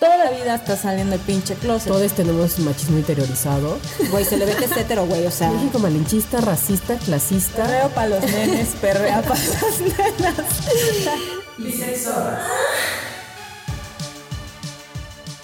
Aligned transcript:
toda 0.00 0.16
la 0.24 0.30
vida 0.30 0.54
está 0.56 0.76
saliendo 0.76 1.14
el 1.14 1.20
pinche 1.22 1.54
closet. 1.54 1.88
Todos 1.88 2.12
tenemos 2.12 2.58
machismo 2.58 2.98
interiorizado. 2.98 3.78
Güey, 4.10 4.24
se 4.24 4.36
le 4.36 4.44
ve 4.46 4.54
que 4.56 4.64
es 4.66 4.76
hetero, 4.76 5.06
güey, 5.06 5.26
o 5.26 5.30
sea. 5.30 5.50
México 5.50 5.78
malinchista, 5.78 6.40
racista, 6.40 6.96
clasista. 6.98 7.64
Perreo 7.64 7.88
para 7.90 8.08
los 8.08 8.22
nenes, 8.30 8.68
perrea 8.80 9.22
para 9.22 9.40
las 9.40 9.80
nenas. 9.80 10.46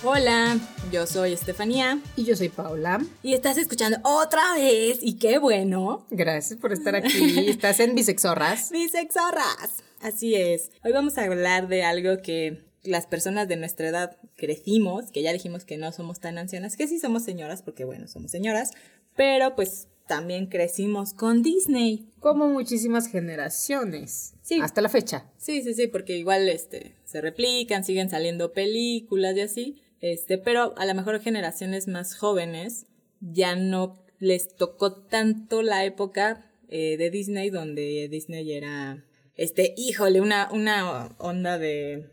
Hola, 0.05 0.59
yo 0.91 1.07
soy 1.07 1.33
Estefanía 1.33 2.01
Y 2.17 2.25
yo 2.25 2.35
soy 2.35 2.49
Paula. 2.49 3.01
y 3.23 3.35
estás 3.35 3.57
escuchando 3.57 3.99
otra 4.03 4.55
vez 4.55 4.99
y 5.01 5.15
qué 5.19 5.39
bueno. 5.39 6.07
Gracias 6.11 6.59
por 6.59 6.73
estar 6.73 6.97
aquí. 6.97 7.49
Estás 7.49 7.79
en 7.81 7.95
Bisexorras. 7.95 8.71
Bisexorras. 8.71 9.83
Así 10.01 10.35
es. 10.35 10.71
Hoy 10.85 10.93
vamos 10.93 11.17
a 11.19 11.23
hablar 11.25 11.69
de 11.69 11.85
algo 11.85 12.21
que 12.23 12.65
las 12.85 13.07
personas 13.07 13.49
de 13.49 13.57
nuestra 13.57 13.89
edad 13.89 14.17
crecimos, 14.37 15.11
que 15.11 15.23
ya 15.23 15.33
dijimos 15.33 15.65
que 15.65 15.77
no 15.77 15.93
somos 15.93 16.21
tan 16.21 16.39
ancianas, 16.39 16.77
que 16.77 16.89
sí 16.89 16.99
somos 16.99 17.23
señoras, 17.25 17.63
porque 17.63 17.85
bueno, 17.85 18.09
somos 18.09 18.31
señoras, 18.31 18.71
pero 19.15 19.55
pues 19.55 19.89
también 20.07 20.47
crecimos 20.47 21.15
con 21.15 21.43
Disney. 21.43 22.09
Como 22.19 22.49
muchísimas 22.49 23.07
generaciones. 23.07 24.35
Sí. 24.43 24.61
Hasta 24.61 24.81
la 24.81 24.89
fecha. 24.89 25.31
Sí, 25.39 25.63
sí, 25.63 25.75
sí, 25.75 25.87
porque 25.87 26.17
igual 26.17 26.49
este 26.49 26.97
se 27.05 27.21
replican, 27.21 27.85
siguen 27.85 28.11
saliendo 28.11 28.53
películas 28.53 29.37
y 29.37 29.41
así. 29.41 29.83
Este, 30.01 30.39
pero 30.39 30.75
a 30.77 30.85
lo 30.87 30.95
mejor 30.95 31.21
generaciones 31.21 31.87
más 31.87 32.17
jóvenes 32.17 32.87
ya 33.21 33.55
no 33.55 34.05
les 34.19 34.55
tocó 34.55 34.93
tanto 34.93 35.63
la 35.63 35.85
época 35.85 36.51
eh, 36.69 36.97
de 36.97 37.11
Disney, 37.11 37.51
donde 37.51 38.09
Disney 38.11 38.53
era, 38.53 39.05
este, 39.37 39.75
híjole, 39.77 40.21
una, 40.21 40.49
una 40.53 41.15
onda 41.19 41.59
de 41.59 42.09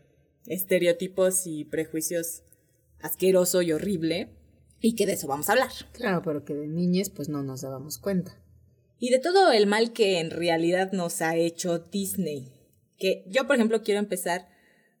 estereotipos 0.46 1.46
y 1.46 1.64
prejuicios 1.64 2.42
asqueroso 3.00 3.62
y 3.62 3.72
horrible, 3.72 4.30
y 4.80 4.94
que 4.94 5.06
de 5.06 5.12
eso 5.12 5.26
vamos 5.26 5.48
a 5.48 5.52
hablar. 5.52 5.70
Claro, 5.92 6.22
pero 6.22 6.44
que 6.44 6.54
de 6.54 6.66
niñez 6.66 7.10
pues 7.10 7.28
no 7.28 7.42
nos 7.42 7.60
dábamos 7.62 7.98
cuenta. 7.98 8.36
Y 8.98 9.10
de 9.10 9.18
todo 9.18 9.52
el 9.52 9.66
mal 9.66 9.92
que 9.92 10.20
en 10.20 10.30
realidad 10.30 10.92
nos 10.92 11.22
ha 11.22 11.36
hecho 11.36 11.78
Disney. 11.78 12.52
Que 12.98 13.24
yo, 13.28 13.46
por 13.46 13.56
ejemplo, 13.56 13.82
quiero 13.82 13.98
empezar 13.98 14.48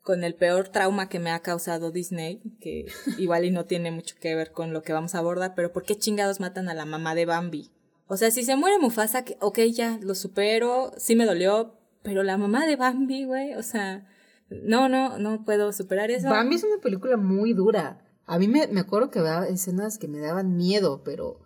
con 0.02 0.24
el 0.24 0.34
peor 0.34 0.68
trauma 0.68 1.08
que 1.08 1.18
me 1.18 1.30
ha 1.30 1.40
causado 1.40 1.90
Disney, 1.90 2.40
que 2.60 2.86
igual 3.18 3.44
y 3.44 3.50
no 3.50 3.66
tiene 3.66 3.90
mucho 3.90 4.16
que 4.18 4.34
ver 4.34 4.52
con 4.52 4.72
lo 4.72 4.82
que 4.82 4.92
vamos 4.92 5.14
a 5.14 5.18
abordar, 5.18 5.54
pero 5.54 5.72
¿por 5.72 5.84
qué 5.84 5.96
chingados 5.96 6.40
matan 6.40 6.68
a 6.68 6.74
la 6.74 6.86
mamá 6.86 7.14
de 7.14 7.26
Bambi? 7.26 7.70
O 8.06 8.16
sea, 8.16 8.30
si 8.30 8.42
se 8.42 8.56
muere 8.56 8.78
Mufasa, 8.78 9.24
que, 9.24 9.36
ok, 9.40 9.60
ya, 9.72 9.98
lo 10.02 10.14
supero, 10.14 10.92
sí 10.96 11.14
me 11.14 11.26
dolió, 11.26 11.78
pero 12.02 12.22
la 12.22 12.38
mamá 12.38 12.66
de 12.66 12.76
Bambi, 12.76 13.24
güey, 13.24 13.54
o 13.54 13.62
sea, 13.62 14.08
no, 14.50 14.88
no, 14.88 15.18
no 15.18 15.44
puedo 15.44 15.72
superar 15.72 16.10
eso. 16.10 16.28
Bambi 16.28 16.56
es 16.56 16.64
una 16.64 16.80
película 16.80 17.16
muy 17.16 17.52
dura. 17.52 18.04
A 18.26 18.38
mí 18.38 18.48
me, 18.48 18.66
me 18.68 18.80
acuerdo 18.80 19.10
que 19.10 19.20
había 19.20 19.48
escenas 19.48 19.98
que 19.98 20.08
me 20.08 20.18
daban 20.18 20.56
miedo, 20.56 21.02
pero 21.04 21.40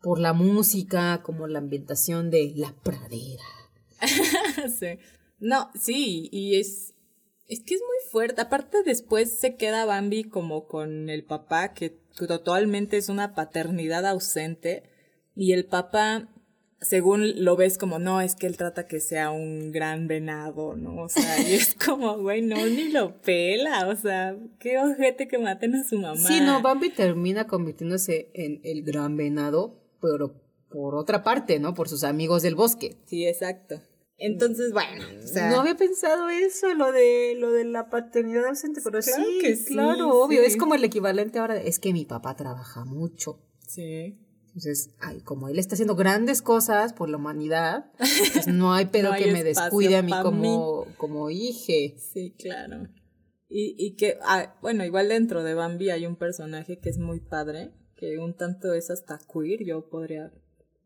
por 0.00 0.20
la 0.20 0.32
música, 0.32 1.22
como 1.22 1.48
la 1.48 1.58
ambientación 1.58 2.30
de 2.30 2.52
la 2.56 2.74
pradera. 2.82 3.44
sí. 4.78 4.98
No, 5.38 5.70
sí, 5.74 6.28
y 6.32 6.58
es, 6.58 6.94
es 7.46 7.62
que 7.62 7.74
es 7.74 7.80
muy 7.80 8.10
fuerte. 8.10 8.40
Aparte 8.40 8.82
después 8.84 9.38
se 9.38 9.56
queda 9.56 9.84
Bambi 9.84 10.24
como 10.24 10.66
con 10.66 11.10
el 11.10 11.24
papá, 11.24 11.74
que 11.74 11.90
totalmente 12.26 12.96
es 12.96 13.08
una 13.08 13.34
paternidad 13.34 14.06
ausente. 14.06 14.84
Y 15.34 15.52
el 15.52 15.66
papá, 15.66 16.28
según 16.80 17.44
lo 17.44 17.56
ves 17.56 17.78
como, 17.78 17.98
no, 17.98 18.20
es 18.20 18.34
que 18.34 18.46
él 18.46 18.56
trata 18.56 18.86
que 18.86 19.00
sea 19.00 19.30
un 19.30 19.72
gran 19.72 20.08
venado, 20.08 20.76
¿no? 20.76 21.02
O 21.02 21.08
sea, 21.08 21.40
y 21.40 21.54
es 21.54 21.74
como, 21.86 22.18
güey, 22.18 22.42
no, 22.42 22.56
ni 22.66 22.90
lo 22.90 23.20
pela. 23.20 23.88
O 23.88 23.96
sea, 23.96 24.36
qué 24.58 24.78
ojete 24.78 25.26
que 25.28 25.38
maten 25.38 25.74
a 25.74 25.84
su 25.84 25.98
mamá. 25.98 26.16
Sí, 26.16 26.40
no, 26.40 26.60
Bambi 26.62 26.90
termina 26.90 27.46
convirtiéndose 27.46 28.30
en 28.34 28.60
el 28.62 28.82
gran 28.82 29.16
venado, 29.16 29.80
pero 30.00 30.34
por 30.70 30.94
otra 30.94 31.22
parte, 31.22 31.58
¿no? 31.58 31.74
Por 31.74 31.88
sus 31.88 32.04
amigos 32.04 32.42
del 32.42 32.54
bosque. 32.54 32.98
Sí, 33.06 33.26
exacto. 33.26 33.80
Entonces, 34.18 34.72
bueno, 34.72 35.04
o 35.22 35.26
sea, 35.26 35.50
no 35.50 35.60
había 35.60 35.76
pensado 35.76 36.30
eso, 36.30 36.72
lo 36.74 36.90
de 36.90 37.34
lo 37.36 37.52
de 37.52 37.64
la 37.64 37.90
paternidad 37.90 38.46
ausente, 38.46 38.80
pero 38.82 39.00
Claro 39.00 39.22
sí, 39.22 39.38
que 39.42 39.56
sí, 39.56 39.74
claro, 39.74 40.08
obvio, 40.08 40.40
es 40.40 40.56
como 40.56 40.74
el 40.74 40.82
equivalente 40.84 41.38
ahora, 41.38 41.52
de, 41.54 41.68
es 41.68 41.78
que 41.78 41.92
mi 41.92 42.06
papá 42.06 42.34
trabaja 42.34 42.84
mucho. 42.84 43.40
sí. 43.66 44.18
Entonces, 44.56 44.94
ay, 45.00 45.20
como 45.20 45.50
él 45.50 45.58
está 45.58 45.74
haciendo 45.74 45.96
grandes 45.96 46.40
cosas 46.40 46.94
por 46.94 47.10
la 47.10 47.18
humanidad, 47.18 47.92
pues 48.32 48.46
no 48.46 48.72
hay 48.72 48.86
pedo 48.90 49.10
No 49.10 49.12
hay 49.12 49.24
que 49.24 49.32
me 49.32 49.44
descuide 49.44 49.96
a 49.96 50.02
mí 50.02 50.12
como, 50.22 50.86
como 50.96 51.28
hije. 51.28 51.94
Sí, 51.98 52.34
claro. 52.38 52.88
Y, 53.50 53.76
y 53.78 53.96
que, 53.96 54.16
ah, 54.22 54.56
bueno, 54.62 54.82
igual 54.86 55.10
dentro 55.10 55.44
de 55.44 55.52
Bambi 55.52 55.90
hay 55.90 56.06
un 56.06 56.16
personaje 56.16 56.78
que 56.78 56.88
es 56.88 56.96
muy 56.96 57.20
padre, 57.20 57.74
que 57.96 58.18
un 58.18 58.34
tanto 58.34 58.72
es 58.72 58.88
hasta 58.88 59.18
queer, 59.30 59.62
yo 59.62 59.90
podría 59.90 60.32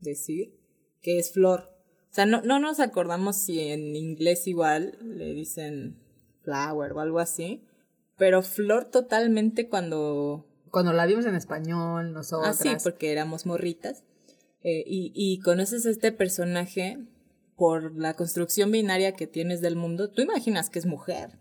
decir, 0.01 0.59
que 1.01 1.21
es 1.21 1.33
Flor. 1.33 1.71
O 2.11 2.13
sea, 2.13 2.27
no, 2.27 2.43
no 2.43 2.59
nos 2.59 2.81
acordamos 2.81 3.37
si 3.37 3.61
en 3.61 3.95
inglés 3.95 4.49
igual 4.49 4.99
le 5.01 5.33
dicen 5.33 6.03
flower 6.43 6.91
o 6.95 6.99
algo 6.99 7.21
así, 7.21 7.63
pero 8.19 8.43
Flor 8.43 8.87
totalmente 8.87 9.69
cuando 9.69 10.50
Cuando 10.71 10.93
la 10.93 11.07
vimos 11.07 11.27
en 11.27 11.35
español, 11.35 12.07
Ah, 12.09 12.13
nosotras. 12.13 12.59
sí, 12.59 12.71
porque 12.83 13.13
éramos 13.13 13.47
morritas. 13.47 14.03
Eh, 14.63 14.85
y, 14.87 15.13
y 15.15 15.41
conoces 15.41 15.87
a 15.87 15.91
este 15.91 16.13
personaje 16.13 16.99
por 17.57 17.97
la 17.97 18.15
construcción 18.15 18.71
binaria 18.71 19.13
que 19.13 19.27
tienes 19.27 19.61
del 19.61 19.77
mundo, 19.77 20.11
tú 20.11 20.23
imaginas 20.23 20.71
que 20.71 20.79
es 20.79 20.87
mujer. 20.87 21.39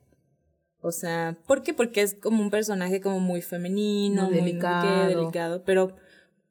O 0.81 0.91
sea, 0.93 1.37
¿por 1.45 1.61
qué? 1.61 1.73
Porque 1.73 2.01
es 2.01 2.13
como 2.13 2.41
un 2.41 2.49
personaje 2.49 3.01
como 3.01 3.19
muy 3.19 3.41
femenino, 3.41 4.25
Muy 4.27 4.35
delicado. 4.35 5.07
delicado, 5.07 5.63
pero 5.65 5.95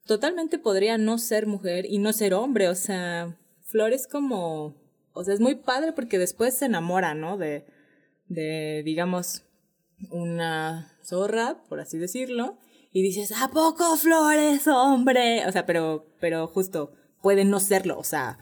totalmente 0.04 0.58
podría 0.58 0.98
no 0.98 1.16
ser 1.18 1.46
mujer 1.46 1.86
y 1.86 1.98
no 1.98 2.12
ser 2.12 2.34
hombre, 2.34 2.68
o 2.68 2.74
sea, 2.74 3.38
Flor 3.64 3.92
es 3.92 4.06
como, 4.06 4.74
o 5.12 5.24
sea, 5.24 5.32
es 5.34 5.40
muy 5.40 5.54
padre 5.54 5.92
porque 5.92 6.18
después 6.18 6.54
se 6.54 6.66
enamora, 6.66 7.14
¿no? 7.14 7.36
De, 7.38 7.66
de, 8.28 8.82
digamos, 8.84 9.44
una 10.10 10.96
zorra, 11.02 11.62
por 11.68 11.80
así 11.80 11.98
decirlo, 11.98 12.58
y 12.90 13.02
dices, 13.02 13.32
¿a 13.32 13.48
poco 13.48 13.96
Flor 13.96 14.36
es 14.36 14.66
hombre? 14.66 15.46
O 15.46 15.52
sea, 15.52 15.66
pero, 15.66 16.06
pero 16.20 16.46
justo 16.46 16.92
puede 17.22 17.44
no 17.44 17.60
serlo, 17.60 17.98
o 17.98 18.04
sea, 18.04 18.38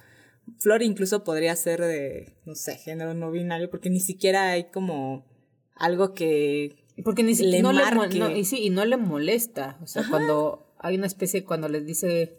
Flor 0.58 0.82
incluso 0.82 1.24
podría 1.24 1.56
ser 1.56 1.80
de, 1.80 2.36
no 2.44 2.54
sé, 2.54 2.76
género 2.76 3.14
no 3.14 3.30
binario, 3.30 3.70
porque 3.70 3.90
ni 3.90 4.00
siquiera 4.00 4.50
hay 4.50 4.70
como 4.70 5.26
algo 5.74 6.14
que... 6.14 6.84
Porque 7.04 7.22
ni 7.22 7.30
le 7.32 7.36
siquiera 7.36 7.62
no 7.62 7.72
le, 7.72 7.94
marque. 7.94 8.18
no, 8.18 8.30
y 8.34 8.44
sí, 8.44 8.62
y 8.62 8.70
no 8.70 8.84
le 8.84 8.96
molesta. 8.96 9.78
O 9.82 9.86
sea, 9.86 10.04
cuando 10.08 10.74
hay 10.78 10.96
una 10.96 11.06
especie, 11.06 11.44
cuando 11.44 11.68
les 11.68 11.84
dice, 11.84 12.38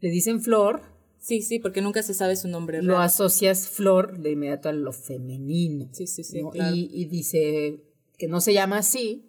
le 0.00 0.10
dicen 0.10 0.40
flor, 0.40 0.82
Sí, 1.20 1.42
sí, 1.42 1.58
porque 1.58 1.82
nunca 1.82 2.02
se 2.02 2.14
sabe 2.14 2.36
su 2.36 2.48
nombre 2.48 2.80
lo 2.80 2.92
real. 2.92 3.02
asocias 3.02 3.68
flor 3.68 4.18
de 4.20 4.32
inmediato 4.32 4.68
a 4.68 4.72
lo 4.72 4.92
femenino. 4.92 5.88
Sí, 5.92 6.06
sí, 6.06 6.22
sí, 6.22 6.42
¿no? 6.42 6.50
claro. 6.50 6.74
y, 6.74 6.88
y 6.92 7.06
dice 7.06 7.82
que 8.16 8.28
no 8.28 8.40
se 8.40 8.54
llama 8.54 8.78
así. 8.78 9.27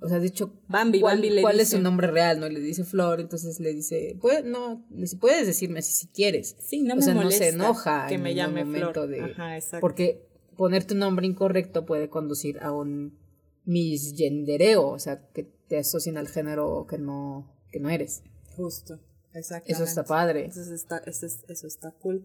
O 0.00 0.08
sea, 0.08 0.18
de 0.20 0.26
hecho, 0.26 0.52
Bambi, 0.68 1.00
¿cuál, 1.00 1.16
Bambi 1.16 1.30
le 1.30 1.42
cuál 1.42 1.60
es 1.60 1.70
su 1.70 1.80
nombre 1.80 2.06
real? 2.08 2.40
¿No? 2.40 2.48
Le 2.48 2.60
dice 2.60 2.84
Flor, 2.84 3.20
entonces 3.20 3.60
le 3.60 3.72
dice, 3.74 4.16
pues, 4.20 4.44
no, 4.44 4.84
puedes 5.20 5.46
decirme 5.46 5.78
así 5.80 5.92
si 5.92 6.06
quieres. 6.08 6.56
Sí, 6.60 6.82
no 6.82 6.94
o 6.94 6.96
me 6.96 7.02
sea, 7.02 7.14
molesta 7.14 7.44
no 7.44 7.50
se 7.50 7.54
enoja 7.56 8.06
que 8.08 8.14
en 8.14 8.22
me 8.22 8.28
ningún 8.34 8.36
llame 8.46 8.64
momento 8.64 8.92
Flor. 8.92 9.08
de- 9.08 9.20
Ajá, 9.22 9.56
exacto. 9.56 9.80
Porque 9.80 10.26
poner 10.56 10.84
tu 10.84 10.94
nombre 10.94 11.26
incorrecto 11.26 11.84
puede 11.86 12.08
conducir 12.08 12.58
a 12.60 12.72
un 12.72 13.18
misgendereo, 13.64 14.86
o 14.88 14.98
sea, 14.98 15.26
que 15.32 15.44
te 15.68 15.78
asocien 15.78 16.16
al 16.18 16.28
género 16.28 16.86
que 16.88 16.98
no, 16.98 17.52
que 17.72 17.80
no 17.80 17.90
eres. 17.90 18.22
Justo, 18.56 19.00
exactamente. 19.34 19.72
Eso 19.72 19.84
está 19.84 20.04
padre. 20.04 20.46
Eso 20.46 20.60
está, 20.74 20.98
eso, 20.98 21.26
es- 21.26 21.44
eso 21.48 21.66
está 21.66 21.90
cool. 21.92 22.24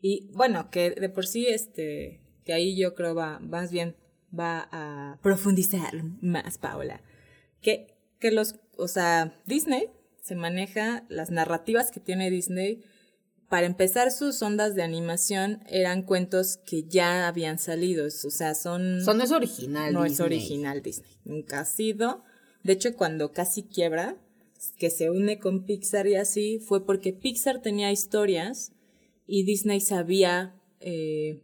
Y 0.00 0.30
bueno, 0.34 0.70
que 0.70 0.90
de 0.90 1.08
por 1.08 1.26
sí, 1.26 1.46
este, 1.46 2.20
que 2.44 2.52
ahí 2.52 2.76
yo 2.78 2.94
creo 2.94 3.14
va, 3.14 3.38
más 3.40 3.70
bien 3.72 3.96
va 4.36 4.68
a 4.72 5.18
profundizar 5.22 5.92
más, 6.20 6.58
Paula. 6.58 7.02
Que, 7.60 7.96
que 8.18 8.30
los, 8.30 8.56
o 8.76 8.88
sea, 8.88 9.40
Disney 9.46 9.90
se 10.22 10.34
maneja, 10.34 11.04
las 11.08 11.30
narrativas 11.30 11.90
que 11.90 12.00
tiene 12.00 12.30
Disney, 12.30 12.82
para 13.48 13.66
empezar 13.66 14.10
sus 14.10 14.42
ondas 14.42 14.74
de 14.74 14.82
animación 14.82 15.62
eran 15.68 16.02
cuentos 16.02 16.56
que 16.56 16.82
ya 16.82 17.28
habían 17.28 17.58
salido, 17.58 18.06
o 18.06 18.10
sea, 18.10 18.54
son... 18.54 18.98
Eso 18.98 19.14
no 19.14 19.22
es 19.22 19.30
original. 19.30 19.92
No 19.92 20.04
es 20.04 20.12
Disney. 20.12 20.26
original 20.26 20.82
Disney. 20.82 21.10
Nunca 21.24 21.60
ha 21.60 21.64
sido. 21.64 22.24
De 22.64 22.72
hecho, 22.72 22.96
cuando 22.96 23.32
casi 23.32 23.62
quiebra, 23.62 24.16
que 24.78 24.90
se 24.90 25.10
une 25.10 25.38
con 25.38 25.64
Pixar 25.64 26.08
y 26.08 26.16
así, 26.16 26.58
fue 26.58 26.84
porque 26.84 27.12
Pixar 27.12 27.62
tenía 27.62 27.92
historias 27.92 28.72
y 29.26 29.44
Disney 29.44 29.80
sabía, 29.80 30.56
eh, 30.80 31.42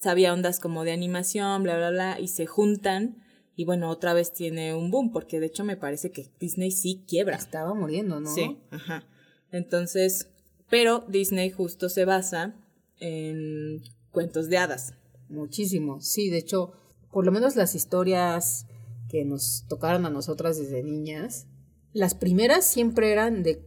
sabía 0.00 0.32
ondas 0.32 0.60
como 0.60 0.84
de 0.84 0.92
animación, 0.92 1.62
bla, 1.62 1.76
bla, 1.76 1.90
bla, 1.90 2.20
y 2.20 2.28
se 2.28 2.46
juntan. 2.46 3.22
Y 3.54 3.64
bueno, 3.64 3.90
otra 3.90 4.14
vez 4.14 4.32
tiene 4.32 4.74
un 4.74 4.90
boom, 4.90 5.12
porque 5.12 5.38
de 5.38 5.46
hecho 5.46 5.64
me 5.64 5.76
parece 5.76 6.10
que 6.10 6.30
Disney 6.40 6.70
sí 6.70 7.04
quiebra. 7.06 7.36
Estaba 7.36 7.74
muriendo, 7.74 8.20
¿no? 8.20 8.34
Sí, 8.34 8.58
ajá. 8.70 9.04
Entonces, 9.52 10.30
pero 10.68 11.04
Disney 11.08 11.50
justo 11.50 11.88
se 11.88 12.04
basa 12.04 12.54
en 12.98 13.82
cuentos 14.10 14.48
de 14.48 14.58
hadas. 14.58 14.94
Muchísimo. 15.28 16.00
Sí, 16.00 16.30
de 16.30 16.38
hecho, 16.38 16.72
por 17.12 17.26
lo 17.26 17.32
menos 17.32 17.56
las 17.56 17.74
historias 17.74 18.66
que 19.08 19.24
nos 19.24 19.66
tocaron 19.68 20.06
a 20.06 20.10
nosotras 20.10 20.58
desde 20.58 20.82
niñas, 20.82 21.46
las 21.92 22.14
primeras 22.14 22.64
siempre 22.64 23.12
eran 23.12 23.42
de 23.42 23.66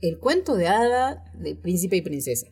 el 0.00 0.18
cuento 0.18 0.56
de 0.56 0.68
hada 0.68 1.24
de 1.34 1.54
príncipe 1.54 1.96
y 1.96 2.02
princesa. 2.02 2.46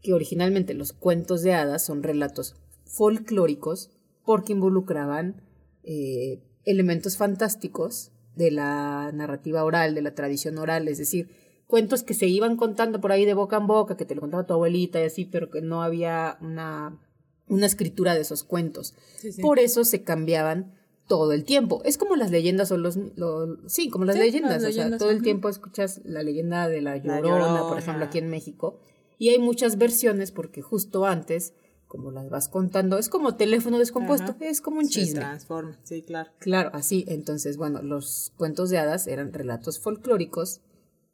Que 0.00 0.12
originalmente 0.12 0.74
los 0.74 0.92
cuentos 0.92 1.42
de 1.42 1.54
hadas 1.54 1.84
son 1.84 2.02
relatos 2.02 2.56
folclóricos 2.84 3.90
porque 4.24 4.52
involucraban 4.52 5.42
eh, 5.82 6.42
elementos 6.64 7.16
fantásticos 7.16 8.12
de 8.36 8.50
la 8.50 9.10
narrativa 9.12 9.64
oral, 9.64 9.94
de 9.94 10.02
la 10.02 10.14
tradición 10.14 10.58
oral, 10.58 10.88
es 10.88 10.98
decir, 10.98 11.28
cuentos 11.66 12.02
que 12.02 12.14
se 12.14 12.26
iban 12.26 12.56
contando 12.56 13.00
por 13.00 13.12
ahí 13.12 13.24
de 13.24 13.34
boca 13.34 13.56
en 13.56 13.66
boca, 13.66 13.96
que 13.96 14.04
te 14.04 14.14
lo 14.14 14.20
contaba 14.20 14.46
tu 14.46 14.54
abuelita 14.54 15.00
y 15.00 15.04
así, 15.04 15.24
pero 15.24 15.50
que 15.50 15.60
no 15.60 15.82
había 15.82 16.38
una, 16.40 16.98
una 17.48 17.66
escritura 17.66 18.14
de 18.14 18.20
esos 18.20 18.44
cuentos. 18.44 18.94
Por 19.40 19.58
eso 19.58 19.84
se 19.84 20.02
cambiaban 20.02 20.74
todo 21.08 21.32
el 21.32 21.44
tiempo. 21.44 21.82
Es 21.84 21.98
como 21.98 22.16
las 22.16 22.30
leyendas 22.30 22.70
o 22.72 22.78
los, 22.78 22.98
sí, 23.66 23.90
como 23.90 24.04
las 24.04 24.16
leyendas, 24.16 24.64
o 24.64 24.72
sea, 24.72 24.96
todo 24.96 25.10
el 25.10 25.22
tiempo 25.22 25.48
escuchas 25.48 26.00
la 26.04 26.22
leyenda 26.22 26.68
de 26.68 26.80
la 26.80 26.98
llorona, 26.98 27.62
por 27.68 27.78
ejemplo, 27.78 28.04
aquí 28.04 28.18
en 28.18 28.30
México, 28.30 28.78
y 29.22 29.28
hay 29.28 29.38
muchas 29.38 29.78
versiones 29.78 30.32
porque 30.32 30.62
justo 30.62 31.06
antes 31.06 31.54
como 31.86 32.10
las 32.10 32.28
vas 32.28 32.48
contando, 32.48 32.98
es 32.98 33.08
como 33.08 33.36
teléfono 33.36 33.78
descompuesto, 33.78 34.34
es 34.40 34.60
como 34.60 34.80
un 34.80 34.88
chisme. 34.88 35.12
Se 35.12 35.18
transforma, 35.20 35.78
sí, 35.84 36.02
claro. 36.02 36.30
Claro, 36.40 36.70
así, 36.72 37.04
entonces, 37.06 37.56
bueno, 37.56 37.82
los 37.82 38.32
cuentos 38.36 38.68
de 38.68 38.78
hadas 38.78 39.06
eran 39.06 39.32
relatos 39.32 39.78
folclóricos 39.78 40.60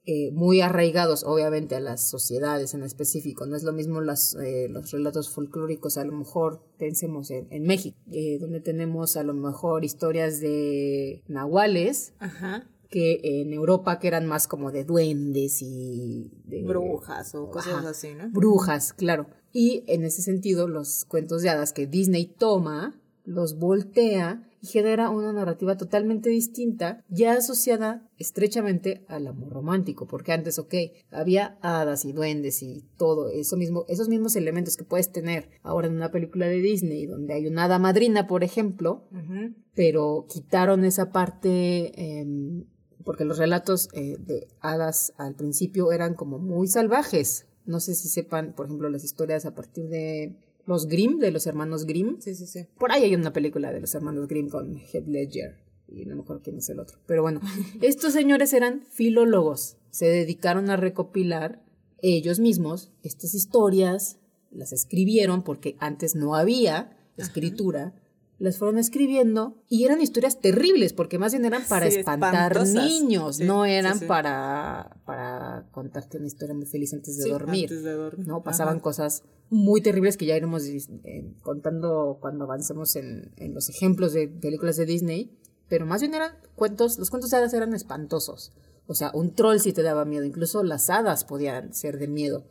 eh, 0.07 0.31
muy 0.33 0.63
arraigados, 0.63 1.23
obviamente, 1.23 1.75
a 1.75 1.81
las 1.81 2.09
sociedades 2.09 2.73
en 2.73 2.83
específico. 2.83 3.45
No 3.45 3.57
es 3.57 3.63
lo 3.63 3.75
mismo 3.75 4.01
las, 4.01 4.37
eh, 4.37 4.69
los 4.71 4.91
relatos 4.91 5.29
folclóricos, 5.29 5.99
a 5.99 6.05
lo 6.07 6.13
mejor 6.13 6.63
pensemos 6.79 7.31
en, 7.31 7.47
en 7.51 7.65
México, 7.65 7.99
eh, 8.11 8.39
donde 8.39 8.61
tenemos 8.61 9.19
a 9.19 9.23
lo 9.23 9.35
mejor 9.35 9.85
historias 9.85 10.41
de 10.41 11.25
nahuales. 11.29 12.15
Ajá 12.21 12.67
que 12.91 13.21
en 13.23 13.53
Europa 13.53 13.99
que 13.99 14.09
eran 14.09 14.27
más 14.27 14.49
como 14.49 14.73
de 14.73 14.85
duendes 14.85 15.61
y 15.63 16.31
de 16.45 16.63
brujas 16.63 17.35
o 17.35 17.51
cosas 17.51 17.85
así, 17.85 18.15
¿no? 18.15 18.31
Brujas, 18.31 18.93
claro. 18.93 19.27
Y 19.53 19.85
en 19.87 20.05
ese 20.05 20.23
sentido, 20.23 20.69
los 20.69 21.05
cuentos 21.05 21.43
de 21.43 21.51
hadas 21.51 21.73
que 21.73 21.87
Disney 21.87 22.27
toma, 22.27 23.01
los 23.25 23.59
voltea 23.59 24.49
y 24.61 24.67
genera 24.67 25.11
una 25.11 25.33
narrativa 25.33 25.77
totalmente 25.77 26.31
distinta, 26.31 27.05
ya 27.09 27.35
asociada 27.35 28.09
estrechamente 28.19 29.05
al 29.07 29.27
amor 29.27 29.53
romántico, 29.53 30.07
porque 30.07 30.33
antes, 30.33 30.59
ok, 30.59 30.75
había 31.11 31.59
hadas 31.61 32.05
y 32.05 32.13
duendes 32.13 32.63
y 32.63 32.85
todo 32.97 33.29
eso 33.29 33.57
mismo, 33.57 33.85
esos 33.89 34.09
mismos 34.09 34.35
elementos 34.35 34.77
que 34.77 34.85
puedes 34.85 35.13
tener 35.13 35.51
ahora 35.63 35.87
en 35.87 35.95
una 35.95 36.11
película 36.11 36.47
de 36.47 36.61
Disney, 36.61 37.07
donde 37.07 37.35
hay 37.35 37.47
una 37.47 37.65
hada 37.65 37.79
madrina, 37.79 38.27
por 38.27 38.43
ejemplo, 38.43 39.05
pero 39.75 40.27
quitaron 40.29 40.85
esa 40.85 41.13
parte 41.13 42.19
em, 42.19 42.65
porque 43.09 43.25
los 43.25 43.39
relatos 43.39 43.89
eh, 43.95 44.19
de 44.19 44.49
hadas 44.61 45.15
al 45.17 45.35
principio 45.35 45.93
eran 45.93 46.13
como 46.13 46.39
muy 46.39 46.69
salvajes. 46.69 47.47
No 47.65 47.81
sé 47.81 47.95
si 47.95 48.07
sepan, 48.07 48.53
por 48.53 48.67
ejemplo, 48.67 48.91
las 48.91 49.03
historias 49.03 49.47
a 49.47 49.55
partir 49.55 49.89
de 49.89 50.37
los 50.67 50.89
Grimm, 50.89 51.19
de 51.19 51.31
los 51.31 51.47
hermanos 51.47 51.87
Grimm. 51.87 52.21
Sí, 52.21 52.35
sí, 52.35 52.47
sí. 52.47 52.67
Por 52.79 52.93
ahí 52.93 53.05
hay 53.05 53.15
una 53.15 53.33
película 53.33 53.73
de 53.73 53.81
los 53.81 53.95
hermanos 53.95 54.29
Grimm 54.29 54.51
con 54.51 54.77
Heath 54.77 55.07
Ledger 55.07 55.57
y 55.89 56.05
no 56.05 56.17
me 56.17 56.21
acuerdo 56.21 56.43
quién 56.43 56.59
es 56.59 56.69
el 56.69 56.81
otro. 56.81 56.99
Pero 57.07 57.23
bueno, 57.23 57.41
estos 57.81 58.13
señores 58.13 58.53
eran 58.53 58.83
filólogos. 58.91 59.79
Se 59.89 60.05
dedicaron 60.05 60.69
a 60.69 60.77
recopilar 60.77 61.65
ellos 62.03 62.41
mismos 62.41 62.93
estas 63.03 63.33
historias, 63.33 64.19
las 64.51 64.75
escribieron 64.75 65.45
porque 65.45 65.77
antes 65.79 66.15
no 66.15 66.35
había 66.35 66.95
escritura 67.17 67.95
las 68.39 68.57
fueron 68.57 68.79
escribiendo 68.79 69.57
y 69.69 69.85
eran 69.85 70.01
historias 70.01 70.41
terribles 70.41 70.93
porque 70.93 71.19
más 71.19 71.33
bien 71.33 71.45
eran 71.45 71.65
para 71.69 71.87
espantar 71.87 72.67
niños, 72.67 73.41
no 73.41 73.65
eran 73.65 73.99
para 74.01 75.01
para 75.05 75.67
contarte 75.73 76.19
una 76.19 76.29
historia 76.29 76.55
muy 76.55 76.67
feliz 76.67 76.95
antes 76.95 77.17
de 77.17 77.29
dormir. 77.29 77.71
No, 78.19 78.43
pasaban 78.43 78.79
cosas 78.79 79.25
muy 79.51 79.81
terribles 79.81 80.17
que 80.17 80.27
ya 80.27 80.37
iremos 80.37 80.65
eh, 80.67 81.33
contando 81.43 82.19
cuando 82.21 82.45
avancemos 82.45 82.95
en, 82.97 83.33
en, 83.37 83.55
los 83.55 83.69
ejemplos 83.69 84.13
de 84.13 84.29
películas 84.29 84.77
de 84.77 84.87
Disney, 84.87 85.37
pero 85.69 85.87
más 85.87 86.01
bien 86.01 86.15
eran 86.15 86.33
cuentos, 86.55 86.99
los 86.99 87.11
cuentos 87.11 87.31
de 87.31 87.39
hadas 87.39 87.55
eran 87.55 87.75
espantosos. 87.75 88.53
O 88.87 88.95
sea, 88.95 89.11
un 89.15 89.35
troll 89.35 89.59
sí 89.59 89.73
te 89.73 89.83
daba 89.83 90.05
miedo, 90.05 90.25
incluso 90.25 90.63
las 90.63 90.91
hadas 90.91 91.25
podían 91.25 91.75
ser 91.75 91.99
de 91.99 92.09
miedo. 92.09 92.45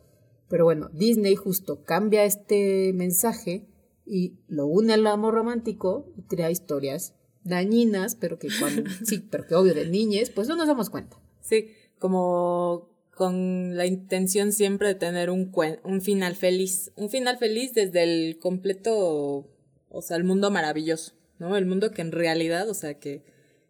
Pero 0.48 0.64
bueno, 0.64 0.88
Disney 0.92 1.34
justo 1.34 1.82
cambia 1.84 2.24
este 2.24 2.92
mensaje 2.94 3.66
y 4.08 4.38
lo 4.48 4.66
une 4.66 4.94
al 4.94 5.06
amor 5.06 5.34
romántico 5.34 6.12
y 6.16 6.22
crea 6.22 6.50
historias 6.50 7.14
dañinas, 7.44 8.14
pero 8.14 8.38
que 8.38 8.48
cuando, 8.58 8.82
sí, 9.04 9.26
pero 9.30 9.46
que 9.46 9.54
obvio 9.54 9.74
de 9.74 9.86
niñez, 9.86 10.30
pues 10.30 10.48
no 10.48 10.56
nos 10.56 10.66
damos 10.66 10.90
cuenta. 10.90 11.18
Sí, 11.40 11.70
como 11.98 12.88
con 13.14 13.76
la 13.76 13.86
intención 13.86 14.52
siempre 14.52 14.88
de 14.88 14.94
tener 14.94 15.30
un, 15.30 15.52
un 15.82 16.00
final 16.00 16.36
feliz, 16.36 16.92
un 16.94 17.10
final 17.10 17.36
feliz 17.36 17.74
desde 17.74 18.04
el 18.04 18.38
completo, 18.38 19.48
o 19.88 20.02
sea, 20.02 20.16
el 20.16 20.24
mundo 20.24 20.50
maravilloso, 20.50 21.14
¿no? 21.38 21.56
El 21.56 21.66
mundo 21.66 21.90
que 21.90 22.02
en 22.02 22.12
realidad, 22.12 22.68
o 22.68 22.74
sea, 22.74 22.94
que 22.94 23.24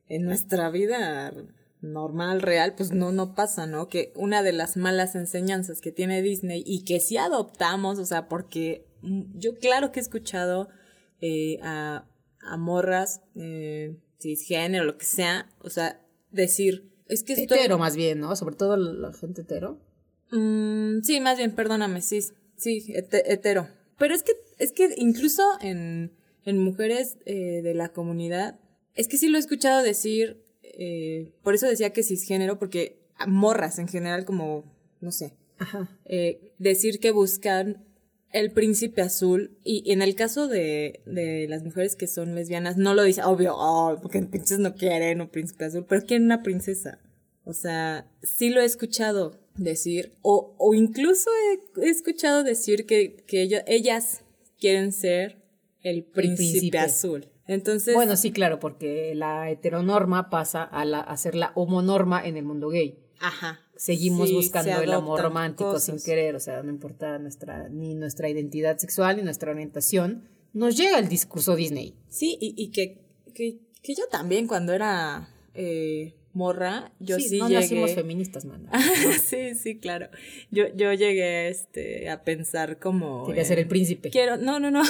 en 0.09 0.25
nuestra 0.25 0.71
vida 0.71 1.33
normal, 1.81 2.43
real, 2.43 2.75
pues 2.77 2.93
no, 2.93 3.13
no 3.13 3.35
pasa, 3.35 3.67
¿no? 3.67 3.89
Que 3.89 4.13
una 4.17 4.43
de 4.43 4.53
las 4.53 4.77
malas 4.77 5.15
enseñanzas 5.15 5.81
que 5.81 5.93
tiene 5.93 6.23
Disney 6.23 6.63
y 6.67 6.85
que 6.85 7.01
sí 7.01 7.17
adoptamos, 7.17 7.99
o 7.99 8.05
sea, 8.05 8.29
porque 8.29 8.87
yo 9.35 9.57
claro 9.57 9.93
que 9.93 10.01
he 10.01 10.03
escuchado 10.03 10.69
eh, 11.21 11.59
a, 11.63 12.07
a, 12.41 12.57
morras, 12.57 13.23
eh, 13.37 13.97
cisgénero, 14.21 14.85
lo 14.85 14.99
que 14.99 15.07
sea, 15.07 15.49
o 15.61 15.71
sea, 15.71 16.05
decir, 16.31 16.91
es 17.07 17.23
que 17.23 17.35
estoy... 17.35 17.59
Hetero 17.59 17.79
más 17.79 17.97
bien, 17.97 18.21
¿no? 18.21 18.35
Sobre 18.37 18.57
todo 18.57 18.77
la 18.77 19.13
gente 19.13 19.43
hetero. 19.43 19.81
Mm, 20.31 21.01
sí, 21.03 21.21
más 21.21 21.39
bien, 21.39 21.53
perdóname, 21.53 22.03
sí, 22.03 22.21
sí, 22.57 22.93
hetero. 22.95 23.69
Pero 23.99 24.15
es 24.15 24.23
que, 24.23 24.33
es 24.59 24.73
que 24.73 24.95
incluso 24.97 25.43
en, 25.61 26.13
en 26.45 26.59
mujeres 26.59 27.19
eh, 27.25 27.63
de 27.63 27.75
la 27.75 27.91
comunidad, 27.91 28.59
es 28.95 29.09
que 29.09 29.17
sí 29.17 29.29
lo 29.29 29.37
he 29.37 29.41
escuchado 29.41 29.83
decir, 29.83 30.43
eh, 30.79 31.33
por 31.43 31.55
eso 31.55 31.67
decía 31.67 31.91
que 31.91 32.03
cisgénero, 32.03 32.59
porque 32.59 32.99
morras 33.27 33.79
en 33.79 33.89
general 33.89 34.25
como, 34.25 34.65
no 35.01 35.13
sé, 35.13 35.35
Ajá. 35.59 35.89
Eh, 36.05 36.53
decir 36.59 37.01
que 37.01 37.11
buscan 37.11 37.85
el 38.31 38.53
príncipe 38.53 39.03
azul, 39.03 39.59
y, 39.65 39.91
en 39.91 40.03
el 40.03 40.15
caso 40.15 40.49
de, 40.49 41.01
de, 41.07 41.47
las 41.49 41.65
mujeres 41.65 41.97
que 41.97 42.07
son 42.07 42.35
lesbianas, 42.35 42.77
no 42.77 42.95
lo 42.95 43.03
dice, 43.03 43.23
obvio, 43.25 43.55
oh, 43.57 43.99
porque 44.01 44.23
pinches 44.23 44.59
no 44.59 44.75
quieren 44.75 45.21
un 45.21 45.29
príncipe 45.29 45.65
azul, 45.65 45.85
pero 45.89 46.07
quieren 46.07 46.27
una 46.27 46.43
princesa. 46.43 46.99
O 47.45 47.55
sea, 47.55 48.07
sí 48.23 48.51
lo 48.51 48.61
he 48.61 48.65
escuchado 48.65 49.39
decir, 49.57 50.13
o, 50.23 50.55
o 50.59 50.75
incluso 50.75 51.31
he, 51.81 51.89
escuchado 51.89 52.45
decir 52.45 52.87
que, 52.87 53.25
que 53.27 53.63
ellas 53.67 54.23
quieren 54.61 54.93
ser 54.93 55.43
el 55.83 56.05
príncipe, 56.05 56.79
azul. 56.79 57.27
Entonces. 57.49 57.97
Bueno, 57.97 58.17
sí, 58.17 58.31
claro, 58.31 58.61
porque 58.61 59.13
la 59.17 59.51
heteronorma 59.51 60.31
pasa 60.31 60.63
a, 60.63 60.85
la, 60.85 61.01
a 61.01 61.17
ser 61.17 61.35
la 61.35 61.51
homonorma 61.57 62.25
en 62.25 62.37
el 62.37 62.45
mundo 62.45 62.69
gay. 62.69 63.01
Ajá 63.19 63.65
seguimos 63.79 64.31
buscando 64.33 64.83
el 64.83 64.93
amor 64.93 65.23
romántico 65.23 65.79
sin 65.79 66.03
querer, 66.03 66.35
o 66.35 66.41
sea, 66.41 66.63
no 66.63 66.71
importa 66.71 67.19
nuestra, 67.19 67.69
ni 67.69 67.95
nuestra 67.95 68.29
identidad 68.29 68.77
sexual 68.77 69.17
ni 69.17 69.23
nuestra 69.23 69.53
orientación, 69.53 70.29
nos 70.53 70.77
llega 70.77 70.99
el 70.99 71.09
discurso 71.09 71.55
Disney. 71.55 71.95
Sí, 72.09 72.37
y, 72.41 72.55
y 72.57 72.71
que, 72.71 73.01
que, 73.35 73.61
que, 73.81 73.95
yo 73.95 74.05
también 74.11 74.49
cuando 74.49 74.73
era 74.73 75.29
eh, 75.55 76.17
morra, 76.33 76.93
yo 77.01 77.17
sí, 77.17 77.29
sí 77.29 77.39
no 77.39 77.49
nacimos 77.49 77.95
feministas, 77.95 78.45
man. 78.45 78.69
sí, 79.23 79.55
sí, 79.55 79.79
claro. 79.79 80.09
Yo, 80.51 80.65
yo 80.75 80.93
llegué 80.93 81.49
este, 81.49 82.11
a 82.11 82.23
pensar 82.23 82.79
como... 82.79 83.27
Quería 83.27 83.45
ser 83.45 83.59
el 83.59 83.67
príncipe. 83.67 84.11
Quiero, 84.11 84.37
no, 84.37 84.61
no, 84.61 84.71
no. 84.71 84.83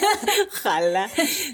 Ojalá. 0.48 1.08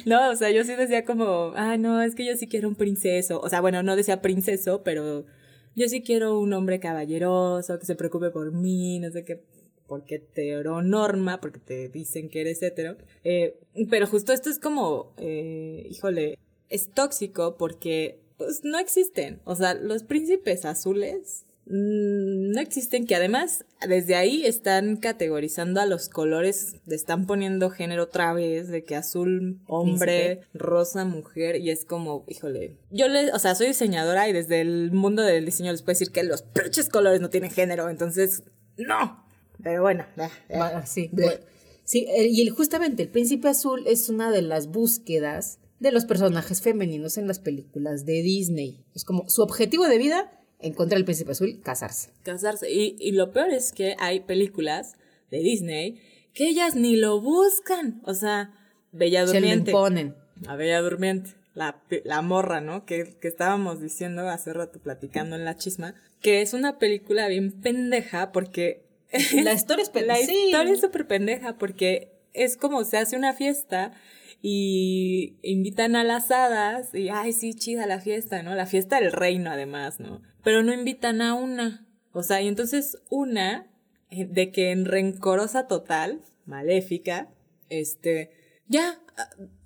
No, 0.06 0.30
o 0.30 0.36
sea, 0.36 0.50
yo 0.50 0.64
sí 0.64 0.74
decía 0.74 1.04
como, 1.04 1.52
ah, 1.56 1.76
no, 1.76 2.02
es 2.02 2.14
que 2.14 2.24
yo 2.24 2.36
sí 2.36 2.46
quiero 2.46 2.68
un 2.68 2.74
princeso. 2.74 3.40
O 3.40 3.48
sea, 3.48 3.60
bueno, 3.60 3.82
no 3.82 3.96
decía 3.96 4.22
princeso, 4.22 4.82
pero 4.82 5.26
yo 5.74 5.88
sí 5.88 6.02
quiero 6.02 6.38
un 6.38 6.52
hombre 6.52 6.80
caballeroso, 6.80 7.78
que 7.78 7.86
se 7.86 7.94
preocupe 7.94 8.30
por 8.30 8.52
mí, 8.52 9.00
no 9.00 9.10
sé 9.10 9.24
qué, 9.24 9.42
porque 9.86 10.18
te 10.18 10.62
norma, 10.64 11.40
porque 11.40 11.60
te 11.60 11.88
dicen 11.88 12.28
que 12.28 12.40
eres 12.40 12.62
hetero. 12.62 12.96
Eh, 13.24 13.58
pero 13.90 14.06
justo 14.06 14.32
esto 14.32 14.50
es 14.50 14.58
como, 14.58 15.12
eh, 15.18 15.86
híjole, 15.90 16.38
es 16.68 16.88
tóxico 16.88 17.56
porque 17.58 18.21
pues 18.44 18.64
no 18.64 18.78
existen. 18.78 19.40
O 19.44 19.54
sea, 19.54 19.74
los 19.74 20.02
príncipes 20.02 20.64
azules 20.64 21.44
Mm, 21.66 22.50
no 22.50 22.60
existen, 22.60 23.06
que 23.06 23.14
además 23.14 23.64
desde 23.86 24.16
ahí 24.16 24.44
están 24.44 24.96
categorizando 24.96 25.80
a 25.80 25.86
los 25.86 26.08
colores, 26.08 26.74
le 26.86 26.96
están 26.96 27.26
poniendo 27.26 27.70
género 27.70 28.04
otra 28.04 28.32
vez, 28.32 28.68
de 28.68 28.82
que 28.82 28.96
azul 28.96 29.60
hombre, 29.66 30.40
rosa 30.54 31.04
mujer, 31.04 31.56
y 31.56 31.70
es 31.70 31.84
como, 31.84 32.24
híjole, 32.26 32.76
yo 32.90 33.08
le, 33.08 33.32
o 33.32 33.38
sea, 33.38 33.54
soy 33.54 33.68
diseñadora 33.68 34.28
y 34.28 34.32
desde 34.32 34.60
el 34.60 34.90
mundo 34.90 35.22
del 35.22 35.44
diseño 35.44 35.70
les 35.70 35.82
puedo 35.82 35.92
decir 35.92 36.10
que 36.10 36.24
los 36.24 36.42
pinches 36.42 36.88
colores 36.88 37.20
no 37.20 37.30
tienen 37.30 37.50
género, 37.50 37.88
entonces, 37.88 38.42
no. 38.76 39.24
Pero 39.62 39.82
bueno, 39.82 40.04
sí. 40.84 41.10
sí, 41.84 42.06
y 42.08 42.48
justamente 42.48 43.04
el 43.04 43.08
príncipe 43.08 43.48
azul 43.48 43.84
es 43.86 44.08
una 44.08 44.32
de 44.32 44.42
las 44.42 44.66
búsquedas 44.66 45.60
de 45.82 45.92
los 45.92 46.04
personajes 46.04 46.62
femeninos 46.62 47.18
en 47.18 47.26
las 47.26 47.38
películas 47.38 48.06
de 48.06 48.22
Disney. 48.22 48.84
Es 48.94 49.04
como 49.04 49.28
su 49.28 49.42
objetivo 49.42 49.86
de 49.88 49.98
vida, 49.98 50.32
encontrar 50.60 50.98
al 50.98 51.04
príncipe 51.04 51.32
azul, 51.32 51.60
casarse. 51.62 52.10
Casarse. 52.22 52.70
Y, 52.72 52.96
y 53.00 53.12
lo 53.12 53.32
peor 53.32 53.50
es 53.50 53.72
que 53.72 53.96
hay 53.98 54.20
películas 54.20 54.94
de 55.30 55.38
Disney 55.38 56.00
que 56.34 56.48
ellas 56.48 56.74
ni 56.76 56.96
lo 56.96 57.20
buscan. 57.20 58.00
O 58.04 58.14
sea, 58.14 58.52
Bella 58.92 59.26
Se 59.26 59.34
lo 59.34 59.40
Durmiente. 59.40 59.70
imponen. 59.72 60.14
A 60.46 60.56
Bella 60.56 60.80
Durmiente. 60.80 61.30
La, 61.54 61.82
la 62.04 62.22
morra, 62.22 62.60
¿no? 62.62 62.86
Que, 62.86 63.16
que 63.20 63.28
estábamos 63.28 63.80
diciendo 63.80 64.28
hace 64.28 64.52
rato 64.54 64.78
platicando 64.78 65.36
en 65.36 65.44
la 65.44 65.56
chisma. 65.56 65.94
Que 66.20 66.40
es 66.40 66.54
una 66.54 66.78
película 66.78 67.28
bien 67.28 67.52
pendeja 67.60 68.32
porque 68.32 68.84
La 69.42 69.52
historia 69.52 69.82
es 69.82 69.90
pe- 69.90 70.06
la 70.06 70.16
sí. 70.16 70.32
historia 70.46 70.72
es 70.72 70.80
súper 70.80 71.06
pendeja 71.06 71.58
porque 71.58 72.12
es 72.32 72.56
como 72.56 72.84
se 72.84 72.96
hace 72.96 73.16
una 73.16 73.34
fiesta 73.34 73.92
y 74.44 75.38
invitan 75.42 75.94
a 75.94 76.02
las 76.02 76.32
hadas 76.32 76.92
y, 76.94 77.08
ay, 77.08 77.32
sí, 77.32 77.54
chida 77.54 77.86
la 77.86 78.00
fiesta, 78.00 78.42
¿no? 78.42 78.56
La 78.56 78.66
fiesta 78.66 79.00
del 79.00 79.12
reino, 79.12 79.52
además, 79.52 80.00
¿no? 80.00 80.20
Pero 80.42 80.64
no 80.64 80.74
invitan 80.74 81.22
a 81.22 81.34
una. 81.34 81.86
O 82.12 82.24
sea, 82.24 82.42
y 82.42 82.48
entonces 82.48 82.98
una, 83.08 83.70
eh, 84.10 84.26
de 84.26 84.50
que 84.50 84.72
en 84.72 84.84
rencorosa 84.84 85.68
total, 85.68 86.22
maléfica, 86.44 87.30
este, 87.68 88.32
ya, 88.66 89.00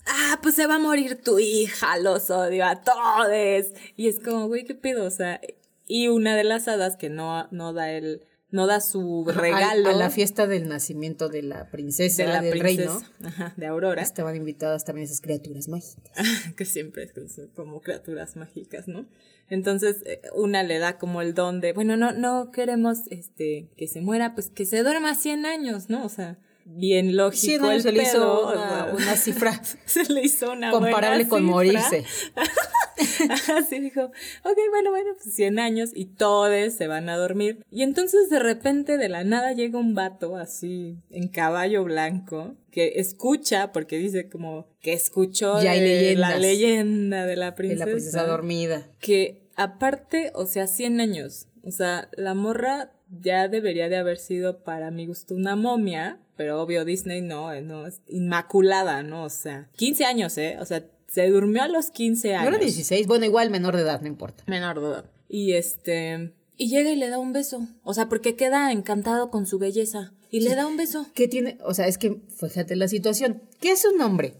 ah, 0.06 0.38
pues 0.42 0.54
se 0.54 0.66
va 0.66 0.74
a 0.74 0.78
morir 0.78 1.22
tu 1.22 1.38
hija, 1.38 1.98
los 1.98 2.28
odio 2.28 2.66
a 2.66 2.82
todos. 2.82 3.72
Y 3.96 4.08
es 4.08 4.20
como, 4.20 4.46
güey, 4.46 4.64
¿qué 4.64 4.74
pedo? 4.74 5.06
O 5.06 5.10
sea, 5.10 5.40
y 5.88 6.08
una 6.08 6.36
de 6.36 6.44
las 6.44 6.68
hadas 6.68 6.96
que 6.96 7.08
no, 7.08 7.48
no 7.50 7.72
da 7.72 7.90
el, 7.92 8.26
no 8.56 8.66
da 8.66 8.80
su 8.80 9.24
regalo 9.26 9.88
A, 9.88 9.92
a 9.92 9.94
la 9.94 10.10
fiesta 10.10 10.46
del 10.46 10.68
nacimiento 10.68 11.28
de 11.28 11.42
la 11.42 11.70
princesa 11.70 12.24
de 12.24 12.28
la 12.28 12.40
del 12.40 12.58
princesa, 12.58 12.98
reino. 13.20 13.28
ajá, 13.28 13.54
de 13.56 13.66
Aurora, 13.66 14.02
Estaban 14.02 14.34
invitadas 14.34 14.84
también 14.84 15.04
esas 15.04 15.20
criaturas 15.20 15.68
mágicas. 15.68 16.10
que 16.56 16.64
siempre 16.64 17.04
es 17.04 17.32
son 17.32 17.48
como 17.54 17.80
criaturas 17.80 18.36
mágicas, 18.36 18.88
¿no? 18.88 19.06
Entonces, 19.48 20.02
eh, 20.06 20.20
una 20.34 20.62
le 20.64 20.78
da 20.78 20.98
como 20.98 21.22
el 21.22 21.34
don 21.34 21.60
de, 21.60 21.72
bueno, 21.72 21.96
no, 21.96 22.10
no 22.12 22.50
queremos 22.50 22.98
este 23.10 23.68
que 23.76 23.86
se 23.86 24.00
muera, 24.00 24.34
pues 24.34 24.48
que 24.50 24.66
se 24.66 24.82
duerma 24.82 25.14
100 25.14 25.46
años, 25.46 25.88
¿no? 25.88 26.04
O 26.04 26.08
sea, 26.08 26.38
bien 26.64 27.14
lógico 27.16 27.40
Sí, 27.46 27.58
no, 27.58 27.70
el 27.70 27.82
se 27.82 27.92
le 27.92 28.02
hizo 28.02 28.12
pedo, 28.50 28.96
una, 28.96 29.16
cifra 29.16 29.60
se 29.86 30.04
le 30.12 30.22
hizo 30.22 30.50
una 30.50 30.72
comparable 30.72 31.24
buena 31.24 31.28
con 31.28 31.38
cifra. 31.42 31.52
morirse. 31.54 32.04
Así 33.56 33.80
dijo, 33.80 34.04
ok, 34.04 34.58
bueno, 34.70 34.90
bueno, 34.90 35.10
pues 35.14 35.34
100 35.34 35.58
años 35.58 35.90
y 35.94 36.06
todos 36.06 36.72
se 36.72 36.86
van 36.86 37.08
a 37.08 37.16
dormir. 37.16 37.64
Y 37.70 37.82
entonces 37.82 38.30
de 38.30 38.38
repente 38.38 38.96
de 38.96 39.08
la 39.08 39.24
nada 39.24 39.52
llega 39.52 39.78
un 39.78 39.94
vato 39.94 40.36
así 40.36 40.96
en 41.10 41.28
caballo 41.28 41.84
blanco 41.84 42.54
que 42.70 42.94
escucha, 42.96 43.72
porque 43.72 43.98
dice 43.98 44.28
como 44.28 44.68
que 44.80 44.92
escuchó 44.92 45.62
Ya 45.62 45.72
de 45.72 46.14
la 46.16 46.38
leyenda 46.38 47.24
de 47.24 47.36
la 47.36 47.46
De 47.46 47.52
princesa. 47.52 47.86
la 47.86 47.90
princesa 47.90 48.26
dormida. 48.26 48.86
Que 49.00 49.48
aparte, 49.56 50.30
o 50.34 50.46
sea, 50.46 50.66
100 50.66 51.00
años. 51.00 51.48
O 51.64 51.70
sea, 51.70 52.08
la 52.12 52.34
morra 52.34 52.92
ya 53.20 53.48
debería 53.48 53.88
de 53.88 53.96
haber 53.96 54.18
sido 54.18 54.62
para 54.62 54.90
mi 54.90 55.06
gusto 55.06 55.34
una 55.34 55.56
momia, 55.56 56.20
pero 56.36 56.60
obvio 56.60 56.84
Disney 56.84 57.22
no, 57.22 57.52
eh, 57.52 57.62
no, 57.62 57.86
es 57.86 58.00
inmaculada, 58.08 59.02
¿no? 59.02 59.24
O 59.24 59.30
sea, 59.30 59.68
15 59.76 60.04
años, 60.04 60.36
¿eh? 60.38 60.58
O 60.60 60.64
sea, 60.64 60.84
se 61.16 61.28
durmió 61.30 61.62
a 61.62 61.68
los 61.68 61.90
15 61.90 62.32
No 62.32 62.38
años. 62.40 62.48
era 62.48 62.58
16, 62.58 63.06
bueno, 63.06 63.24
igual 63.24 63.48
menor 63.50 63.74
de 63.74 63.82
edad, 63.82 64.02
no 64.02 64.06
importa. 64.06 64.44
Menor 64.46 64.80
de 64.80 64.86
edad. 64.86 65.04
Y 65.30 65.52
este. 65.54 66.32
Y 66.58 66.68
llega 66.68 66.90
y 66.90 66.96
le 66.96 67.08
da 67.08 67.18
un 67.18 67.32
beso. 67.32 67.66
O 67.84 67.94
sea, 67.94 68.08
porque 68.10 68.36
queda 68.36 68.70
encantado 68.70 69.30
con 69.30 69.46
su 69.46 69.58
belleza. 69.58 70.12
Y 70.30 70.40
le 70.40 70.54
da 70.54 70.66
un 70.66 70.76
beso. 70.76 71.06
¿Qué 71.14 71.26
tiene? 71.26 71.56
O 71.64 71.72
sea, 71.72 71.86
es 71.86 71.96
que 71.96 72.20
fíjate 72.38 72.76
la 72.76 72.88
situación. 72.88 73.40
¿Qué 73.60 73.70
es 73.72 73.84
un 73.86 73.98
hombre 74.02 74.34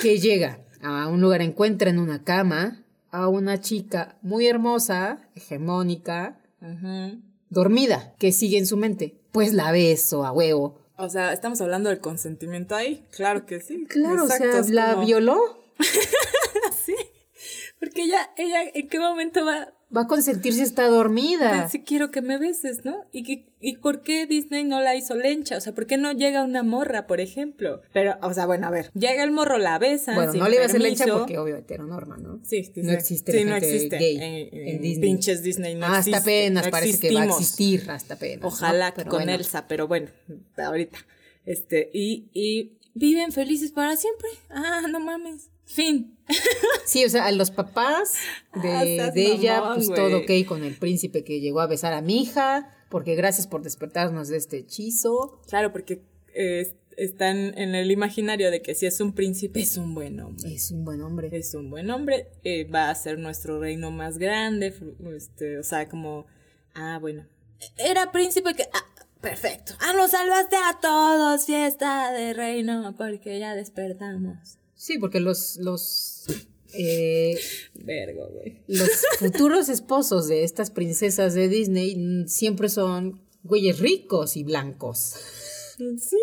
que 0.00 0.18
llega 0.20 0.58
a 0.82 1.06
un 1.08 1.20
lugar, 1.20 1.40
encuentra 1.40 1.88
en 1.90 1.98
una 2.00 2.24
cama 2.24 2.82
a 3.12 3.28
una 3.28 3.60
chica 3.60 4.16
muy 4.22 4.46
hermosa, 4.48 5.20
hegemónica, 5.36 6.40
dormida, 7.48 8.14
que 8.18 8.32
sigue 8.32 8.58
en 8.58 8.66
su 8.66 8.76
mente? 8.76 9.14
Pues 9.30 9.52
la 9.54 9.70
beso 9.72 10.24
a 10.24 10.32
huevo. 10.32 10.78
O 10.96 11.08
sea, 11.08 11.32
estamos 11.32 11.60
hablando 11.60 11.88
del 11.90 12.00
consentimiento 12.00 12.74
ahí. 12.74 13.02
Claro 13.16 13.46
que 13.46 13.60
sí. 13.60 13.84
Claro, 13.88 14.24
Exacto, 14.24 14.60
o 14.60 14.64
sea, 14.64 14.72
la 14.74 14.94
como- 14.94 15.06
violó. 15.06 15.61
Sí. 16.84 16.94
Porque 17.80 18.04
ella, 18.04 18.30
ella, 18.36 18.62
¿en 18.74 18.88
qué 18.88 18.98
momento 19.00 19.44
va? 19.44 19.72
Va 19.94 20.02
a 20.02 20.06
consentir 20.06 20.54
si 20.54 20.62
está 20.62 20.86
dormida. 20.86 21.68
Si 21.68 21.82
quiero 21.82 22.10
que 22.10 22.22
me 22.22 22.38
beses, 22.38 22.84
¿no? 22.84 23.04
¿Y, 23.12 23.44
¿Y 23.60 23.76
por 23.78 24.02
qué 24.02 24.26
Disney 24.26 24.64
no 24.64 24.80
la 24.80 24.94
hizo 24.94 25.14
lencha? 25.16 25.56
O 25.58 25.60
sea, 25.60 25.74
¿por 25.74 25.86
qué 25.86 25.98
no 25.98 26.12
llega 26.12 26.44
una 26.44 26.62
morra, 26.62 27.06
por 27.06 27.20
ejemplo? 27.20 27.82
Pero, 27.92 28.16
o 28.22 28.32
sea, 28.32 28.46
bueno, 28.46 28.68
a 28.68 28.70
ver. 28.70 28.90
Llega 28.94 29.22
el 29.24 29.32
morro, 29.32 29.58
la 29.58 29.78
besa. 29.78 30.14
Bueno, 30.14 30.32
sin 30.32 30.40
no 30.40 30.48
le 30.48 30.54
iba 30.54 30.62
a 30.62 30.66
hacer 30.66 30.80
permiso. 30.80 31.18
porque 31.18 31.36
obvio 31.38 31.56
heteronorma, 31.56 32.16
¿no? 32.16 32.40
Sí, 32.44 32.64
sí, 32.64 32.82
no 32.82 32.92
existe 32.92 33.32
Sí, 33.32 33.38
la 33.44 33.44
no 33.44 33.60
gente 33.60 33.74
existe. 33.74 33.98
gay 33.98 34.16
en, 34.16 34.22
en 34.60 34.68
en 34.68 34.80
Disney. 34.82 35.08
Pinches 35.10 35.42
Disney 35.42 35.74
no 35.74 35.86
hasta 35.86 35.98
existe. 35.98 36.16
apenas 36.18 36.64
no 36.66 36.70
parece 36.70 37.08
que 37.08 37.14
va 37.14 37.22
a 37.22 37.26
existir, 37.26 37.90
hasta 37.90 38.14
apenas. 38.14 38.40
¿no? 38.40 38.48
Ojalá 38.48 38.92
que 38.92 38.96
Pero 38.98 39.10
con 39.10 39.18
bueno. 39.18 39.32
Elsa, 39.32 39.66
pero 39.68 39.88
bueno, 39.88 40.08
ahorita. 40.56 40.98
Este, 41.44 41.90
y, 41.92 42.30
y 42.32 42.78
viven 42.94 43.30
felices 43.32 43.72
para 43.72 43.94
siempre. 43.96 44.28
Ah, 44.48 44.82
no 44.90 45.00
mames. 45.00 45.50
Fin. 45.64 46.16
Sí, 46.84 47.04
o 47.04 47.08
sea, 47.08 47.26
a 47.26 47.32
los 47.32 47.50
papás 47.50 48.14
de, 48.62 49.00
Ah, 49.00 49.10
de 49.10 49.26
ella, 49.26 49.60
mamón, 49.60 49.76
pues 49.76 49.94
todo 49.94 50.18
ok 50.18 50.46
con 50.46 50.64
el 50.64 50.74
príncipe 50.74 51.24
que 51.24 51.40
llegó 51.40 51.60
a 51.60 51.66
besar 51.66 51.92
a 51.92 52.00
mi 52.00 52.22
hija, 52.22 52.74
porque 52.88 53.14
gracias 53.14 53.46
por 53.46 53.62
despertarnos 53.62 54.28
de 54.28 54.36
este 54.36 54.58
hechizo. 54.58 55.40
Claro, 55.48 55.72
porque 55.72 56.02
eh, 56.34 56.74
están 56.96 57.56
en 57.58 57.74
el 57.74 57.90
imaginario 57.90 58.50
de 58.50 58.62
que 58.62 58.74
si 58.74 58.86
es 58.86 59.00
un 59.00 59.12
príncipe 59.14 59.60
es 59.60 59.76
un 59.76 59.94
buen 59.94 60.20
hombre. 60.20 60.54
Es 60.54 60.70
un 60.70 60.84
buen 60.84 61.00
hombre. 61.02 61.30
Es 61.32 61.54
un 61.54 61.70
buen 61.70 61.90
hombre, 61.90 62.28
eh, 62.44 62.64
va 62.64 62.90
a 62.90 62.94
ser 62.94 63.18
nuestro 63.18 63.60
reino 63.60 63.90
más 63.90 64.18
grande, 64.18 64.74
este, 65.16 65.58
o 65.58 65.62
sea, 65.62 65.88
como, 65.88 66.26
ah, 66.74 66.98
bueno, 67.00 67.26
era 67.78 68.12
príncipe 68.12 68.54
que, 68.54 68.64
ah, 68.64 69.04
perfecto, 69.20 69.74
ah, 69.80 69.92
nos 69.94 70.10
salvaste 70.10 70.56
a 70.56 70.78
todos, 70.80 71.46
fiesta 71.46 72.12
de 72.12 72.34
reino, 72.34 72.94
porque 72.96 73.38
ya 73.38 73.54
despertamos. 73.54 74.58
Sí, 74.82 74.98
porque 74.98 75.20
los, 75.20 75.58
los, 75.58 76.24
eh, 76.74 77.38
Vergo, 77.84 78.28
güey. 78.32 78.64
los 78.66 78.88
futuros 79.20 79.68
esposos 79.68 80.26
de 80.26 80.42
estas 80.42 80.72
princesas 80.72 81.34
de 81.34 81.48
Disney 81.48 82.24
siempre 82.26 82.68
son 82.68 83.20
güeyes 83.44 83.78
ricos 83.78 84.36
y 84.36 84.42
blancos. 84.42 85.14
Sí. 85.76 86.16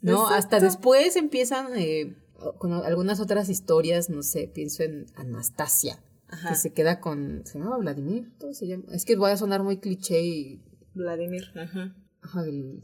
¿No? 0.00 0.22
exacto. 0.22 0.34
Hasta 0.34 0.60
después 0.60 1.16
empiezan 1.16 1.76
eh, 1.76 2.16
con 2.56 2.72
algunas 2.72 3.20
otras 3.20 3.50
historias, 3.50 4.08
no 4.08 4.22
sé, 4.22 4.50
pienso 4.54 4.84
en 4.84 5.04
Anastasia, 5.14 6.02
Ajá. 6.28 6.48
que 6.48 6.54
se 6.54 6.72
queda 6.72 7.00
con, 7.00 7.42
¿se 7.44 7.58
llamaba 7.58 7.76
Vladimir? 7.76 8.32
¿Cómo 8.38 8.54
se 8.54 8.68
llama? 8.68 8.84
Es 8.90 9.04
que 9.04 9.16
voy 9.16 9.32
a 9.32 9.36
sonar 9.36 9.62
muy 9.62 9.80
cliché 9.80 10.22
y, 10.22 10.62
Vladimir, 10.94 11.52
ajá. 11.54 11.94
ajá, 12.22 12.46
el, 12.46 12.80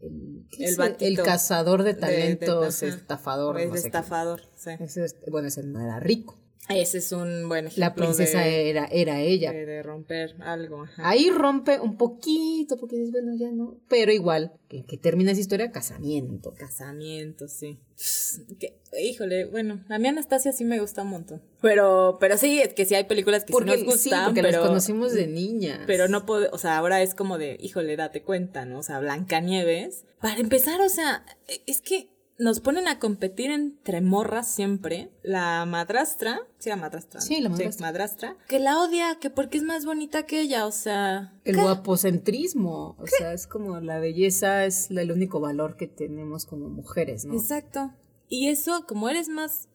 el, 0.00 0.46
¿qué 0.50 1.06
El 1.08 1.16
cazador 1.22 1.82
de 1.82 1.94
de- 1.94 2.00
talentos, 2.00 2.82
ajá. 2.82 2.94
estafador, 2.94 3.60
Es 3.60 3.68
no 3.68 3.74
sé 3.76 3.80
qué. 3.82 3.86
estafador, 3.88 4.42
sí. 4.54 4.70
Ese 4.78 5.04
es- 5.04 5.16
bueno, 5.30 5.48
ese 5.48 5.62
no 5.64 5.80
era 5.80 5.98
rico. 6.00 6.38
Ese 6.68 6.98
es 6.98 7.12
un 7.12 7.48
buen 7.48 7.66
ejemplo 7.66 7.80
La 7.80 7.94
princesa 7.94 8.40
de, 8.40 8.70
era, 8.70 8.86
era 8.86 9.20
ella. 9.20 9.52
de, 9.52 9.66
de 9.66 9.82
romper 9.82 10.34
algo, 10.42 10.82
ajá. 10.82 11.08
Ahí 11.08 11.30
rompe 11.30 11.78
un 11.78 11.96
poquito, 11.96 12.76
porque 12.76 12.96
dices, 12.96 13.12
bueno, 13.12 13.34
ya 13.38 13.50
no. 13.52 13.78
Pero 13.88 14.12
igual, 14.12 14.52
que, 14.68 14.84
que 14.84 14.96
termina 14.96 15.30
esa 15.32 15.40
historia, 15.40 15.70
casamiento. 15.70 16.54
Casamiento, 16.58 17.48
sí. 17.48 17.78
Que, 18.60 18.78
híjole, 19.02 19.46
bueno, 19.46 19.84
a 19.88 19.98
mí 19.98 20.08
Anastasia 20.08 20.52
sí 20.52 20.64
me 20.64 20.78
gusta 20.80 21.02
un 21.02 21.08
montón. 21.10 21.42
Pero, 21.62 22.18
pero 22.20 22.36
sí, 22.36 22.60
es 22.60 22.74
que 22.74 22.84
sí 22.84 22.94
hay 22.94 23.04
películas 23.04 23.44
que 23.44 23.52
Porque 23.52 23.76
sí 23.78 23.84
nos 23.84 23.94
sí, 24.00 24.10
gustan, 24.10 24.24
porque 24.26 24.42
pero, 24.42 24.58
las 24.60 24.68
conocimos 24.68 25.12
de 25.12 25.26
niñas. 25.26 25.80
pero 25.86 26.08
no 26.08 26.26
puedo, 26.26 26.48
o 26.52 26.58
sea, 26.58 26.78
ahora 26.78 27.02
es 27.02 27.14
como 27.14 27.38
de, 27.38 27.56
híjole, 27.60 27.96
date 27.96 28.22
cuenta, 28.22 28.64
¿no? 28.66 28.78
O 28.80 28.82
sea, 28.82 28.98
Blancanieves. 29.00 30.04
Para 30.20 30.38
empezar, 30.40 30.80
o 30.80 30.88
sea, 30.88 31.24
es 31.66 31.80
que 31.80 32.08
nos 32.38 32.60
ponen 32.60 32.86
a 32.86 32.98
competir 32.98 33.50
entre 33.50 34.00
morras 34.00 34.46
siempre. 34.48 35.10
La 35.22 35.64
madrastra, 35.66 36.40
sí, 36.58 36.68
la 36.68 36.76
madrastra. 36.76 37.20
Sí, 37.20 37.40
la 37.40 37.48
madrastra. 37.48 37.86
madrastra, 37.86 38.36
Que 38.48 38.58
la 38.58 38.80
odia, 38.80 39.16
que 39.20 39.30
porque 39.30 39.56
es 39.58 39.64
más 39.64 39.84
bonita 39.86 40.24
que 40.24 40.40
ella, 40.40 40.66
o 40.66 40.72
sea. 40.72 41.32
El 41.44 41.56
guapocentrismo, 41.60 42.96
o 42.98 43.06
sea, 43.06 43.32
es 43.32 43.46
como 43.46 43.80
la 43.80 43.98
belleza 43.98 44.64
es 44.66 44.90
el 44.90 45.12
único 45.12 45.40
valor 45.40 45.76
que 45.76 45.86
tenemos 45.86 46.44
como 46.46 46.68
mujeres, 46.68 47.24
¿no? 47.24 47.34
Exacto. 47.34 47.92
Y 48.28 48.48
eso, 48.48 48.84
como 48.86 49.08
eres 49.08 49.28
más 49.28 49.68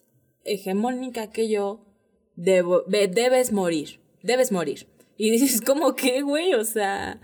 hegemónica 0.44 1.32
que 1.32 1.50
yo, 1.50 1.86
debo, 2.36 2.82
de- 2.82 3.08
debes 3.08 3.52
morir. 3.52 4.02
Debes 4.24 4.52
morir. 4.52 4.88
Y 5.18 5.32
dices, 5.32 5.62
como 5.66 5.96
que, 5.96 6.22
güey? 6.22 6.54
O 6.54 6.64
sea. 6.64 7.20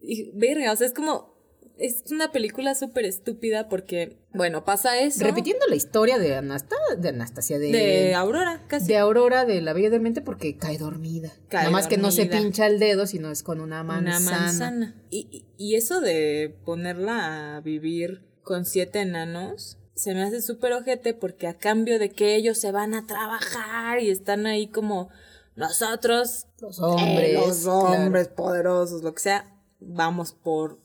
y- 0.00 0.30
verga, 0.38 0.72
o 0.72 0.76
sea, 0.76 0.86
es 0.86 0.94
como. 0.94 1.37
Es 1.78 2.02
una 2.10 2.32
película 2.32 2.74
súper 2.74 3.04
estúpida 3.04 3.68
porque, 3.68 4.18
bueno, 4.34 4.64
pasa 4.64 4.98
eso. 5.00 5.22
Repitiendo 5.24 5.64
la 5.68 5.76
historia 5.76 6.18
de, 6.18 6.34
Anasta, 6.34 6.74
de 6.98 7.10
Anastasia, 7.10 7.58
de, 7.58 7.70
De 7.70 8.14
Aurora, 8.14 8.64
casi. 8.66 8.88
de 8.88 8.98
Aurora 8.98 9.44
de 9.44 9.60
la 9.60 9.72
Bella 9.72 9.90
Durmiente 9.90 10.20
porque 10.20 10.56
cae 10.56 10.76
dormida. 10.78 11.32
Cae 11.48 11.60
Nada 11.60 11.70
más 11.70 11.86
que 11.86 11.96
no 11.96 12.10
se 12.10 12.26
pincha 12.26 12.66
el 12.66 12.78
dedo, 12.80 13.06
sino 13.06 13.30
es 13.30 13.42
con 13.44 13.60
una 13.60 13.84
manzana. 13.84 14.18
Una 14.18 14.30
manzana. 14.40 14.94
Y, 15.10 15.46
y- 15.56 15.74
eso 15.76 16.00
de 16.00 16.56
ponerla 16.64 17.56
a 17.56 17.60
vivir 17.60 18.26
con 18.42 18.64
siete 18.64 19.00
enanos, 19.00 19.78
se 19.94 20.14
me 20.14 20.22
hace 20.24 20.42
súper 20.42 20.72
ojete 20.72 21.14
porque 21.14 21.46
a 21.46 21.58
cambio 21.58 21.98
de 21.98 22.10
que 22.10 22.34
ellos 22.34 22.58
se 22.58 22.72
van 22.72 22.94
a 22.94 23.06
trabajar 23.06 24.00
y 24.00 24.10
están 24.10 24.46
ahí 24.46 24.66
como 24.68 25.10
nosotros, 25.54 26.46
Los 26.60 26.78
hombres, 26.80 27.30
eh, 27.30 27.34
los 27.34 27.58
claro. 27.62 27.78
hombres 28.04 28.28
poderosos, 28.28 29.02
lo 29.02 29.12
que 29.14 29.20
sea, 29.20 29.54
vamos 29.80 30.32
por, 30.32 30.78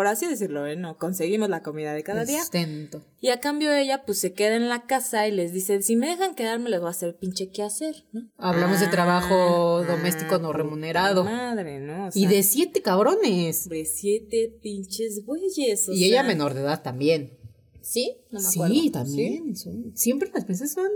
por 0.00 0.06
así 0.06 0.26
decirlo, 0.26 0.66
¿eh? 0.66 0.76
No, 0.76 0.96
conseguimos 0.96 1.50
la 1.50 1.62
comida 1.62 1.92
de 1.92 2.02
cada 2.02 2.24
día. 2.24 2.40
Sustento. 2.40 3.02
Y 3.20 3.28
a 3.28 3.38
cambio 3.38 3.70
ella, 3.70 4.04
pues 4.06 4.18
se 4.18 4.32
queda 4.32 4.56
en 4.56 4.70
la 4.70 4.86
casa 4.86 5.28
y 5.28 5.30
les 5.30 5.52
dice, 5.52 5.82
si 5.82 5.94
me 5.94 6.06
dejan 6.06 6.34
quedarme, 6.34 6.70
les 6.70 6.80
voy 6.80 6.86
a 6.86 6.92
hacer 6.92 7.18
pinche 7.18 7.50
qué 7.50 7.62
hacer, 7.62 8.06
¿no? 8.10 8.22
Hablamos 8.38 8.80
de 8.80 8.86
Ah, 8.86 8.90
trabajo 8.90 9.76
ah, 9.76 9.84
doméstico 9.86 10.38
no 10.38 10.54
remunerado. 10.54 11.22
Madre, 11.24 11.80
¿no? 11.80 12.06
O 12.06 12.10
Y 12.14 12.24
de 12.24 12.42
siete 12.42 12.80
cabrones. 12.80 13.68
de 13.68 13.84
siete 13.84 14.56
pinches 14.62 15.22
güeyes. 15.26 15.86
o 15.90 15.92
Y 15.92 16.04
ella 16.06 16.22
menor 16.22 16.54
de 16.54 16.62
edad 16.62 16.82
también. 16.82 17.36
¿Sí? 17.82 18.16
No 18.30 18.40
me 18.40 18.46
sí, 18.46 18.90
también. 18.90 19.54
son- 19.54 19.92
siempre 19.94 20.30
las 20.32 20.46
princesas 20.46 20.72
son. 20.72 20.90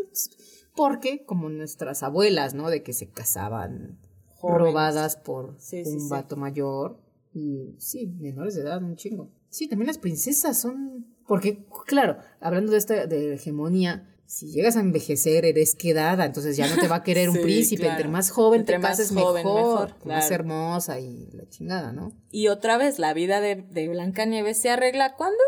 Porque, 0.75 1.27
como 1.27 1.51
nuestras 1.51 2.03
abuelas, 2.03 2.55
¿no? 2.55 2.71
De 2.71 2.83
que 2.83 2.95
se 2.95 3.11
casaban 3.11 3.99
Jóvenes. 4.37 4.61
robadas 4.63 5.17
por 5.17 5.57
Sí, 5.61 5.85
sí, 5.85 5.91
un 5.91 6.01
sí. 6.01 6.07
vato 6.09 6.37
mayor. 6.37 7.04
Y 7.35 7.75
sí, 7.79 8.07
menores 8.07 8.55
de 8.55 8.63
edad, 8.63 8.83
un 8.83 8.97
chingo. 8.97 9.31
Sí, 9.51 9.69
también 9.69 9.89
las 9.89 9.99
princesas 9.99 10.59
son. 10.59 11.07
Porque, 11.27 11.67
claro, 11.87 12.19
hablando 12.41 12.73
de 12.73 12.79
esta 12.79 13.07
de 13.07 13.35
hegemonía. 13.35 14.11
Si 14.27 14.51
llegas 14.51 14.77
a 14.77 14.81
envejecer, 14.81 15.45
eres 15.45 15.75
quedada, 15.75 16.25
entonces 16.25 16.57
ya 16.57 16.67
no 16.67 16.81
te 16.81 16.89
va 16.89 16.97
a 16.97 17.03
querer 17.03 17.29
un 17.29 17.37
príncipe. 17.43 17.83
claro. 17.83 17.97
Entre 17.99 18.09
más 18.11 18.31
joven 18.31 18.61
Entre 18.61 18.77
te 18.77 18.79
más 18.79 18.91
cases, 18.93 19.11
joven, 19.13 19.45
mejor, 19.45 19.89
mejor, 19.89 20.07
más 20.07 20.31
hermosa 20.31 20.99
y 20.99 21.29
la 21.33 21.47
chingada, 21.51 21.93
¿no? 21.93 22.11
Y 22.31 22.49
otra 22.49 22.79
vez, 22.79 22.99
la 22.99 23.13
vida 23.13 23.43
de, 23.43 23.57
de 23.57 23.89
Blancanieves 23.89 24.57
se 24.57 24.71
arregla 24.71 25.15
¿cuándo? 25.17 25.39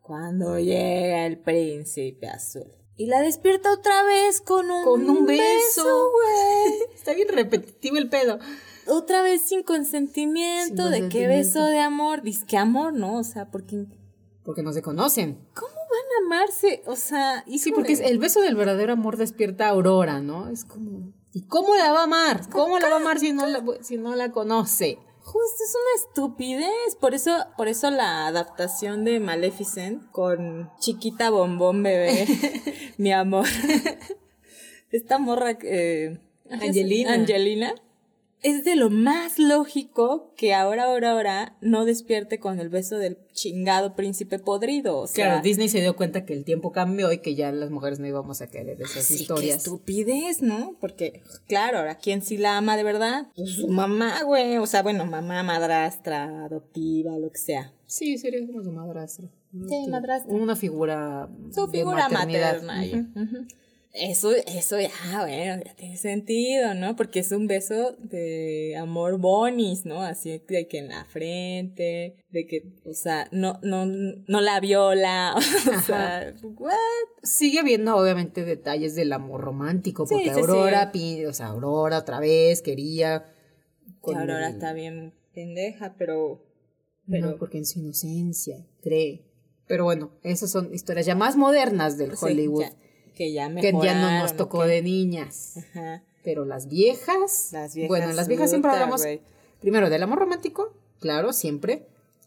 Cuando 0.00 0.58
llega 0.60 1.26
el 1.26 1.40
príncipe 1.40 2.28
azul. 2.28 2.70
Y 2.96 3.06
la 3.06 3.20
despierta 3.20 3.72
otra 3.72 4.04
vez 4.04 4.40
con 4.40 4.70
un, 4.70 4.84
Con 4.84 5.10
un 5.10 5.26
beso. 5.26 6.10
güey. 6.12 6.82
Está 6.94 7.14
bien 7.14 7.28
repetitivo 7.28 7.96
el 7.96 8.08
pedo. 8.10 8.38
Otra 8.90 9.22
vez 9.22 9.42
sin 9.42 9.62
consentimiento. 9.62 10.90
Sin 10.90 11.02
¿De 11.02 11.08
qué 11.08 11.26
beso 11.26 11.64
de 11.64 11.78
amor? 11.80 12.22
Dice 12.22 12.44
que 12.46 12.56
amor, 12.56 12.92
¿no? 12.92 13.16
O 13.18 13.24
sea, 13.24 13.50
porque. 13.50 13.86
Porque 14.44 14.62
no 14.62 14.72
se 14.72 14.82
conocen. 14.82 15.38
¿Cómo 15.54 15.72
van 15.74 16.22
a 16.22 16.26
amarse? 16.26 16.82
O 16.86 16.96
sea, 16.96 17.44
Sí, 17.46 17.72
porque 17.72 17.92
es- 17.92 18.00
el 18.00 18.18
beso 18.18 18.40
del 18.40 18.56
verdadero 18.56 18.92
amor 18.94 19.16
despierta 19.16 19.66
a 19.66 19.70
Aurora, 19.70 20.20
¿no? 20.20 20.48
Es 20.48 20.64
como. 20.64 21.12
¿Y 21.32 21.42
cómo 21.42 21.76
la 21.76 21.92
va 21.92 22.00
a 22.00 22.04
amar? 22.04 22.48
¿Cómo 22.50 22.78
la 22.78 22.88
va 22.88 22.96
a 22.96 23.00
amar 23.00 23.20
si 23.20 23.32
no 23.32 23.46
la, 23.46 23.62
si 23.82 23.96
no 23.96 24.16
la 24.16 24.32
conoce? 24.32 24.98
Justo 25.22 25.62
es 25.64 25.74
una 25.76 26.04
estupidez. 26.08 26.96
Por 27.00 27.14
eso, 27.14 27.30
por 27.56 27.68
eso 27.68 27.90
la 27.90 28.26
adaptación 28.26 29.04
de 29.04 29.20
Maleficent 29.20 30.10
con 30.10 30.70
Chiquita 30.80 31.30
Bombón 31.30 31.82
Bebé, 31.84 32.26
mi 32.98 33.12
amor. 33.12 33.46
Esta 34.90 35.18
morra 35.18 35.56
eh, 35.62 36.18
Angelina. 36.50 37.12
Angelina. 37.12 37.74
Es 38.42 38.64
de 38.64 38.74
lo 38.74 38.88
más 38.88 39.38
lógico 39.38 40.32
que 40.36 40.54
ahora, 40.54 40.84
ahora, 40.84 41.12
ahora 41.12 41.56
no 41.60 41.84
despierte 41.84 42.40
con 42.40 42.58
el 42.58 42.70
beso 42.70 42.96
del 42.96 43.18
chingado 43.32 43.94
príncipe 43.94 44.38
podrido. 44.38 44.98
O 44.98 45.06
sea, 45.06 45.26
Claro, 45.26 45.42
Disney 45.42 45.68
se 45.68 45.80
dio 45.80 45.94
cuenta 45.94 46.24
que 46.24 46.32
el 46.32 46.44
tiempo 46.44 46.72
cambió 46.72 47.12
y 47.12 47.18
que 47.18 47.34
ya 47.34 47.52
las 47.52 47.70
mujeres 47.70 47.98
no 47.98 48.06
íbamos 48.06 48.40
a 48.40 48.46
querer 48.48 48.80
esas 48.80 49.04
Sí, 49.04 49.16
qué 49.16 49.22
historias. 49.22 49.56
estupidez, 49.58 50.40
¿no? 50.40 50.74
Porque, 50.80 51.22
claro, 51.46 51.78
ahora, 51.78 51.96
¿quién 51.96 52.22
sí 52.22 52.38
la 52.38 52.56
ama 52.56 52.78
de 52.78 52.82
verdad? 52.84 53.28
Pues 53.36 53.50
su 53.56 53.68
mamá, 53.68 54.22
güey. 54.22 54.56
O 54.56 54.66
sea, 54.66 54.82
bueno, 54.82 55.04
mamá, 55.04 55.42
madrastra, 55.42 56.44
adoptiva, 56.46 57.18
lo 57.18 57.30
que 57.30 57.38
sea. 57.38 57.72
Sí, 57.86 58.16
sería 58.16 58.46
como 58.46 58.62
su 58.62 58.72
madrastra. 58.72 59.28
Sí, 59.68 59.86
madrastra. 59.90 60.32
Una 60.32 60.56
figura. 60.56 61.28
Su 61.52 61.66
de 61.66 61.78
figura 61.78 62.08
maternidad. 62.08 62.62
materna. 62.62 63.10
Ujú. 63.14 63.22
Ujú. 63.38 63.46
Eso, 63.92 64.30
eso 64.46 64.78
ya, 64.80 64.88
bueno, 65.20 65.62
ya 65.66 65.74
tiene 65.74 65.96
sentido, 65.96 66.74
¿no? 66.74 66.94
Porque 66.94 67.18
es 67.18 67.32
un 67.32 67.48
beso 67.48 67.96
de 67.98 68.76
amor 68.78 69.18
bonis, 69.18 69.84
¿no? 69.84 70.00
Así 70.02 70.40
de 70.46 70.68
que 70.68 70.78
en 70.78 70.88
la 70.90 71.04
frente, 71.06 72.14
de 72.30 72.46
que, 72.46 72.62
o 72.84 72.94
sea, 72.94 73.28
no, 73.32 73.58
no, 73.62 73.86
no 73.86 74.40
la 74.40 74.60
viola, 74.60 75.34
o 75.76 75.80
sea, 75.82 76.32
what? 76.56 76.72
Sigue 77.24 77.58
habiendo 77.58 77.96
obviamente 77.96 78.44
detalles 78.44 78.94
del 78.94 79.12
amor 79.12 79.40
romántico, 79.40 80.06
porque 80.06 80.22
sí, 80.28 80.34
sí. 80.34 80.40
Aurora, 80.40 80.92
pi- 80.92 81.24
o 81.24 81.32
sea, 81.32 81.46
Aurora 81.48 81.98
otra 81.98 82.20
vez 82.20 82.62
quería. 82.62 83.24
Que 83.86 83.92
con 84.00 84.16
Aurora 84.18 84.50
está 84.50 84.72
bien 84.72 85.12
pendeja, 85.34 85.96
pero, 85.98 86.44
pero 87.08 87.30
No, 87.32 87.36
porque 87.38 87.58
en 87.58 87.66
su 87.66 87.80
inocencia 87.80 88.64
cree. 88.82 89.24
Pero 89.66 89.82
bueno, 89.84 90.12
esas 90.22 90.50
son 90.52 90.72
historias 90.72 91.06
ya 91.06 91.16
más 91.16 91.36
modernas 91.36 91.98
del 91.98 92.12
Hollywood, 92.20 92.62
ya- 92.62 92.72
que 93.14 93.32
ya 93.32 93.52
que 93.54 93.72
ya 93.82 93.94
no 94.00 94.22
nos 94.22 94.32
¿o 94.32 94.36
tocó 94.36 94.64
de 94.64 94.82
niñas. 94.82 95.56
Ajá. 95.56 96.02
Pero 96.22 96.44
las 96.44 96.68
viejas, 96.68 97.50
Las 97.52 97.74
viejas. 97.74 97.88
bueno, 97.88 98.12
las 98.12 98.28
viejas 98.28 98.50
siempre 98.50 98.70
hablamos 98.70 99.02
primero 99.60 99.88
del 99.90 100.02
amor 100.02 100.18
romántico, 100.18 100.74
claro, 100.98 101.32
siempre, 101.32 101.86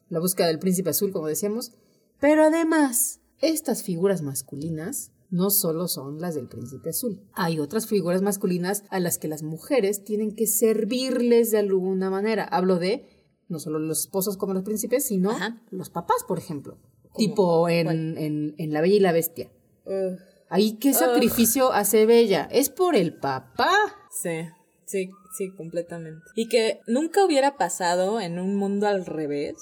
la 0.10 0.20
búsqueda 0.20 0.48
del 0.48 0.60
príncipe 0.60 0.90
azul, 0.92 1.12
como 1.12 1.28
decíamos, 1.28 1.74
pero 2.20 2.44
además, 2.44 3.20
estas 3.40 3.84
figuras 3.84 4.22
masculinas 4.22 5.12
no 5.30 5.50
solo 5.50 5.88
son 5.88 6.22
las 6.22 6.36
del 6.36 6.48
príncipe 6.48 6.92
azul. 6.92 7.22
Hay 7.34 7.60
otras 7.60 7.88
figuras 7.88 8.22
masculinas 8.22 8.84
a 8.90 9.00
las 9.00 9.18
que 9.18 9.28
las 9.28 9.42
mujeres 9.44 10.04
tienen 10.04 10.36
que 10.36 10.46
servirles 10.48 11.50
de 11.52 11.58
alguna 11.58 12.10
manera. 12.12 12.44
Hablo 12.44 12.78
de 12.78 13.06
no 13.50 13.60
solo 13.60 13.80
los 13.80 14.02
esposos 14.02 14.38
como 14.38 14.54
los 14.54 14.64
príncipes, 14.64 15.06
sino 15.06 15.32
Ajá. 15.32 15.62
los 15.72 15.90
papás, 15.90 16.24
por 16.28 16.38
ejemplo. 16.38 16.78
Tipo 17.18 17.68
en, 17.68 17.88
en, 18.18 18.56
en 18.58 18.74
La 18.74 18.82
Bella 18.82 18.96
y 18.96 19.00
la 19.00 19.12
Bestia. 19.12 19.52
Ugh. 19.86 20.20
Ahí, 20.54 20.74
¿qué 20.74 20.94
sacrificio 20.94 21.72
hace 21.74 22.06
Bella? 22.06 22.48
¿Es 22.52 22.70
por 22.70 22.96
el 22.96 23.16
papá? 23.16 23.74
Sí, 24.12 24.48
sí, 24.86 25.10
sí, 25.36 25.50
completamente. 25.50 26.22
Y 26.36 26.48
que 26.48 26.80
nunca 26.86 27.26
hubiera 27.26 27.58
pasado 27.58 28.22
en 28.22 28.38
un 28.38 28.56
mundo 28.56 28.86
al 28.88 29.06
revés, 29.08 29.56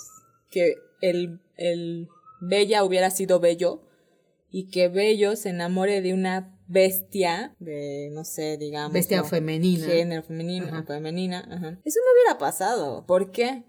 que 0.50 0.76
el, 1.00 1.40
el 1.56 2.10
Bella 2.42 2.84
hubiera 2.84 3.10
sido 3.10 3.40
bello 3.40 3.82
y 4.52 4.68
que 4.70 4.90
Bello 4.90 5.38
se 5.38 5.48
enamore 5.50 6.02
de 6.02 6.14
una 6.14 6.58
bestia 6.68 7.56
de, 7.60 8.10
no 8.12 8.26
sé, 8.26 8.58
digamos. 8.58 8.92
Bestia 8.92 9.24
femenina. 9.24 9.86
Género 9.86 10.24
femenino, 10.24 10.66
Ajá. 10.68 10.84
femenina. 10.84 11.40
ajá. 11.50 11.78
Eso 11.86 12.00
no 12.04 12.12
hubiera 12.14 12.38
pasado. 12.38 13.06
¿Por 13.06 13.32
qué? 13.32 13.64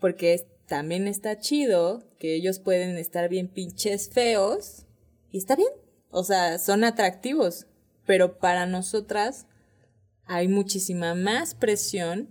Porque 0.00 0.34
es- 0.34 0.46
también 0.66 1.08
está 1.08 1.40
chido 1.40 2.04
que 2.20 2.34
ellos 2.36 2.60
pueden 2.60 2.96
estar 2.98 3.28
bien 3.28 3.48
pinches 3.48 4.10
feos 4.10 4.84
y 5.32 5.38
está 5.38 5.56
bien. 5.56 5.70
O 6.10 6.24
sea, 6.24 6.58
son 6.58 6.84
atractivos. 6.84 7.66
Pero 8.06 8.38
para 8.38 8.66
nosotras 8.66 9.46
hay 10.24 10.48
muchísima 10.48 11.14
más 11.14 11.54
presión 11.54 12.28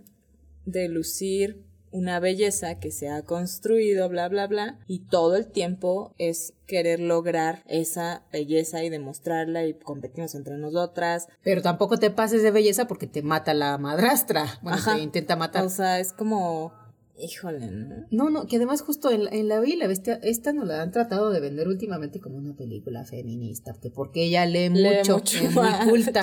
de 0.64 0.88
lucir 0.88 1.64
una 1.90 2.20
belleza 2.20 2.78
que 2.78 2.90
se 2.90 3.08
ha 3.08 3.22
construido, 3.22 4.08
bla, 4.08 4.28
bla, 4.28 4.46
bla, 4.46 4.78
y 4.86 5.06
todo 5.06 5.36
el 5.36 5.46
tiempo 5.46 6.14
es 6.18 6.54
querer 6.66 7.00
lograr 7.00 7.62
esa 7.66 8.26
belleza 8.32 8.82
y 8.84 8.90
demostrarla 8.90 9.64
y 9.64 9.74
competimos 9.74 10.34
entre 10.34 10.58
nosotras. 10.58 11.28
Pero 11.42 11.62
tampoco 11.62 11.96
te 11.96 12.10
pases 12.10 12.42
de 12.42 12.50
belleza 12.50 12.86
porque 12.86 13.06
te 13.06 13.22
mata 13.22 13.54
la 13.54 13.78
madrastra. 13.78 14.58
Bueno, 14.62 14.78
Ajá. 14.78 14.96
te 14.96 15.00
intenta 15.00 15.36
matar. 15.36 15.64
O 15.64 15.70
sea, 15.70 15.98
es 15.98 16.12
como, 16.12 16.72
híjole, 17.20 17.66
¿no? 17.70 17.96
No, 18.10 18.30
no, 18.30 18.46
que 18.46 18.56
además 18.56 18.82
justo 18.82 19.10
en, 19.10 19.32
en 19.32 19.48
La 19.48 19.60
Bella 19.60 19.74
y 19.74 19.76
la 19.78 19.86
Bestia, 19.88 20.18
esta 20.22 20.52
nos 20.52 20.66
la 20.66 20.82
han 20.82 20.90
tratado 20.92 21.30
de 21.30 21.40
vender 21.40 21.68
últimamente 21.68 22.20
como 22.20 22.36
una 22.36 22.54
película 22.54 23.04
feminista, 23.04 23.74
que 23.80 23.90
porque 23.90 24.24
ella 24.24 24.46
lee, 24.46 24.68
Lee 24.70 24.98
mucho, 24.98 25.14
mucho 25.18 25.38
es 25.44 25.54
muy 25.54 25.68
culta, 25.90 26.22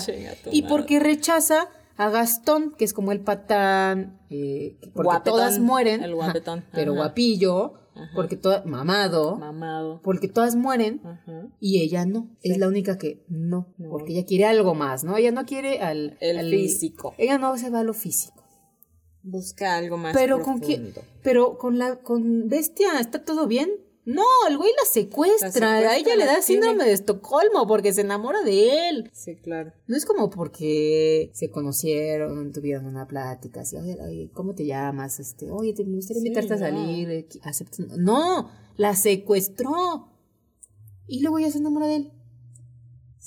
y 0.52 0.64
porque 0.64 1.00
rechaza 1.00 1.68
a 1.98 2.10
Gastón, 2.10 2.74
que 2.78 2.84
es 2.86 2.94
como 2.94 3.12
el 3.12 3.22
patán, 3.22 4.20
eh, 4.30 4.78
que- 4.82 4.90
porque 4.90 5.08
Guapetón, 5.08 5.34
todas 5.38 5.60
mueren, 5.60 6.04
el 6.04 6.12
ajá, 6.14 6.16
guapetón, 6.26 6.66
pero 6.74 6.92
ajá. 6.94 7.02
guapillo, 7.02 7.74
porque 8.14 8.36
todas, 8.36 8.66
mamado, 8.66 9.38
Mamado. 9.38 10.02
porque 10.04 10.28
todas 10.28 10.58
mueren, 10.58 11.00
Ajá. 11.06 11.48
y 11.62 11.80
ella 11.82 12.06
no, 12.06 12.30
es 12.44 12.58
la 12.58 12.68
única 12.68 12.98
que 12.98 13.24
no, 13.30 13.68
porque 13.90 14.12
ella 14.12 14.26
quiere 14.26 14.44
algo 14.46 14.76
más, 14.76 15.06
¿no? 15.06 15.16
Ella 15.16 15.32
no 15.32 15.46
quiere 15.46 15.80
al... 15.80 16.18
El 16.20 16.38
al- 16.40 16.50
físico. 16.50 17.14
Ella 17.18 17.38
no 17.38 17.58
se 17.58 17.70
va 17.70 17.80
a 17.80 17.84
lo 17.84 17.94
físico. 17.94 18.44
Busca 19.28 19.76
algo 19.76 19.98
más 19.98 20.14
Pero 20.14 20.44
con 20.44 20.60
quién, 20.60 20.94
pero 21.24 21.58
con 21.58 21.80
la 21.80 21.98
con 21.98 22.48
Bestia 22.48 23.00
está 23.00 23.24
todo 23.24 23.48
bien. 23.48 23.72
No, 24.06 24.22
el 24.48 24.56
güey 24.60 24.70
la 24.78 24.86
secuestra. 24.88 25.48
La 25.48 25.52
secuestra, 25.52 25.90
a 25.90 25.98
ella 25.98 26.16
le 26.16 26.26
da 26.26 26.40
síndrome 26.44 26.76
tiene. 26.76 26.90
de 26.90 26.94
Estocolmo 26.94 27.66
porque 27.66 27.92
se 27.92 28.02
enamora 28.02 28.44
de 28.44 28.90
él. 28.90 29.10
Sí, 29.14 29.36
claro. 29.38 29.74
No 29.88 29.98
es 29.98 30.06
como 30.06 30.30
porque 30.30 31.32
se 31.34 31.50
conocieron, 31.50 32.52
tuvieron 32.52 32.86
una 32.86 33.08
plática, 33.08 33.62
así, 33.62 33.78
oye, 33.78 33.98
oye, 34.00 34.30
¿cómo 34.32 34.54
te 34.54 34.68
llamas? 34.68 35.20
Este, 35.20 35.50
oye, 35.50 35.74
te 35.74 35.84
me 35.86 35.96
gustaría 35.96 36.22
Sí, 36.22 36.28
invitarte 36.28 36.54
a 36.54 36.58
salir, 36.60 37.28
¿aceptas? 37.42 37.80
No, 37.98 38.52
la 38.78 38.96
secuestró. 38.96 40.12
Y 41.08 41.22
luego 41.24 41.40
ya 41.40 41.50
se 41.50 41.58
enamora 41.58 41.88
de 41.88 41.96
él. 41.96 42.12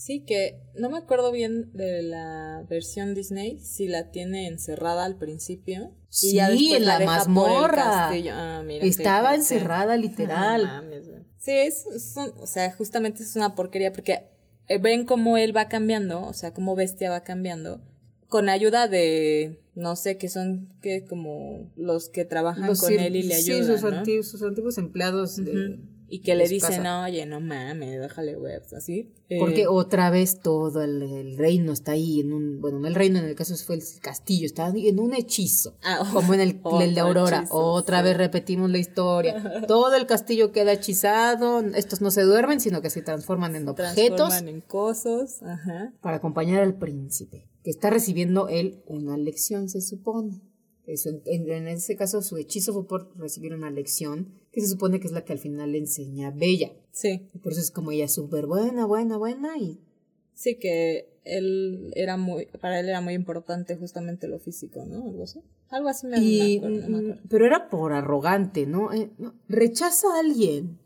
Sí, 0.08 0.20
que 0.20 0.58
no 0.74 0.88
me 0.88 0.96
acuerdo 0.96 1.30
bien 1.30 1.70
de 1.74 2.00
la 2.02 2.64
versión 2.66 3.12
Disney, 3.14 3.58
si 3.60 3.88
la 3.88 4.10
tiene 4.10 4.46
encerrada 4.46 5.04
al 5.04 5.18
principio. 5.18 5.92
Sí, 6.08 6.30
y 6.30 6.34
ya 6.36 6.48
después 6.48 6.72
en 6.80 6.86
la 6.86 6.96
el 6.96 7.04
mazmorra. 7.04 8.08
Ah, 8.32 8.62
mira, 8.64 8.86
Estaba 8.86 9.34
encerrada, 9.34 9.98
literal. 9.98 10.62
Mames. 10.66 11.10
Sí, 11.36 11.50
es, 11.52 11.84
es 11.94 12.14
un- 12.16 12.32
o 12.40 12.46
sea, 12.46 12.72
justamente 12.72 13.22
es 13.22 13.36
una 13.36 13.54
porquería 13.54 13.92
porque 13.92 14.22
eh, 14.68 14.78
ven 14.78 15.04
cómo 15.04 15.36
él 15.36 15.54
va 15.54 15.68
cambiando, 15.68 16.22
o 16.22 16.32
sea, 16.32 16.54
cómo 16.54 16.74
Bestia 16.74 17.10
va 17.10 17.22
cambiando, 17.22 17.82
con 18.28 18.48
ayuda 18.48 18.88
de, 18.88 19.60
no 19.74 19.94
sé, 19.94 20.16
que 20.16 20.30
son 20.30 20.72
que 20.80 21.04
como 21.04 21.70
los 21.76 22.08
que 22.08 22.24
trabajan 22.24 22.66
Los 22.68 22.80
con 22.80 22.94
él 22.98 23.14
y 23.14 23.24
le 23.24 23.34
sí, 23.42 23.52
ayudan, 23.52 23.78
sus, 23.78 23.90
¿no? 23.90 23.98
antiguos, 23.98 24.26
sus 24.28 24.42
antiguos 24.42 24.78
empleados. 24.78 25.36
de- 25.36 25.52
Ujú. 25.74 25.97
Y 26.10 26.20
que 26.20 26.34
le 26.34 26.48
dicen, 26.48 26.78
pasa. 26.78 27.02
oye, 27.02 27.26
no 27.26 27.40
mames, 27.40 28.00
déjale 28.00 28.36
webs, 28.36 28.72
así. 28.72 29.12
Porque 29.38 29.62
Eh, 29.62 29.66
otra 29.68 30.08
vez 30.08 30.40
todo 30.40 30.82
el, 30.82 31.02
el 31.02 31.36
reino 31.36 31.72
está 31.72 31.92
ahí 31.92 32.20
en 32.20 32.32
un, 32.32 32.60
bueno, 32.60 32.78
no 32.78 32.88
el 32.88 32.94
reino, 32.94 33.18
en 33.18 33.26
el 33.26 33.34
caso 33.34 33.54
fue 33.56 33.74
el 33.76 33.82
castillo, 34.00 34.46
está 34.46 34.66
ahí 34.66 34.88
en 34.88 35.00
un 35.00 35.12
hechizo. 35.14 35.76
Ah, 35.82 35.98
como 36.14 36.32
en 36.34 36.40
el, 36.40 36.60
el 36.80 36.94
de 36.94 37.00
Aurora. 37.00 37.40
hechizo, 37.40 37.54
otra 37.54 37.98
sí. 37.98 38.04
vez 38.04 38.16
repetimos 38.16 38.70
la 38.70 38.78
historia. 38.78 39.62
Todo 39.68 39.94
el 39.96 40.06
castillo 40.06 40.50
queda 40.50 40.72
hechizado. 40.72 41.60
Estos 41.74 42.00
no 42.00 42.10
se 42.10 42.22
duermen, 42.22 42.60
sino 42.60 42.80
que 42.80 42.90
se 42.90 43.02
transforman 43.02 43.54
en 43.54 43.68
objetos 43.68 44.16
transforman 44.16 44.48
en 44.48 44.60
cosos, 44.62 45.42
ajá. 45.42 45.92
para 46.00 46.16
acompañar 46.16 46.62
al 46.62 46.74
príncipe, 46.78 47.46
que 47.62 47.70
está 47.70 47.90
recibiendo 47.90 48.48
él 48.48 48.82
una 48.86 49.16
lección, 49.18 49.68
se 49.68 49.82
supone. 49.82 50.40
Eso, 50.88 51.11
en, 51.27 51.51
en 51.51 51.68
ese 51.68 51.96
caso, 51.96 52.22
su 52.22 52.37
hechizo 52.38 52.72
fue 52.72 52.87
por 52.87 53.14
recibir 53.18 53.53
una 53.53 53.70
lección 53.70 54.33
que 54.53 54.61
se 54.62 54.68
supone 54.68 54.98
que 55.01 55.07
es 55.07 55.12
la 55.12 55.22
que 55.24 55.35
al 55.35 55.38
final 55.38 55.72
le 55.72 55.79
enseña 55.79 56.29
a 56.29 56.31
Bella. 56.31 56.72
Sí, 56.92 57.29
Y 57.35 57.38
por 57.38 57.53
eso 57.53 57.61
es 57.61 57.70
como 57.70 57.90
ella 57.92 58.09
súper 58.09 58.46
buena, 58.46 58.87
buena, 58.87 59.18
buena 59.18 59.59
y 59.59 59.81
sí 60.35 60.57
que 60.59 61.11
él 61.24 61.92
era 61.94 62.16
muy, 62.16 62.46
para 62.61 62.81
él 62.81 62.88
era 62.88 63.03
muy 63.03 63.12
importante 63.12 63.77
justamente 63.77 64.29
lo 64.29 64.38
físico, 64.38 64.87
¿no? 64.87 65.05
Algo 65.05 65.24
así. 65.24 65.40
Algo 65.68 65.88
así 65.90 66.07
me, 66.07 66.16
me 66.18 66.24
Y, 66.24 66.57
acuerdo, 66.57 66.77
no 66.81 66.88
me 66.88 66.98
acuerdo. 67.11 67.22
pero 67.29 67.44
era 67.46 67.68
por 67.68 67.92
arrogante, 67.92 68.66
¿no? 68.66 68.90
Eh, 68.94 69.11
no, 69.18 69.35
Rechaza 69.46 70.07
a 70.16 70.20
alguien. 70.20 70.79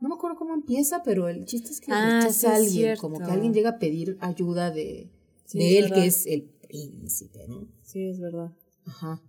No 0.00 0.08
me 0.10 0.14
acuerdo 0.16 0.36
cómo 0.36 0.52
empieza, 0.52 1.02
pero 1.02 1.28
el 1.28 1.46
chiste 1.46 1.70
es 1.70 1.80
que 1.80 1.92
Ah, 1.92 2.20
rechaza 2.20 2.32
sí, 2.32 2.46
a 2.46 2.56
alguien. 2.56 2.96
Como 2.98 3.18
que 3.18 3.24
alguien 3.30 3.54
llega 3.54 3.70
a 3.70 3.78
pedir 3.78 4.18
ayuda 4.20 4.70
de, 4.70 5.08
Sí, 5.46 5.58
de 5.58 5.78
él, 5.78 5.84
verdad. 5.84 5.96
que 5.96 6.06
es 6.08 6.26
el 6.26 6.42
príncipe, 6.44 7.46
¿no? 7.48 7.66
Sí, 7.82 8.04
es 8.06 8.20
verdad. 8.20 8.52
Ajá. 8.86 9.22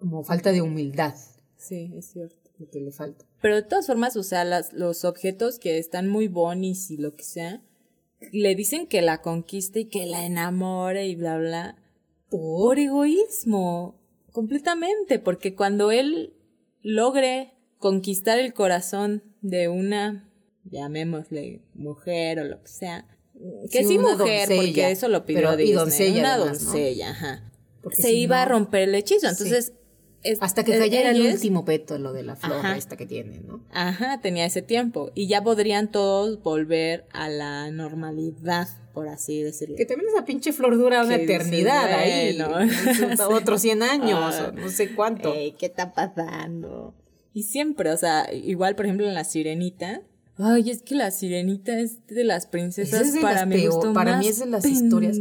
Como 0.00 0.24
falta 0.24 0.50
de 0.50 0.62
humildad, 0.62 1.14
Sí, 1.56 1.92
es 1.94 2.06
cierto. 2.12 2.50
lo 2.58 2.68
que 2.68 2.80
le 2.80 2.90
falta. 2.90 3.24
Pero 3.40 3.54
de 3.56 3.62
todas 3.62 3.86
formas, 3.86 4.16
o 4.16 4.22
sea, 4.22 4.44
las, 4.44 4.72
los 4.72 5.04
objetos 5.04 5.58
que 5.58 5.78
están 5.78 6.08
muy 6.08 6.26
bonis 6.26 6.90
y 6.90 6.96
lo 6.96 7.14
que 7.14 7.22
sea, 7.22 7.62
le 8.32 8.54
dicen 8.54 8.86
que 8.86 9.00
la 9.02 9.22
conquiste 9.22 9.80
y 9.80 9.84
que 9.86 10.06
la 10.06 10.24
enamore 10.26 11.06
y 11.06 11.14
bla, 11.16 11.38
bla. 11.38 11.76
Por 12.28 12.78
egoísmo, 12.78 14.00
completamente, 14.32 15.18
porque 15.18 15.54
cuando 15.54 15.90
él 15.90 16.34
logre 16.82 17.54
conquistar 17.78 18.38
el 18.38 18.52
corazón 18.54 19.22
de 19.42 19.68
una, 19.68 20.28
llamémosle 20.64 21.62
mujer 21.74 22.40
o 22.40 22.44
lo 22.44 22.62
que 22.62 22.68
sea, 22.68 23.06
que 23.70 23.82
Sí, 23.82 23.88
sí, 23.88 23.98
mujer, 23.98 24.18
doncella, 24.18 24.56
porque 24.62 24.90
eso 24.90 25.08
lo 25.08 25.24
pidió 25.24 25.40
pero- 25.50 25.60
y 25.60 25.72
doncella 25.72 26.20
una 26.20 26.34
además, 26.34 26.62
¿no? 26.62 26.66
doncella, 26.70 27.10
ajá. 27.10 27.52
Porque 27.82 27.96
Se 28.02 28.08
si 28.08 28.16
iba 28.18 28.42
a 28.42 28.44
romper 28.44 28.82
el 28.90 28.94
hechizo, 28.94 29.34
Sí. 29.34 29.50
Es- 30.22 30.38
Hasta 30.42 30.64
que 30.64 30.76
eh, 30.76 30.78
cayera 30.78 31.10
el 31.10 31.22
último 31.22 31.64
pétalo 31.64 32.12
de 32.12 32.22
la 32.22 32.36
flor 32.36 32.58
Ajá. 32.58 32.76
esta 32.76 32.96
que 32.96 33.06
tiene, 33.06 33.40
¿no? 33.40 33.64
Ajá, 33.72 34.20
tenía 34.20 34.44
ese 34.44 34.62
tiempo. 34.62 35.10
Y 35.14 35.26
ya 35.28 35.42
podrían 35.42 35.90
todos 35.90 36.42
volver 36.42 37.06
a 37.12 37.28
la 37.28 37.70
normalidad, 37.70 38.68
por 38.92 39.08
así 39.08 39.42
decirlo. 39.42 39.76
Que 39.76 39.86
también 39.86 40.10
esa 40.10 40.24
pinche 40.24 40.52
flor 40.52 40.76
dura 40.76 41.02
una 41.04 41.14
eternidad 41.16 41.84
ahí. 41.92 42.36
bueno. 42.38 42.68
Otros 43.34 43.62
100 43.62 43.82
años, 43.82 44.34
Ah. 44.38 44.48
o 44.48 44.52
no 44.52 44.68
sé 44.68 44.94
cuánto. 44.94 45.32
Ey, 45.34 45.52
¿Qué 45.52 45.66
está 45.66 45.92
pasando? 45.92 46.94
Y 47.32 47.44
siempre, 47.44 47.90
o 47.90 47.96
sea, 47.96 48.32
igual, 48.32 48.74
por 48.76 48.86
ejemplo, 48.86 49.06
en 49.06 49.14
La 49.14 49.24
Sirenita. 49.24 50.02
Ay, 50.36 50.70
es 50.70 50.82
que 50.82 50.94
La 50.94 51.10
Sirenita 51.10 51.78
es 51.78 52.06
de 52.06 52.24
las 52.24 52.46
princesas 52.46 52.94
Esa 53.00 53.08
es 53.08 53.14
de 53.14 53.20
para 53.20 53.44
las 53.44 53.60
gusto 53.66 53.92
para 53.92 54.12
mí 54.18 54.24
más 54.26 54.26
es 54.26 54.38
de 54.40 54.46
las 54.46 54.64
historias, 54.64 55.18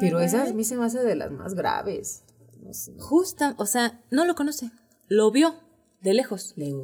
Pero 0.00 0.18
esa 0.20 0.42
a 0.44 0.52
mí 0.52 0.64
se 0.64 0.76
me 0.76 0.84
hace 0.84 0.98
de 1.04 1.14
las 1.14 1.30
más 1.30 1.54
graves. 1.54 2.24
No 2.66 2.74
sé. 2.74 2.92
Justa, 2.98 3.54
o 3.58 3.66
sea, 3.66 4.02
no 4.10 4.24
lo 4.24 4.34
conoce. 4.34 4.70
Lo 5.08 5.30
vio 5.30 5.54
de 6.00 6.14
lejos. 6.14 6.52
Le- 6.56 6.74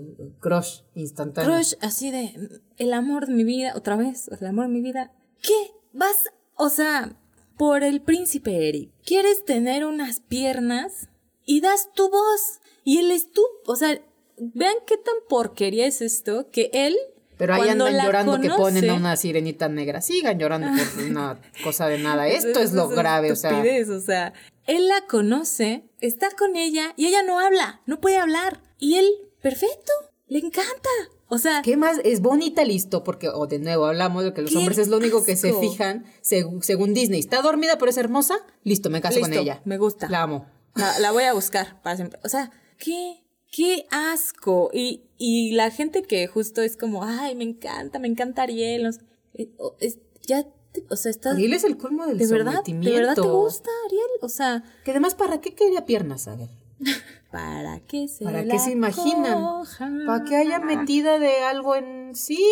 crush 0.41 0.83
instantáneo. 0.95 1.53
Crush, 1.53 1.75
así 1.81 2.11
de 2.11 2.61
el 2.77 2.93
amor 2.93 3.27
de 3.27 3.35
mi 3.35 3.45
vida, 3.45 3.73
otra 3.77 3.97
vez, 3.97 4.29
el 4.29 4.47
amor 4.47 4.67
de 4.67 4.73
mi 4.73 4.81
vida. 4.81 5.13
¿Qué? 5.43 5.73
Vas, 5.93 6.31
o 6.57 6.69
sea, 6.69 7.19
por 7.59 7.83
el 7.83 8.01
príncipe 8.01 8.69
Eric, 8.69 8.93
quieres 9.05 9.45
tener 9.45 9.85
unas 9.85 10.21
piernas 10.21 11.09
y 11.45 11.61
das 11.61 11.93
tu 11.95 12.09
voz. 12.11 12.61
Y 12.85 12.99
él 12.99 13.11
es 13.11 13.31
tú, 13.31 13.43
o 13.67 13.77
sea, 13.77 14.01
vean 14.39 14.75
qué 14.87 14.97
tan 14.97 15.15
porquería 15.29 15.87
es 15.87 16.01
esto 16.01 16.51
que 16.51 16.71
él. 16.73 16.97
Pero 17.43 17.55
ahí 17.55 17.63
cuando 17.65 17.87
andan 17.87 18.07
llorando 18.07 18.41
que 18.41 18.51
ponen 18.51 18.89
a 18.89 18.95
una 18.95 19.17
sirenita 19.17 19.69
negra. 19.69 20.01
Sigan 20.01 20.39
llorando 20.39 20.69
por 20.95 21.03
una 21.07 21.41
cosa 21.65 21.89
de 21.89 21.99
nada. 21.99 22.29
Esto 22.29 22.61
es 22.61 22.73
lo 22.73 22.89
grave, 22.89 23.33
o 23.33 23.35
sea. 23.35 23.51
estupidez, 23.51 23.89
o 23.89 24.01
sea, 24.01 24.33
él 24.69 24.87
la 24.87 25.01
conoce, 25.09 25.83
está 26.01 26.29
con 26.39 26.55
ella 26.55 26.95
y 26.97 27.07
ella 27.07 27.25
no 27.25 27.41
habla, 27.41 27.81
no 27.85 28.01
puede 28.01 28.19
hablar. 28.19 28.61
Y 28.79 28.95
él, 28.95 29.09
perfecto, 29.41 29.91
le 30.29 30.39
encanta. 30.39 30.89
O 31.27 31.39
sea, 31.39 31.63
¿Qué 31.63 31.77
más? 31.77 31.99
Es 32.05 32.21
bonita, 32.21 32.65
listo, 32.65 33.03
porque, 33.03 33.29
o 33.29 33.49
de 33.49 33.59
nuevo, 33.59 33.87
hablamos 33.87 34.23
de 34.23 34.33
que 34.33 34.43
los 34.43 34.53
¡Qué 34.53 34.59
hombres 34.59 34.79
es 34.79 34.87
lo 34.87 34.99
único 34.99 35.25
que 35.25 35.35
se 35.35 35.53
fijan, 35.53 36.05
seg- 36.23 36.63
según 36.63 36.95
Disney. 36.95 37.19
Está 37.19 37.43
dormida, 37.43 37.77
pero 37.77 37.91
es 37.91 37.97
hermosa, 37.97 38.37
listo, 38.63 38.89
me 38.89 39.01
caso 39.01 39.19
con 39.19 39.33
ella. 39.33 39.63
me 39.65 39.79
gusta. 39.79 40.09
La 40.09 40.23
amo. 40.23 40.47
La, 40.77 40.97
la 41.01 41.11
voy 41.11 41.25
a 41.25 41.33
buscar 41.33 41.83
para 41.83 41.97
siempre. 41.97 42.21
O 42.23 42.29
sea, 42.29 42.53
qué, 42.79 43.22
qué 43.53 43.87
asco. 43.93 44.71
Y, 44.73 45.03
y 45.19 45.53
la 45.53 45.71
gente 45.71 46.03
que 46.03 46.27
justo 46.27 46.61
es 46.63 46.77
como, 46.77 47.05
ay, 47.05 47.37
me 47.37 47.45
encanta, 47.45 48.01
me 48.01 48.09
encanta 48.09 48.43
Ariel. 48.43 48.83
no 48.83 48.93
sé, 48.93 49.01
eh, 49.35 49.49
es- 49.79 49.99
ya, 50.27 50.43
te- 50.73 50.85
o 50.91 50.97
sea, 50.97 51.11
estás... 51.11 51.35
Ariel 51.35 51.53
es 51.53 51.63
el 51.65 51.77
colmo 51.77 52.07
del 52.07 52.19
¿De 52.19 52.27
verdad? 52.27 52.65
¿De 52.65 52.91
verdad 52.93 53.15
te 53.15 53.21
gusta 53.21 53.71
Ariel? 53.87 54.07
O 54.23 54.29
sea, 54.29 54.65
Que 54.85 54.91
además, 54.91 55.15
¿para 55.15 55.41
qué 55.41 55.55
quería 55.55 55.85
piernas? 55.87 56.27
A 56.27 56.35
ver. 56.35 56.49
¿para 57.31 57.79
qué 57.81 58.09
se 58.09 58.25
¿Para 58.25 58.45
qué 58.45 58.59
se 58.59 58.73
imaginan? 58.73 59.41
cojan? 59.43 60.01
¿Para 60.07 60.25
que 60.25 60.35
haya 60.37 60.59
metida 60.59 61.19
de 61.21 61.39
algo 61.45 61.77
en 61.77 62.15
sí? 62.17 62.45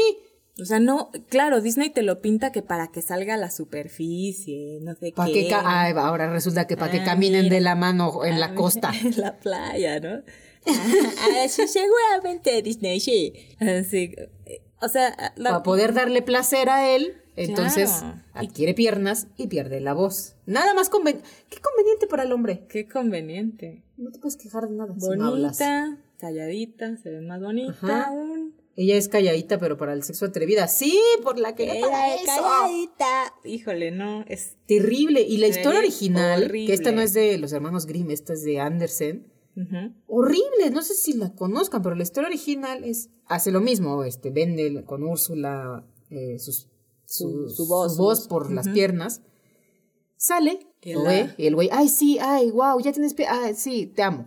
O 0.61 0.65
sea, 0.65 0.79
no, 0.79 1.11
claro, 1.29 1.61
Disney 1.63 1.91
te 1.91 2.03
lo 2.03 2.21
pinta 2.21 2.53
que 2.53 2.61
para 2.63 2.89
que 2.89 3.01
salga 3.03 3.35
a 3.35 3.37
la 3.39 3.51
superficie, 3.51 4.79
no 4.83 4.95
sé 4.95 5.13
¿Para 5.15 5.33
qué. 5.33 5.49
que 5.49 5.55
Ay, 5.55 5.95
ahora 5.97 6.31
resulta 6.31 6.67
que 6.67 6.77
para 6.77 6.93
que 6.93 7.01
Ah, 7.01 7.05
caminen 7.05 7.45
mira. 7.45 7.55
de 7.55 7.61
la 7.63 7.75
mano 7.77 8.25
en 8.25 8.39
la 8.41 8.55
costa. 8.55 8.93
en 9.05 9.19
la 9.21 9.39
playa, 9.39 10.01
¿no? 10.01 10.23
Ah, 10.67 11.47
sí, 11.49 11.67
seguramente 11.69 12.63
Disney, 12.63 13.01
sí. 13.01 13.33
Así, 13.61 14.15
eh, 14.47 14.63
o 14.81 14.89
sea, 14.89 15.15
la- 15.37 15.51
Para 15.51 15.63
poder 15.63 15.95
darle 15.95 16.23
placer 16.23 16.69
a 16.69 16.95
él, 16.95 17.15
entonces 17.37 17.91
Claro. 17.91 18.23
adquiere 18.35 18.75
piernas 18.75 19.27
y 19.37 19.47
pierde 19.47 19.81
la 19.81 19.95
voz. 19.95 20.37
Nada 20.47 20.75
más 20.75 20.89
conveniente. 20.91 21.29
Qué 21.49 21.59
conveniente 21.61 22.07
para 22.07 22.25
el 22.25 22.33
hombre. 22.33 22.67
qué 22.69 22.89
conveniente. 22.89 23.83
No 23.97 24.11
te 24.11 24.19
puedes 24.19 24.37
quejar 24.37 24.69
de 24.69 24.77
nada. 24.77 24.95
si 24.99 25.09
no. 25.17 25.31
Bonita, 25.31 25.99
calladita, 26.19 26.97
se 26.97 27.11
ve 27.11 27.21
más 27.21 27.41
bonita 27.41 27.73
Ajá. 27.83 28.05
aún. 28.09 28.55
Ella 28.77 28.97
es 28.97 29.09
calladita, 29.09 29.59
pero 29.59 29.77
para 29.77 29.93
el 29.93 30.03
sexo 30.05 30.25
atrevida. 30.27 30.67
Sí, 30.69 30.99
por 31.23 31.39
la 31.39 31.55
que 31.55 31.65
Ella 31.65 31.81
para 31.87 32.15
es 32.15 32.23
eso. 32.23 32.31
calladita. 32.43 33.35
Híjole, 33.45 33.91
no, 33.91 34.25
es... 34.27 34.57
Terrible. 34.67 35.21
Y 35.21 35.37
la 35.37 35.49
historia 35.49 35.81
original, 35.81 36.51
que 36.51 36.73
esta 36.73 36.91
no 36.93 37.03
es 37.03 37.13
de 37.13 37.37
los 37.37 37.53
hermanos 37.53 37.85
Grimm, 37.87 38.11
esta 38.11 38.33
es 38.33 38.43
de 38.43 38.59
Andersen. 38.61 39.27
Horrible, 40.07 40.71
no 40.73 40.83
sé 40.83 40.95
si 40.95 41.15
la 41.15 41.33
conozcan, 41.35 41.83
pero 41.83 41.95
la 41.95 42.03
historia 42.03 42.29
original 42.29 42.85
es 42.85 43.11
hace 43.27 43.51
lo 43.51 43.61
mismo, 43.61 44.05
este 44.05 44.31
vende 44.31 44.85
con 44.85 45.03
Úrsula 45.03 45.85
eh, 46.11 46.39
sus- 46.39 46.69
Su- 47.07 47.49
su, 47.49 47.65
su 47.65 47.67
voz, 47.67 48.23
su 48.25 48.29
por 48.29 48.51
las 48.53 48.69
piernas. 48.69 49.21
Sale, 50.17 50.67
ve, 51.05 51.35
y 51.39 51.47
el 51.47 51.55
güey, 51.55 51.69
ay 51.73 51.89
sí, 51.89 52.19
ay, 52.21 52.51
wow, 52.51 52.79
ya 52.81 52.93
tienes 52.93 53.15
pie, 53.15 53.27
ay 53.29 53.55
sí, 53.55 53.87
te 53.87 54.03
amo. 54.03 54.27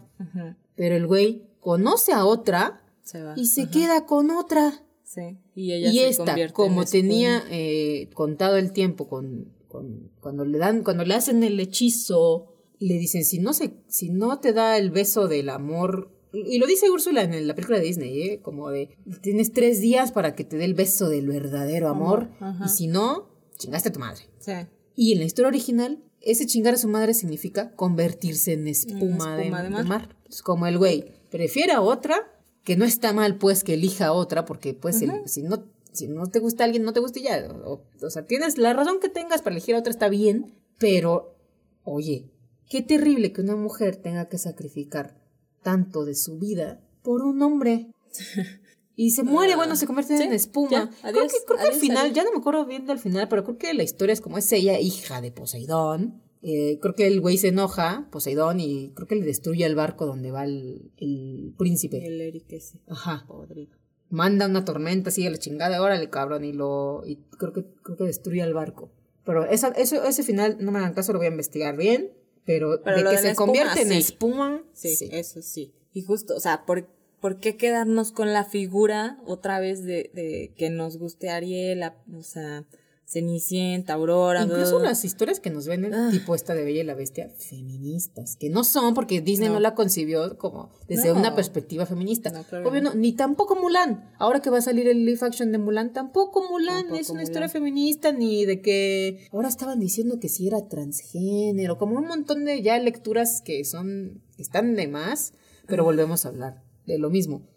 Pero 0.76 0.96
el 0.96 1.06
güey 1.08 1.44
conoce 1.60 2.12
a 2.14 2.26
otra 2.26 2.82
Se 3.04 3.22
va. 3.22 3.34
y 3.38 3.46
se 3.46 3.70
queda 3.70 4.06
con 4.06 4.32
otra. 4.32 4.84
Sí. 5.04 5.38
Y 5.56 5.72
ella 5.74 5.90
y 5.92 5.98
se 5.98 6.08
esta, 6.10 6.26
convierte 6.26 6.54
como 6.56 6.82
en 6.82 6.88
tenía 6.90 7.44
eh, 7.52 8.10
contado 8.16 8.58
el 8.58 8.72
tiempo 8.74 9.08
con, 9.08 9.54
con- 9.68 10.10
cuando 10.20 10.44
le 10.46 10.58
dan, 10.58 10.84
cuando 10.84 11.06
le 11.06 11.14
hacen 11.14 11.44
el 11.44 11.60
hechizo, 11.60 12.53
le 12.80 12.96
dicen 12.96 13.24
si 13.26 13.40
no 13.40 13.54
se, 13.54 13.74
si 13.88 14.10
no 14.10 14.40
te 14.40 14.54
da 14.54 14.78
el 14.78 14.92
beso 14.92 15.28
del 15.28 15.50
amor, 15.50 16.10
y 16.34 16.58
lo 16.58 16.66
dice 16.66 16.90
Úrsula 16.90 17.22
en 17.24 17.48
la 17.48 17.54
película 17.56 17.78
de 17.80 17.86
Disney, 17.86 18.22
¿eh? 18.22 18.40
como 18.42 18.70
de 18.72 18.90
tienes 19.22 19.52
tres 19.54 19.80
días 19.82 20.12
para 20.12 20.36
que 20.36 20.44
te 20.44 20.58
dé 20.58 20.66
el 20.66 20.74
beso 20.74 21.08
del 21.10 21.28
verdadero 21.28 21.90
amor, 21.90 22.30
y 22.66 22.70
si 22.70 22.88
no, 22.88 23.30
chingaste 23.58 23.90
a 23.90 23.92
tu 23.94 24.00
madre. 24.00 24.24
Sí. 24.40 24.54
Y 24.96 25.14
en 25.14 25.20
la 25.20 25.26
historia 25.26 25.48
original, 25.50 26.04
ese 26.22 26.46
chingar 26.46 26.74
a 26.74 26.78
su 26.78 26.88
madre 26.88 27.14
significa 27.14 27.72
convertirse 27.76 28.54
en 28.54 28.68
espuma, 28.68 29.36
de, 29.38 29.44
espuma 29.44 29.62
de 29.64 29.70
de 29.70 29.70
mar. 29.76 29.86
mar. 29.86 30.16
Es 30.30 30.42
como 30.42 30.66
el 30.68 30.78
güey 30.78 31.06
prefiere 31.30 31.74
a 31.74 31.82
otra, 31.82 32.16
que 32.64 32.78
no 32.78 32.86
está 32.86 33.12
mal 33.14 33.38
pues 33.38 33.64
que 33.64 33.74
elija 33.76 34.08
a 34.08 34.14
otra, 34.14 34.46
porque 34.46 34.74
pues 34.74 35.02
el- 35.02 35.28
si 35.28 35.44
no 35.44 35.66
si 35.92 36.08
no 36.08 36.26
te 36.26 36.40
gusta 36.40 36.64
alguien, 36.64 36.82
no 36.84 36.94
te 36.94 37.00
gusta 37.02 37.20
y 37.20 37.24
ya. 37.24 37.48
O, 37.66 37.84
o 38.02 38.10
sea, 38.10 38.26
tienes 38.26 38.58
la 38.58 38.74
razón 38.74 39.00
que 39.00 39.10
tengas 39.10 39.44
para 39.44 39.56
elegir 39.56 39.76
a 39.76 39.80
otra 39.80 39.92
está 39.92 40.10
bien, 40.10 40.56
pero 40.80 41.36
oye, 41.84 42.32
qué 42.74 42.82
terrible 42.82 43.32
que 43.32 43.42
una 43.42 43.56
mujer 43.56 43.98
tenga 43.98 44.30
que 44.30 44.40
sacrificar 44.40 45.16
tanto 45.62 46.06
de 46.06 46.16
su 46.16 46.40
vida 46.40 46.82
por 47.04 47.22
un 47.22 47.40
hombre. 47.44 47.92
Y 48.96 49.10
se 49.10 49.24
muere, 49.24 49.54
Ah, 49.54 49.56
bueno, 49.56 49.76
se 49.76 49.88
convierte 49.88 50.16
sí, 50.18 50.22
en 50.24 50.34
espuma. 50.34 50.70
ya, 50.70 50.90
creo 51.02 51.28
que, 51.28 51.34
creo 51.48 51.58
que 51.58 51.68
al 51.68 51.74
final, 51.74 51.98
adiós. 52.06 52.16
ya 52.16 52.24
no 52.24 52.32
me 52.32 52.38
acuerdo 52.38 52.64
bien 52.68 52.86
del 52.86 53.00
final, 53.00 53.28
pero 53.28 53.44
creo 53.44 53.58
que 53.58 53.74
la 53.74 53.82
historia 53.82 54.14
es 54.14 54.22
como 54.22 54.38
es 54.38 54.52
ella 54.52 54.80
hija 54.80 55.20
de 55.20 55.32
Poseidón. 55.32 56.22
Eh, 56.44 56.78
creo 56.80 56.94
que 56.94 57.08
el 57.08 57.20
güey 57.20 57.40
se 57.40 57.48
enoja, 57.48 58.08
Poseidón, 58.12 58.60
y 58.60 58.92
creo 58.94 59.08
que 59.08 59.16
le 59.16 59.26
destruye 59.26 59.66
el 59.66 59.74
barco 59.74 60.06
donde 60.06 60.30
va 60.30 60.44
el, 60.44 60.92
el 60.98 61.56
príncipe. 61.58 62.06
El 62.06 62.22
Eric 62.22 62.52
ese. 62.52 62.82
Ajá. 62.88 63.26
Podrido. 63.28 63.76
Manda 64.12 64.46
una 64.46 64.64
tormenta, 64.64 65.10
sigue 65.10 65.32
la 65.32 65.40
chingada, 65.40 65.82
órale, 65.82 66.12
cabrón, 66.12 66.44
y 66.46 66.54
lo. 66.54 67.02
Y 67.04 67.16
creo 67.40 67.52
que, 67.52 67.66
creo 67.82 67.98
que 67.98 68.04
destruye 68.04 68.44
el 68.44 68.54
barco. 68.54 68.92
Pero 69.26 69.46
esa, 69.46 69.70
eso, 69.70 70.04
ese 70.04 70.22
final, 70.22 70.58
no 70.60 70.72
me 70.72 70.78
hagan 70.78 70.94
caso, 70.94 71.14
lo 71.14 71.18
voy 71.20 71.28
a 71.28 71.32
investigar 71.32 71.76
bien. 71.78 72.12
Pero, 72.46 72.82
Pero 72.84 72.98
de 72.98 73.04
que 73.04 73.10
de 73.10 73.18
se 73.18 73.32
espuma, 73.32 73.46
convierte 73.46 73.82
en 73.82 73.92
espuma. 73.94 74.64
Sí, 74.74 74.96
sí. 74.96 75.10
eso 75.12 75.42
sí. 75.42 75.74
Y 75.94 76.02
justo, 76.02 76.36
o 76.36 76.40
sea, 76.40 76.66
¿por, 76.66 76.88
por 77.22 77.40
qué 77.40 77.56
quedarnos 77.56 78.12
con 78.12 78.34
la 78.34 78.44
figura 78.44 79.20
otra 79.26 79.60
vez 79.60 79.84
de, 79.84 80.12
de 80.14 80.54
que 80.58 80.70
nos 80.70 80.98
guste 80.98 81.30
Ariel, 81.30 81.84
o 82.18 82.24
sea, 82.24 82.66
Cenicienta, 83.06 83.94
Aurora? 83.94 84.44
Incluso 84.44 84.80
bla, 84.80 84.90
las 84.90 85.06
historias 85.06 85.40
que 85.40 85.50
nos 85.50 85.68
venden, 85.68 85.94
Ah. 85.94 86.10
tipo 86.12 86.34
esta 86.36 86.56
de 86.56 86.64
Bella 86.64 86.82
y 86.82 86.84
la 86.86 86.96
Bestia, 86.96 87.30
feministas, 87.38 88.36
que 88.38 88.50
no 88.50 88.64
son 88.64 88.94
porque 88.94 89.22
Disney 89.22 89.50
no, 89.50 89.56
No. 89.56 89.60
la 89.60 89.76
concibió 89.76 90.38
como 90.38 90.72
desde 90.88 91.10
No. 91.14 91.20
una 91.20 91.36
perspectiva 91.36 91.86
feminista. 91.86 92.32
No, 92.32 92.44
claro 92.44 92.68
Obvio 92.70 92.82
no, 92.82 92.94
ni 92.96 93.14
tampoco 93.14 93.56
Mulan. 93.56 94.10
Ahora 94.18 94.42
que 94.42 94.50
va 94.50 94.58
a 94.58 94.62
salir 94.62 94.88
el 94.88 95.06
live 95.06 95.20
action 95.22 95.52
de 95.52 95.58
Mulan, 95.60 95.94
tampoco 95.94 96.48
Mulan 96.50 96.76
Tampoco 96.84 97.00
es 97.00 97.10
una 97.10 97.18
Mulan. 97.20 97.24
historia 97.32 97.50
feminista 97.50 98.12
ni 98.12 98.46
de 98.46 98.62
que 98.62 99.28
ahora 99.32 99.50
estaban 99.50 99.80
diciendo 99.80 100.20
que 100.20 100.30
si 100.30 100.48
era 100.48 100.68
transgénero, 100.68 101.78
como 101.78 101.98
un 101.98 102.08
montón 102.08 102.46
de 102.46 102.62
ya 102.62 102.80
lecturas 102.80 103.42
que 103.42 103.64
son 103.66 104.24
están 104.38 104.76
de 104.76 104.88
más, 104.88 105.34
pero 105.68 105.84
volvemos 105.84 106.26
a 106.26 106.30
hablar 106.30 106.64
de 106.88 106.98
lo 106.98 107.10
mismo, 107.10 107.48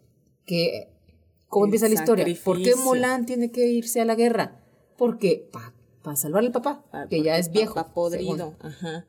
que 0.45 0.93
¿cómo 1.49 1.65
El 1.65 1.69
empieza 1.69 1.89
la 1.89 1.95
historia? 1.95 2.27
¿Por 2.45 2.63
qué. 2.63 2.75
Mulan 2.77 3.25
tiene 3.27 3.51
que 3.51 3.67
irse 3.69 4.01
a 4.01 4.05
la 4.05 4.15
guerra? 4.17 4.63
Porque 4.97 5.49
para 6.03 6.17
salvar 6.17 6.45
al 6.45 6.53
papá, 6.53 6.85
Ah, 6.93 7.07
que 7.09 7.23
ya 7.23 7.37
es 7.39 7.51
viejo. 7.51 7.75
papá 7.75 7.93
podrido. 7.95 8.37
según. 8.37 8.57
Ajá. 8.61 9.07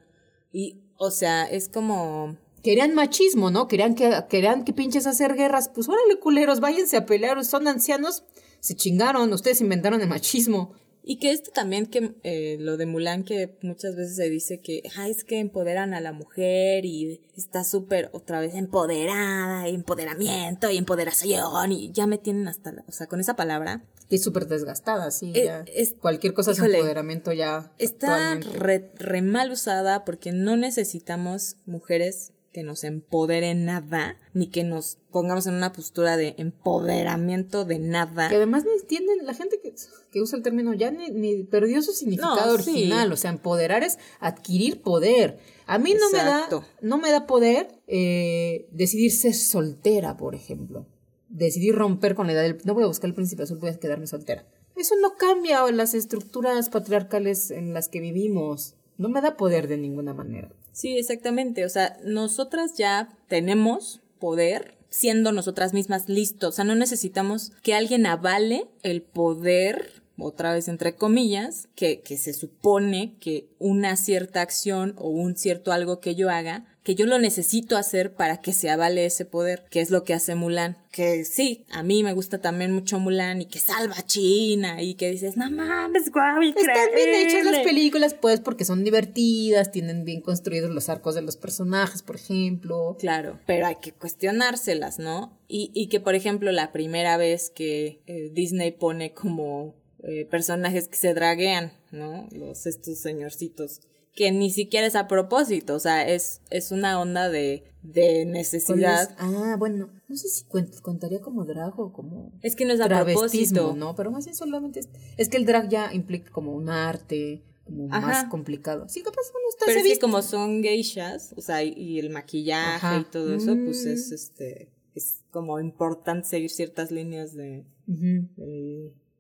Y, 0.51 0.79
o 0.97 1.11
sea, 1.11 1.45
es 1.45 1.69
como. 1.69 2.35
Querían 2.63 2.95
machismo, 2.95 3.51
¿no? 3.51 3.67
Querían 3.67 3.95
que, 3.95 4.11
querían 4.29 4.63
que 4.65 4.73
pinches 4.73 5.05
hacer 5.07 5.35
guerras. 5.35 5.69
Pues 5.69 5.87
órale, 5.87 6.19
culeros, 6.19 6.59
váyanse 6.59 6.97
a 6.97 7.05
pelear. 7.05 7.43
Son 7.45 7.67
ancianos, 7.67 8.23
se 8.59 8.75
chingaron. 8.75 9.31
Ustedes 9.31 9.61
inventaron 9.61 10.01
el 10.01 10.07
machismo. 10.09 10.73
Y 11.09 11.19
que 11.19 11.31
esto 11.31 11.51
también, 11.51 11.85
que 11.85 12.15
eh, 12.23 12.57
lo 12.59 12.75
de 12.75 12.85
Mulan, 12.85 13.23
que 13.23 13.57
muchas 13.61 13.95
veces 13.95 14.17
se 14.17 14.29
dice 14.29 14.59
que 14.59 14.83
"Ay, 14.97 15.11
es 15.11 15.23
que 15.23 15.39
empoderan 15.39 15.93
a 15.93 16.01
la 16.01 16.11
mujer 16.11 16.83
y 16.83 17.21
está 17.37 17.63
súper 17.63 18.09
otra 18.11 18.41
vez 18.41 18.55
empoderada, 18.55 19.69
y 19.69 19.73
empoderamiento 19.75 20.69
y 20.69 20.77
empoderación, 20.77 21.71
y 21.71 21.91
ya 21.93 22.07
me 22.07 22.17
tienen 22.17 22.49
hasta, 22.49 22.73
la- 22.73 22.83
o 22.87 22.91
sea, 22.91 23.07
con 23.07 23.21
esa 23.21 23.37
palabra. 23.37 23.85
Y 24.09 24.17
súper 24.17 24.47
desgastada, 24.47 25.09
sí. 25.11 25.31
Eh, 25.33 25.45
ya. 25.45 25.63
es- 25.73 25.93
Cualquier 25.93 26.33
cosa 26.33 26.51
es 26.51 26.59
empoderamiento 26.59 27.31
ya. 27.31 27.71
Está 27.77 28.35
re, 28.35 28.91
re 28.95 29.21
mal 29.21 29.49
usada 29.51 30.03
porque 30.03 30.33
no 30.33 30.57
necesitamos 30.57 31.55
mujeres 31.65 32.33
que 32.57 32.63
nos 32.63 32.83
empoderen 32.83 33.65
nada, 33.65 34.17
ni 34.33 34.47
que 34.47 34.63
nos 34.63 34.97
pongamos 35.11 35.45
en 35.45 35.53
una 35.53 35.73
postura 35.73 36.17
de 36.17 36.33
empoderamiento 36.39 37.65
de 37.65 37.77
nada. 37.77 38.29
Que 38.29 38.37
además 38.37 38.65
ni 38.65 38.71
entienden, 38.71 39.27
la 39.27 39.35
gente 39.35 39.59
que, 39.61 39.75
que 40.11 40.21
usa 40.23 40.37
el 40.37 40.43
término 40.43 40.73
ya 40.73 40.89
ni, 40.89 41.11
ni 41.11 41.43
perdió 41.43 41.83
su 41.83 41.91
significado 41.91 42.57
No, 42.57 42.63
sí. 42.63 42.71
original. 42.71 43.13
O 43.13 43.15
sea, 43.15 43.29
empoderar 43.29 43.83
es 43.83 43.99
adquirir 44.19 44.81
poder. 44.81 45.37
A 45.67 45.77
mí 45.77 45.93
no 45.93 46.09
me 46.09 46.17
da, 46.17 46.49
no 46.81 46.97
me 46.97 47.11
da 47.11 47.27
poder 47.27 47.79
eh, 47.85 48.67
decidir 48.71 49.11
ser 49.11 49.35
soltera, 49.35 50.17
por 50.17 50.33
ejemplo. 50.33 50.87
Decidir 51.29 51.75
romper 51.75 52.15
con 52.15 52.25
la 52.25 52.33
edad 52.33 52.41
del... 52.41 52.57
No 52.63 52.73
voy 52.73 52.85
a 52.85 52.87
buscar 52.87 53.07
el 53.07 53.13
príncipe 53.13 53.43
azul, 53.43 53.59
voy 53.59 53.69
a 53.69 53.79
quedarme 53.79 54.07
soltera. 54.07 54.47
Eso 54.75 54.95
no 54.99 55.13
cambia 55.15 55.63
las 55.71 55.93
estructuras 55.93 56.69
patriarcales 56.69 57.51
en 57.51 57.75
las 57.75 57.87
que 57.87 57.99
vivimos. 57.99 58.73
No 58.97 59.09
me 59.09 59.21
da 59.21 59.37
poder 59.37 59.67
de 59.67 59.77
ninguna 59.77 60.15
manera. 60.15 60.49
Sí, 60.77 60.95
exactamente. 60.95 61.65
O 61.65 61.69
sea, 61.69 61.97
nosotras 62.03 62.75
ya 62.77 63.09
tenemos 63.27 63.99
poder 64.19 64.77
siendo 64.91 65.31
nosotras 65.31 65.73
mismas 65.73 66.07
listos. 66.07 66.49
O 66.49 66.51
sea, 66.51 66.65
no 66.65 66.75
necesitamos 66.75 67.51
que 67.63 67.73
alguien 67.73 68.05
avale 68.05 68.67
el 68.83 69.01
poder, 69.01 70.03
otra 70.19 70.53
vez 70.53 70.67
entre 70.67 70.93
comillas, 70.93 71.67
que, 71.73 72.01
que 72.01 72.15
se 72.15 72.31
supone 72.31 73.15
que 73.19 73.49
una 73.57 73.95
cierta 73.95 74.41
acción 74.41 74.93
o 74.99 75.09
un 75.09 75.35
cierto 75.35 75.71
algo 75.71 75.99
que 75.99 76.13
yo 76.13 76.29
haga, 76.29 76.67
que 76.87 76.95
yo 76.95 77.05
lo 77.05 77.19
necesito 77.19 77.75
hacer 77.75 78.13
para 78.15 78.39
que 78.39 78.53
se 78.53 78.69
avale 78.69 79.05
ese 79.05 79.25
poder, 79.25 79.65
que 79.69 79.81
es 79.81 79.91
lo 79.91 80.05
que 80.05 80.13
hace 80.13 80.35
Mulan. 80.35 80.77
Que 80.89 81.25
sí, 81.25 81.65
a 81.69 81.83
mí 81.83 82.01
me 82.01 82.13
gusta 82.13 82.39
también 82.39 82.71
mucho 82.71 82.97
Mulan 82.97 83.41
y 83.41 83.45
que 83.45 83.59
salva 83.59 83.95
a 83.97 84.05
China 84.05 84.81
y 84.81 84.93
que 84.93 85.11
dices, 85.11 85.35
no 85.35 85.51
mames, 85.51 86.09
guau, 86.13 86.41
Están 86.41 86.63
bien 86.95 87.09
hechas 87.09 87.43
las 87.43 87.55
increíble". 87.57 87.63
películas, 87.65 88.13
pues, 88.13 88.39
porque 88.39 88.63
son 88.63 88.85
divertidas, 88.85 89.69
tienen 89.69 90.05
bien 90.05 90.21
construidos 90.21 90.69
los 90.71 90.87
arcos 90.87 91.13
de 91.13 91.23
los 91.23 91.35
personajes, 91.35 92.03
por 92.03 92.15
ejemplo. 92.15 92.95
Claro, 92.97 93.37
pero 93.45 93.67
hay 93.67 93.75
que 93.81 93.91
cuestionárselas, 93.91 94.97
¿no? 94.97 95.37
Y, 95.49 95.71
y 95.73 95.87
que, 95.89 95.99
por 95.99 96.15
ejemplo, 96.15 96.53
la 96.53 96.71
primera 96.71 97.17
vez 97.17 97.49
que 97.49 98.01
eh, 98.07 98.29
Disney 98.31 98.71
pone 98.71 99.11
como 99.13 99.75
eh, 100.03 100.23
personajes 100.23 100.87
que 100.87 100.95
se 100.95 101.13
draguean, 101.13 101.73
¿no? 101.91 102.29
Los, 102.31 102.65
estos 102.65 102.97
señorcitos, 102.99 103.81
que 104.17 104.31
ni 104.31 104.49
siquiera 104.49 104.87
es 104.87 104.95
a 104.95 105.07
propósito, 105.07 105.75
o 105.75 105.79
sea, 105.79 106.09
es, 106.09 106.41
es 106.49 106.71
una 106.71 106.99
onda 106.99 107.29
de, 107.29 107.63
de 107.83 108.25
necesidad. 108.25 109.15
Ah, 109.19 109.55
bueno, 109.59 109.91
no 110.09 110.15
sé 110.17 110.27
si 110.27 110.43
cuen- 110.45 110.81
contaría 110.81 111.21
como 111.21 111.45
drag 111.45 111.79
o 111.79 111.93
como 111.93 112.31
Es 112.41 112.55
que 112.55 112.65
no 112.65 112.73
es 112.73 112.81
a 112.81 112.87
propósito. 112.89 113.75
¿no? 113.75 113.95
Pero 113.95 114.09
más 114.09 114.25
bien 114.25 114.35
solamente 114.35 114.79
es, 114.79 114.89
es 115.17 115.29
que 115.29 115.37
el 115.37 115.45
drag 115.45 115.69
ya 115.69 115.93
implica 115.93 116.31
como 116.31 116.53
un 116.55 116.67
arte, 116.67 117.43
como 117.63 117.87
Ajá. 117.93 118.01
más 118.07 118.25
complicado. 118.25 118.89
Sí, 118.89 119.03
capaz 119.03 119.21
uno 119.29 119.49
está 119.49 119.65
Pero 119.67 119.81
es 119.81 119.85
que 119.93 119.99
como 119.99 120.23
son 120.23 120.63
geishas, 120.63 121.33
o 121.37 121.41
sea, 121.41 121.63
y, 121.63 121.99
el 121.99 122.09
maquillaje 122.09 122.85
Ajá. 122.87 122.97
y 123.07 123.11
todo 123.11 123.35
eso, 123.35 123.55
pues 123.63 123.85
Mm. 123.85 123.89
es 123.89 124.11
este, 124.11 124.71
es 124.95 125.21
como 125.29 125.59
importante 125.59 126.27
seguir 126.27 126.49
ciertas 126.49 126.89
líneas 126.89 127.35
de, 127.35 127.65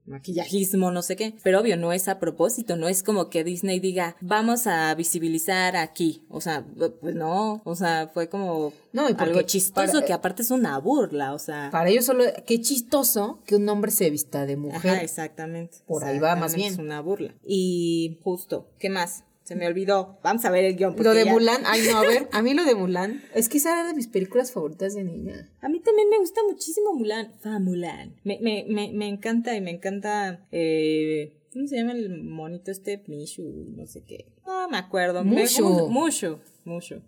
maquillajismo, 0.07 0.91
no 0.91 1.01
sé 1.01 1.15
qué. 1.15 1.35
Pero 1.43 1.59
obvio, 1.61 1.77
no 1.77 1.93
es 1.93 2.07
a 2.07 2.19
propósito, 2.19 2.75
no 2.75 2.87
es 2.87 3.03
como 3.03 3.29
que 3.29 3.43
Disney 3.43 3.79
diga, 3.79 4.15
vamos 4.21 4.67
a 4.67 4.93
visibilizar 4.95 5.75
aquí. 5.75 6.25
O 6.29 6.41
sea, 6.41 6.65
pues 7.01 7.15
no, 7.15 7.61
o 7.65 7.75
sea, 7.75 8.09
fue 8.13 8.29
como 8.29 8.73
No, 8.93 9.09
y 9.09 9.15
algo 9.17 9.41
chistoso 9.43 9.93
para- 9.93 10.05
que 10.05 10.13
aparte 10.13 10.41
es 10.41 10.51
una 10.51 10.77
burla, 10.79 11.33
o 11.33 11.39
sea. 11.39 11.69
Para 11.71 11.89
ellos 11.89 12.05
solo, 12.05 12.23
qué 12.45 12.59
chistoso 12.61 13.39
que 13.45 13.55
un 13.55 13.67
hombre 13.69 13.91
se 13.91 14.09
vista 14.09 14.45
de 14.45 14.57
mujer. 14.57 14.91
Ajá, 14.93 15.01
exactamente. 15.01 15.77
Por 15.85 16.03
ahí 16.03 16.19
va, 16.19 16.35
más 16.35 16.55
bien. 16.55 16.73
Es 16.73 16.79
una 16.79 17.01
burla. 17.01 17.33
Y 17.45 18.17
justo, 18.23 18.69
¿qué 18.79 18.89
más? 18.89 19.23
Se 19.47 19.55
me 19.55 19.65
olvidó. 19.65 20.19
Vamos 20.23 20.43
a 20.43 20.51
ver 20.51 20.65
el 20.65 20.75
guion. 20.75 20.93
Lo 20.99 21.13
de 21.13 21.23
ya- 21.23 21.31
Mulan, 21.31 21.61
ay 21.65 21.81
no, 21.89 21.97
a 21.99 22.01
ver, 22.01 22.27
a 22.33 22.41
mí 22.41 22.53
lo 22.53 22.65
de 22.65 22.75
Mulan, 22.75 23.23
es 23.33 23.47
que 23.47 23.59
esa 23.59 23.71
era 23.79 23.87
de 23.87 23.93
mis 23.93 24.07
películas 24.09 24.51
favoritas 24.51 24.93
de 24.93 25.05
niña. 25.05 25.49
A 25.61 25.69
mí 25.69 25.79
también 25.79 26.09
me 26.09 26.17
gusta 26.17 26.41
muchísimo 26.49 26.93
Mulan. 26.93 27.33
Fa 27.39 27.57
Mulan. 27.59 28.13
Me, 28.25 28.39
me, 28.41 28.65
me, 28.67 28.91
me 28.91 29.07
encanta 29.07 29.55
y 29.55 29.61
me 29.61 29.71
encanta. 29.71 30.45
Eh, 30.51 31.33
¿Cómo 31.53 31.65
se 31.65 31.77
llama 31.77 31.93
el 31.93 32.23
monito 32.23 32.71
este? 32.71 33.01
Mishu, 33.07 33.43
no 33.75 33.87
sé 33.87 34.03
qué. 34.03 34.25
No 34.45 34.67
me 34.67 34.77
acuerdo. 34.77 35.23
Mushu. 35.23 35.87
Mushu. 35.89 36.39
Mushu. 36.65 37.01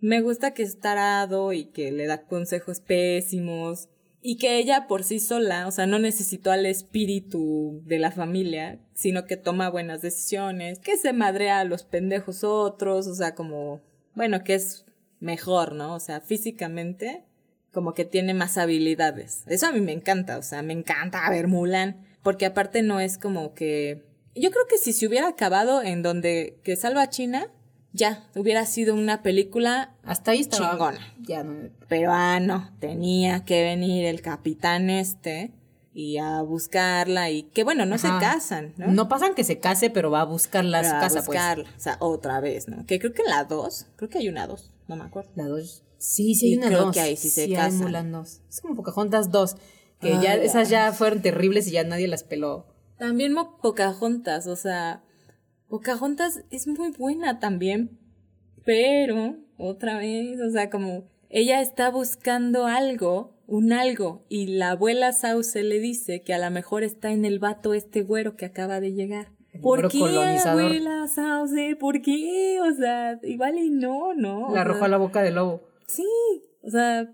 Me 0.00 0.22
gusta 0.22 0.54
que 0.54 0.62
es 0.62 0.80
tarado 0.80 1.52
y 1.52 1.66
que 1.66 1.92
le 1.92 2.06
da 2.06 2.22
consejos 2.26 2.80
pésimos. 2.80 3.88
Y 4.24 4.36
que 4.36 4.58
ella 4.58 4.86
por 4.86 5.02
sí 5.02 5.18
sola, 5.18 5.66
o 5.66 5.72
sea, 5.72 5.86
no 5.86 5.98
necesitó 5.98 6.52
al 6.52 6.64
espíritu 6.64 7.82
de 7.84 7.98
la 7.98 8.12
familia, 8.12 8.78
sino 8.94 9.26
que 9.26 9.36
toma 9.36 9.68
buenas 9.68 10.00
decisiones, 10.00 10.78
que 10.78 10.96
se 10.96 11.12
madrea 11.12 11.58
a 11.58 11.64
los 11.64 11.82
pendejos 11.82 12.44
otros, 12.44 13.08
o 13.08 13.14
sea, 13.16 13.34
como, 13.34 13.80
bueno, 14.14 14.44
que 14.44 14.54
es 14.54 14.84
mejor, 15.18 15.74
¿no? 15.74 15.96
O 15.96 16.00
sea, 16.00 16.20
físicamente, 16.20 17.24
como 17.72 17.94
que 17.94 18.04
tiene 18.04 18.32
más 18.32 18.58
habilidades. 18.58 19.42
Eso 19.48 19.66
a 19.66 19.72
mí 19.72 19.80
me 19.80 19.92
encanta, 19.92 20.38
o 20.38 20.42
sea, 20.42 20.62
me 20.62 20.72
encanta 20.72 21.28
ver 21.28 21.48
Mulan, 21.48 22.06
porque 22.22 22.46
aparte 22.46 22.82
no 22.82 23.00
es 23.00 23.18
como 23.18 23.54
que... 23.54 24.04
Yo 24.36 24.50
creo 24.50 24.66
que 24.68 24.78
si 24.78 24.92
se 24.92 25.06
hubiera 25.08 25.28
acabado 25.28 25.82
en 25.82 26.02
donde 26.02 26.58
que 26.62 26.76
salva 26.76 27.02
a 27.02 27.10
China, 27.10 27.50
ya, 27.92 28.24
hubiera 28.34 28.64
sido 28.66 28.94
una 28.94 29.22
película 29.22 29.94
Hasta 30.04 30.30
ahí 30.32 30.40
estaba. 30.40 30.70
Chingona. 30.70 31.00
Ya 31.20 31.42
no. 31.44 31.70
pero 31.88 32.10
ah, 32.12 32.40
no, 32.40 32.70
tenía 32.80 33.44
que 33.44 33.62
venir 33.62 34.04
el 34.06 34.22
capitán 34.22 34.90
este 34.90 35.52
y 35.94 36.16
a 36.16 36.40
buscarla 36.40 37.30
y 37.30 37.42
que 37.42 37.64
bueno, 37.64 37.84
no 37.84 37.96
Ajá. 37.96 38.14
se 38.18 38.24
casan, 38.24 38.72
¿no? 38.78 38.86
¿no? 38.92 39.08
pasan 39.08 39.34
que 39.34 39.44
se 39.44 39.58
case, 39.58 39.90
pero 39.90 40.10
va 40.10 40.22
a 40.22 40.24
buscarla 40.24 40.78
a 40.80 40.84
su 40.84 40.90
casa, 40.90 41.08
pues. 41.16 41.26
buscarla, 41.26 41.68
o 41.76 41.80
sea, 41.80 41.96
otra 42.00 42.40
vez, 42.40 42.66
¿no? 42.66 42.86
Que 42.86 42.98
creo 42.98 43.12
que 43.12 43.22
la 43.24 43.44
2, 43.44 43.88
creo 43.96 44.08
que 44.08 44.18
hay 44.18 44.28
una 44.28 44.46
2, 44.46 44.70
no 44.88 44.96
me 44.96 45.04
acuerdo. 45.04 45.30
La 45.34 45.46
dos. 45.46 45.82
Sí, 45.98 46.34
sí 46.34 46.46
hay 46.46 46.52
Y 46.54 46.56
una 46.56 46.66
creo 46.68 46.80
dos. 46.86 46.94
que 46.94 47.00
ahí 47.00 47.16
sí 47.16 47.28
se 47.28 47.52
casan. 47.52 47.78
Mulan 47.78 48.10
dos. 48.10 48.40
Es 48.48 48.60
como 48.60 48.74
Pocahontas 48.74 49.30
dos. 49.30 49.56
Que 50.00 50.14
Ay, 50.14 50.20
ya, 50.22 50.36
ya. 50.36 50.42
esas 50.42 50.68
ya 50.68 50.92
fueron 50.92 51.22
terribles 51.22 51.68
y 51.68 51.72
ya 51.72 51.84
nadie 51.84 52.08
las 52.08 52.24
peló. 52.24 52.66
También 52.98 53.36
Pocahontas, 53.60 54.46
o 54.48 54.56
sea, 54.56 55.04
Pocahontas 55.72 56.44
es 56.50 56.68
muy 56.68 56.90
buena 56.90 57.40
también, 57.40 57.98
pero 58.62 59.36
otra 59.56 59.96
vez, 59.96 60.38
o 60.38 60.50
sea, 60.50 60.68
como 60.68 61.04
ella 61.30 61.62
está 61.62 61.90
buscando 61.90 62.66
algo, 62.66 63.32
un 63.46 63.72
algo. 63.72 64.22
Y 64.28 64.48
la 64.48 64.72
abuela 64.72 65.12
Sauce 65.12 65.62
le 65.62 65.80
dice 65.80 66.20
que 66.20 66.34
a 66.34 66.38
lo 66.38 66.50
mejor 66.50 66.82
está 66.82 67.10
en 67.10 67.24
el 67.24 67.38
vato 67.38 67.72
este 67.72 68.02
güero 68.02 68.36
que 68.36 68.44
acaba 68.44 68.80
de 68.80 68.92
llegar. 68.92 69.32
¿Por 69.62 69.88
qué, 69.88 70.04
abuela 70.44 71.08
Sauce? 71.08 71.74
¿Por 71.76 72.02
qué? 72.02 72.60
O 72.60 72.74
sea, 72.74 73.18
igual 73.22 73.56
y 73.56 73.70
no, 73.70 74.12
¿no? 74.12 74.52
Le 74.52 74.58
arrojó 74.58 74.84
a 74.84 74.88
la 74.88 74.98
boca 74.98 75.22
del 75.22 75.36
lobo. 75.36 75.62
Sí, 75.86 76.04
o 76.62 76.68
sea, 76.68 77.10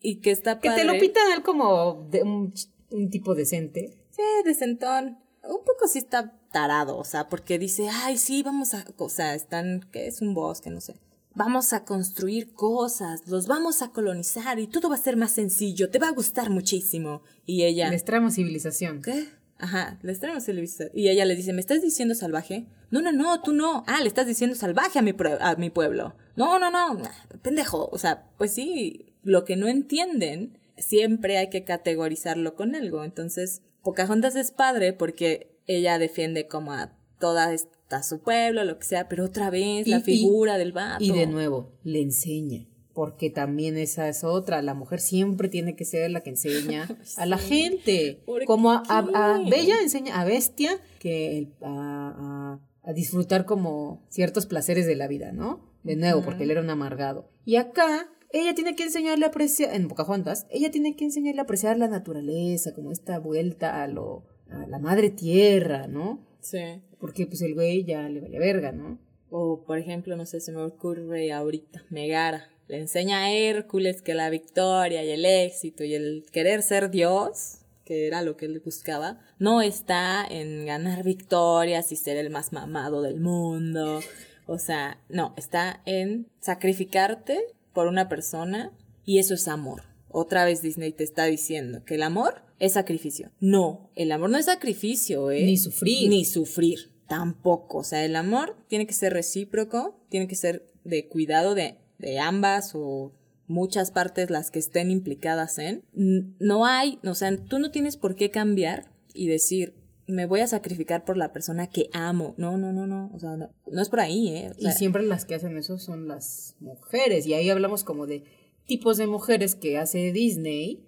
y 0.00 0.22
que 0.22 0.30
está 0.30 0.58
padre. 0.58 0.70
Que 0.70 0.80
te 0.80 0.84
lo 0.86 0.98
pitan 0.98 1.32
él 1.36 1.42
como 1.42 2.08
de 2.10 2.22
un, 2.22 2.54
un 2.92 3.10
tipo 3.10 3.34
decente. 3.34 3.98
Sí, 4.08 4.22
decentón. 4.46 5.18
Un 5.42 5.64
poco 5.66 5.86
sí 5.86 5.98
está 5.98 6.39
tarado, 6.52 6.96
o 6.96 7.04
sea, 7.04 7.28
porque 7.28 7.58
dice, 7.58 7.88
ay, 7.88 8.18
sí, 8.18 8.42
vamos 8.42 8.74
a, 8.74 8.84
o 8.96 9.08
sea, 9.08 9.34
están, 9.34 9.86
que 9.92 10.06
es 10.06 10.20
un 10.20 10.34
bosque, 10.34 10.70
no 10.70 10.80
sé. 10.80 10.96
Vamos 11.34 11.72
a 11.72 11.84
construir 11.84 12.52
cosas, 12.52 13.28
los 13.28 13.46
vamos 13.46 13.82
a 13.82 13.90
colonizar 13.90 14.58
y 14.58 14.66
todo 14.66 14.88
va 14.88 14.96
a 14.96 14.98
ser 14.98 15.16
más 15.16 15.30
sencillo, 15.30 15.90
te 15.90 16.00
va 16.00 16.08
a 16.08 16.12
gustar 16.12 16.50
muchísimo. 16.50 17.22
Y 17.46 17.64
ella... 17.64 17.88
Les 17.90 18.04
traemos 18.04 18.34
civilización. 18.34 19.00
¿Qué? 19.00 19.28
Ajá, 19.58 19.98
les 20.02 20.18
traemos 20.18 20.44
civilización. 20.44 20.90
Y 20.92 21.08
ella 21.08 21.24
le 21.24 21.36
dice, 21.36 21.52
¿me 21.52 21.60
estás 21.60 21.82
diciendo 21.82 22.14
salvaje? 22.14 22.66
No, 22.90 23.00
no, 23.00 23.12
no, 23.12 23.40
tú 23.42 23.52
no. 23.52 23.84
Ah, 23.86 24.00
le 24.00 24.08
estás 24.08 24.26
diciendo 24.26 24.56
salvaje 24.56 24.98
a 24.98 25.02
mi, 25.02 25.14
a 25.40 25.54
mi 25.54 25.70
pueblo. 25.70 26.16
No, 26.34 26.58
no, 26.58 26.70
no, 26.70 27.00
pendejo. 27.42 27.88
O 27.92 27.98
sea, 27.98 28.28
pues 28.36 28.52
sí, 28.52 29.14
lo 29.22 29.44
que 29.44 29.56
no 29.56 29.68
entienden, 29.68 30.58
siempre 30.76 31.38
hay 31.38 31.48
que 31.48 31.62
categorizarlo 31.62 32.56
con 32.56 32.74
algo. 32.74 33.04
Entonces, 33.04 33.62
Pocahontas 33.82 34.34
es 34.34 34.50
padre 34.50 34.92
porque 34.92 35.49
ella 35.66 35.98
defiende 35.98 36.46
como 36.46 36.72
a 36.72 36.96
toda 37.18 37.52
esta 37.52 38.02
su 38.02 38.20
pueblo, 38.20 38.64
lo 38.64 38.78
que 38.78 38.84
sea, 38.84 39.08
pero 39.08 39.24
otra 39.24 39.50
vez 39.50 39.86
la 39.88 40.00
figura 40.00 40.58
del 40.58 40.72
vato. 40.72 41.02
Y 41.02 41.12
de 41.12 41.26
nuevo, 41.26 41.72
le 41.82 42.00
enseña. 42.00 42.66
Porque 42.92 43.30
también 43.30 43.76
esa 43.76 44.08
es 44.08 44.24
otra. 44.24 44.62
La 44.62 44.74
mujer 44.74 45.00
siempre 45.00 45.48
tiene 45.48 45.74
que 45.76 45.84
ser 45.84 46.10
la 46.10 46.22
que 46.22 46.30
enseña 46.30 46.88
a 47.16 47.26
la 47.26 47.38
gente. 47.38 48.22
Como 48.46 48.70
a, 48.72 49.42
Bella 49.48 49.76
enseña 49.80 50.20
a 50.20 50.24
Bestia 50.24 50.80
que 50.98 51.48
a, 51.62 52.58
disfrutar 52.94 53.44
como 53.44 54.04
ciertos 54.08 54.46
placeres 54.46 54.86
de 54.86 54.96
la 54.96 55.06
vida, 55.06 55.32
¿no? 55.32 55.68
De 55.82 55.96
nuevo, 55.96 56.22
porque 56.22 56.44
él 56.44 56.50
era 56.50 56.60
un 56.60 56.70
amargado. 56.70 57.30
Y 57.44 57.56
acá 57.56 58.08
ella 58.32 58.54
tiene 58.54 58.76
que 58.76 58.84
enseñarle 58.84 59.24
a 59.24 59.28
apreciar, 59.28 59.74
en 59.74 59.88
Pocahontas, 59.88 60.46
ella 60.50 60.70
tiene 60.70 60.94
que 60.94 61.04
enseñarle 61.04 61.40
a 61.40 61.44
apreciar 61.44 61.78
la 61.78 61.88
naturaleza, 61.88 62.74
como 62.74 62.92
esta 62.92 63.18
vuelta 63.18 63.82
a 63.82 63.88
lo, 63.88 64.24
a 64.50 64.66
la 64.66 64.78
madre 64.78 65.10
tierra, 65.10 65.86
¿no? 65.86 66.20
Sí. 66.40 66.82
Porque 66.98 67.26
pues 67.26 67.42
el 67.42 67.54
güey 67.54 67.84
ya 67.84 68.08
le 68.08 68.20
vale 68.20 68.38
verga, 68.38 68.72
¿no? 68.72 68.98
O 69.30 69.62
por 69.64 69.78
ejemplo, 69.78 70.16
no 70.16 70.26
sé, 70.26 70.40
se 70.40 70.52
me 70.52 70.62
ocurre 70.62 71.32
ahorita, 71.32 71.84
Megara. 71.90 72.48
Le 72.68 72.78
enseña 72.78 73.24
a 73.24 73.32
Hércules 73.32 74.02
que 74.02 74.14
la 74.14 74.30
victoria 74.30 75.02
y 75.04 75.10
el 75.10 75.24
éxito 75.24 75.82
y 75.82 75.94
el 75.94 76.24
querer 76.30 76.62
ser 76.62 76.90
Dios, 76.90 77.58
que 77.84 78.06
era 78.06 78.22
lo 78.22 78.36
que 78.36 78.46
él 78.46 78.60
buscaba, 78.64 79.18
no 79.38 79.60
está 79.62 80.24
en 80.24 80.66
ganar 80.66 81.02
victorias 81.02 81.90
y 81.90 81.96
ser 81.96 82.16
el 82.16 82.30
más 82.30 82.52
mamado 82.52 83.02
del 83.02 83.20
mundo. 83.20 84.00
O 84.46 84.58
sea, 84.58 85.00
no, 85.08 85.34
está 85.36 85.82
en 85.84 86.28
sacrificarte 86.40 87.40
por 87.72 87.88
una 87.88 88.08
persona 88.08 88.72
y 89.04 89.18
eso 89.18 89.34
es 89.34 89.48
amor. 89.48 89.82
Otra 90.08 90.44
vez 90.44 90.62
Disney 90.62 90.92
te 90.92 91.04
está 91.04 91.24
diciendo 91.24 91.84
que 91.84 91.96
el 91.96 92.02
amor 92.02 92.42
es 92.60 92.74
sacrificio. 92.74 93.32
No, 93.40 93.90
el 93.96 94.12
amor 94.12 94.30
no 94.30 94.38
es 94.38 94.44
sacrificio, 94.44 95.30
¿eh? 95.30 95.44
Ni 95.44 95.56
sufrir. 95.56 96.08
Ni 96.08 96.24
sufrir, 96.24 96.92
tampoco. 97.08 97.78
O 97.78 97.84
sea, 97.84 98.04
el 98.04 98.14
amor 98.14 98.56
tiene 98.68 98.86
que 98.86 98.92
ser 98.92 99.12
recíproco, 99.12 99.98
tiene 100.10 100.28
que 100.28 100.36
ser 100.36 100.70
de 100.84 101.08
cuidado 101.08 101.54
de, 101.54 101.78
de 101.98 102.20
ambas 102.20 102.72
o 102.74 103.12
muchas 103.46 103.90
partes 103.90 104.30
las 104.30 104.50
que 104.50 104.58
estén 104.58 104.90
implicadas 104.90 105.58
en. 105.58 105.82
No 105.94 106.66
hay, 106.66 107.00
o 107.02 107.14
sea, 107.14 107.36
tú 107.36 107.58
no 107.58 107.70
tienes 107.70 107.96
por 107.96 108.14
qué 108.14 108.30
cambiar 108.30 108.92
y 109.14 109.26
decir, 109.26 109.74
me 110.06 110.26
voy 110.26 110.40
a 110.40 110.46
sacrificar 110.46 111.04
por 111.04 111.16
la 111.16 111.32
persona 111.32 111.66
que 111.68 111.88
amo. 111.94 112.34
No, 112.36 112.58
no, 112.58 112.72
no, 112.72 112.86
no. 112.86 113.10
O 113.14 113.18
sea, 113.18 113.36
no, 113.36 113.50
es 113.80 113.88
por 113.88 114.00
ahí, 114.00 114.28
¿eh? 114.28 114.52
y 114.58 114.70
siempre 114.72 115.02
las 115.02 115.24
que 115.24 115.34
hacen 115.34 115.56
eso 115.56 115.78
son 115.78 116.08
las 116.08 116.56
mujeres. 116.60 117.26
Y 117.26 117.32
ahí 117.32 117.48
hablamos 117.48 117.84
como 117.84 118.06
de 118.06 118.24
tipos 118.66 118.98
de 118.98 119.06
mujeres 119.06 119.54
que 119.54 119.78
hace 119.78 120.12
Disney, 120.12 120.84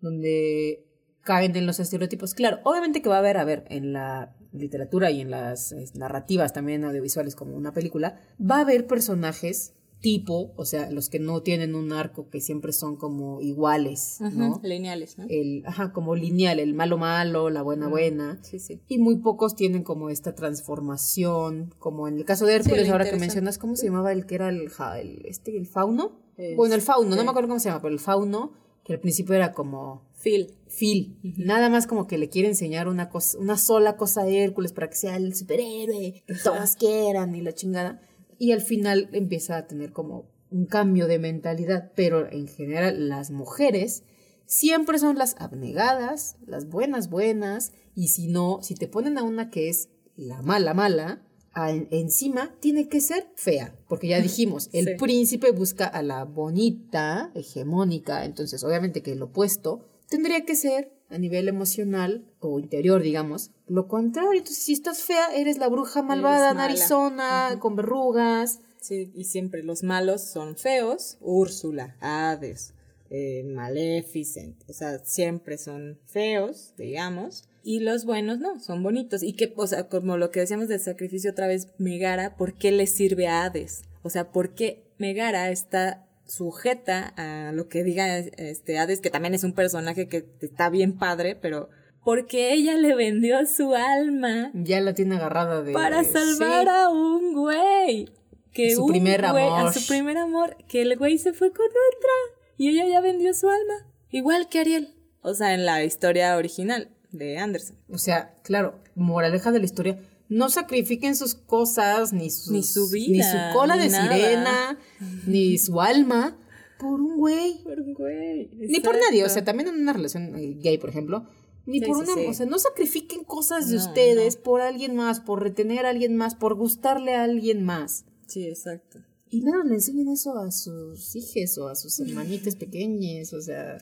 donde 0.00 0.86
caen 1.22 1.56
en 1.56 1.66
los 1.66 1.80
estereotipos. 1.80 2.34
Claro, 2.34 2.58
obviamente 2.64 3.02
que 3.02 3.08
va 3.08 3.16
a 3.16 3.20
haber, 3.20 3.36
a 3.36 3.44
ver, 3.44 3.64
en 3.68 3.92
la 3.92 4.34
literatura 4.52 5.10
y 5.10 5.20
en 5.20 5.30
las 5.30 5.74
narrativas 5.94 6.52
también 6.52 6.84
audiovisuales 6.84 7.34
como 7.34 7.56
una 7.56 7.72
película, 7.72 8.20
va 8.38 8.58
a 8.58 8.60
haber 8.60 8.86
personajes 8.86 9.74
tipo, 10.02 10.52
o 10.56 10.64
sea, 10.64 10.90
los 10.90 11.08
que 11.08 11.20
no 11.20 11.42
tienen 11.42 11.74
un 11.74 11.92
arco 11.92 12.28
que 12.28 12.40
siempre 12.40 12.72
son 12.72 12.96
como 12.96 13.40
iguales, 13.40 14.18
¿no? 14.20 14.60
Lineales, 14.62 15.16
¿no? 15.16 15.24
El, 15.28 15.62
ajá, 15.64 15.92
como 15.92 16.16
lineal, 16.16 16.58
el 16.58 16.74
malo 16.74 16.98
malo, 16.98 17.48
la 17.48 17.62
buena 17.62 17.88
buena. 17.88 18.38
Sí, 18.42 18.58
sí. 18.58 18.82
Y 18.88 18.98
muy 18.98 19.18
pocos 19.18 19.54
tienen 19.54 19.84
como 19.84 20.10
esta 20.10 20.34
transformación, 20.34 21.72
como 21.78 22.08
en 22.08 22.18
el 22.18 22.24
caso 22.24 22.44
de 22.44 22.56
Hércules, 22.56 22.90
ahora 22.90 23.08
que 23.08 23.16
mencionas, 23.16 23.58
¿cómo 23.58 23.76
se 23.76 23.86
llamaba 23.86 24.12
el 24.12 24.26
que 24.26 24.34
era 24.34 24.48
el, 24.48 24.70
el 24.98 25.22
este, 25.24 25.56
el 25.56 25.66
fauno? 25.66 26.20
Bueno, 26.56 26.74
el 26.74 26.82
fauno, 26.82 27.14
no 27.14 27.22
me 27.22 27.30
acuerdo 27.30 27.48
cómo 27.48 27.60
se 27.60 27.68
llama, 27.68 27.80
pero 27.80 27.94
el 27.94 28.00
fauno, 28.00 28.52
que 28.84 28.92
al 28.94 29.00
principio 29.00 29.34
era 29.34 29.52
como... 29.52 30.10
Phil. 30.22 30.54
Phil. 30.68 31.18
Nada 31.22 31.68
más 31.68 31.86
como 31.86 32.06
que 32.06 32.16
le 32.16 32.28
quiere 32.28 32.48
enseñar 32.48 32.86
una 32.86 33.08
cosa, 33.08 33.38
una 33.38 33.56
sola 33.56 33.96
cosa 33.96 34.22
a 34.22 34.28
Hércules 34.28 34.72
para 34.72 34.88
que 34.88 34.96
sea 34.96 35.16
el 35.16 35.34
superhéroe 35.34 36.22
que 36.26 36.34
todas 36.44 36.76
quieran 36.76 37.34
y 37.34 37.40
la 37.40 37.52
chingada 37.52 38.00
y 38.42 38.50
al 38.50 38.60
final 38.60 39.08
empieza 39.12 39.56
a 39.56 39.68
tener 39.68 39.92
como 39.92 40.28
un 40.50 40.66
cambio 40.66 41.06
de 41.06 41.20
mentalidad, 41.20 41.92
pero 41.94 42.28
en 42.28 42.48
general 42.48 43.08
las 43.08 43.30
mujeres 43.30 44.02
siempre 44.46 44.98
son 44.98 45.16
las 45.16 45.36
abnegadas, 45.38 46.38
las 46.44 46.68
buenas 46.68 47.08
buenas, 47.08 47.72
y 47.94 48.08
si 48.08 48.26
no, 48.26 48.58
si 48.60 48.74
te 48.74 48.88
ponen 48.88 49.16
a 49.16 49.22
una 49.22 49.48
que 49.48 49.68
es 49.68 49.90
la 50.16 50.42
mala 50.42 50.74
mala, 50.74 51.22
encima 51.54 52.54
tiene 52.60 52.88
que 52.88 53.00
ser 53.00 53.28
fea, 53.34 53.74
porque 53.88 54.08
ya 54.08 54.20
dijimos, 54.22 54.70
el 54.72 54.96
príncipe 54.96 55.50
busca 55.50 55.86
a 55.86 56.02
la 56.02 56.24
bonita, 56.24 57.30
hegemónica, 57.34 58.24
entonces 58.24 58.62
obviamente 58.64 59.02
que 59.02 59.12
el 59.12 59.22
opuesto 59.22 59.88
tendría 60.08 60.44
que 60.44 60.56
ser 60.56 60.92
a 61.12 61.18
nivel 61.18 61.48
emocional 61.48 62.24
o 62.40 62.58
interior, 62.58 63.02
digamos, 63.02 63.50
lo 63.66 63.86
contrario. 63.86 64.32
Entonces, 64.32 64.64
si 64.64 64.72
estás 64.72 65.02
fea, 65.02 65.34
eres 65.36 65.58
la 65.58 65.68
bruja 65.68 66.02
malvada, 66.02 66.54
narizona, 66.54 67.58
con 67.60 67.76
verrugas. 67.76 68.60
Sí, 68.80 69.12
y 69.14 69.24
siempre 69.24 69.62
los 69.62 69.82
malos 69.82 70.22
son 70.22 70.56
feos. 70.56 71.18
Úrsula, 71.20 71.96
Hades, 72.00 72.72
eh, 73.10 73.44
Maleficent, 73.44 74.56
o 74.68 74.72
sea, 74.72 74.98
siempre 75.04 75.58
son 75.58 75.98
feos, 76.06 76.72
digamos. 76.78 77.44
Y 77.62 77.80
los 77.80 78.04
buenos 78.04 78.38
no, 78.38 78.58
son 78.60 78.82
bonitos. 78.82 79.22
Y 79.22 79.34
que, 79.34 79.52
o 79.56 79.66
sea, 79.66 79.88
como 79.88 80.16
lo 80.16 80.30
que 80.30 80.40
decíamos 80.40 80.68
del 80.68 80.80
sacrificio 80.80 81.30
otra 81.30 81.46
vez, 81.46 81.68
Megara, 81.78 82.36
¿por 82.36 82.54
qué 82.54 82.72
le 82.72 82.86
sirve 82.86 83.28
a 83.28 83.44
Hades? 83.44 83.82
O 84.02 84.10
sea, 84.10 84.32
¿por 84.32 84.54
qué 84.54 84.84
Megara 84.98 85.50
está 85.50 86.06
sujeta 86.26 87.12
a 87.16 87.52
lo 87.52 87.68
que 87.68 87.84
diga 87.84 88.18
este 88.18 88.78
Hades, 88.78 89.00
que 89.00 89.10
también 89.10 89.34
es 89.34 89.44
un 89.44 89.52
personaje 89.52 90.08
que 90.08 90.26
está 90.40 90.70
bien 90.70 90.96
padre, 90.98 91.36
pero 91.36 91.68
porque 92.04 92.52
ella 92.52 92.74
le 92.76 92.94
vendió 92.94 93.44
su 93.46 93.74
alma. 93.74 94.50
Ya 94.54 94.80
la 94.80 94.94
tiene 94.94 95.16
agarrada 95.16 95.62
de 95.62 95.72
para 95.72 96.02
salvar 96.04 96.68
a 96.68 96.88
un 96.88 97.34
güey. 97.34 98.08
Que 98.52 98.74
su 98.74 98.86
primer 98.86 99.24
amor. 99.24 99.66
A 99.66 99.72
su 99.72 99.86
primer 99.86 100.18
amor, 100.18 100.56
que 100.68 100.82
el 100.82 100.98
güey 100.98 101.16
se 101.16 101.32
fue 101.32 101.52
con 101.52 101.66
otra 101.66 102.38
y 102.58 102.68
ella 102.68 102.86
ya 102.86 103.00
vendió 103.00 103.32
su 103.32 103.48
alma, 103.48 103.86
igual 104.10 104.48
que 104.48 104.60
Ariel. 104.60 104.94
O 105.22 105.34
sea, 105.34 105.54
en 105.54 105.64
la 105.64 105.84
historia 105.84 106.36
original 106.36 106.90
de 107.12 107.38
Anderson. 107.38 107.76
O 107.88 107.98
sea, 107.98 108.34
claro, 108.42 108.80
moraleja 108.94 109.52
de 109.52 109.58
la 109.58 109.64
historia, 109.64 110.00
no 110.28 110.48
sacrifiquen 110.48 111.14
sus 111.14 111.34
cosas, 111.34 112.12
ni, 112.12 112.28
ni 112.50 112.62
su 112.62 112.88
vida, 112.90 113.12
ni 113.12 113.22
su 113.22 113.36
cola 113.52 113.76
de 113.76 113.90
sirena, 113.90 114.78
ni 115.26 115.58
su 115.58 115.80
alma 115.80 116.38
por 116.82 117.00
un 117.00 117.16
güey. 117.16 117.62
Por 117.62 117.80
un 117.80 117.94
güey. 117.94 118.50
Ni 118.56 118.80
por 118.80 118.98
nadie. 118.98 119.24
O 119.24 119.28
sea, 119.28 119.44
también 119.44 119.68
en 119.68 119.76
una 119.76 119.92
relación 119.92 120.34
eh, 120.36 120.58
gay, 120.60 120.78
por 120.78 120.90
ejemplo. 120.90 121.24
Ni 121.64 121.80
por 121.80 121.96
una. 121.96 122.12
O 122.28 122.34
sea, 122.34 122.44
no 122.46 122.58
sacrifiquen 122.58 123.22
cosas 123.22 123.70
de 123.70 123.76
ustedes 123.76 124.36
por 124.36 124.60
alguien 124.60 124.96
más, 124.96 125.20
por 125.20 125.42
retener 125.42 125.86
a 125.86 125.90
alguien 125.90 126.16
más, 126.16 126.34
por 126.34 126.56
gustarle 126.56 127.14
a 127.14 127.22
alguien 127.22 127.62
más. 127.62 128.04
Sí, 128.26 128.48
exacto. 128.48 128.98
Y 129.30 129.42
nada, 129.42 129.62
le 129.64 129.74
enseñen 129.74 130.08
eso 130.08 130.36
a 130.36 130.50
sus 130.50 131.14
hijos 131.14 131.56
o 131.58 131.68
a 131.68 131.76
sus 131.76 132.00
hermanitas 132.00 132.56
pequeñas. 132.56 133.32
O 133.32 133.40
sea, 133.40 133.78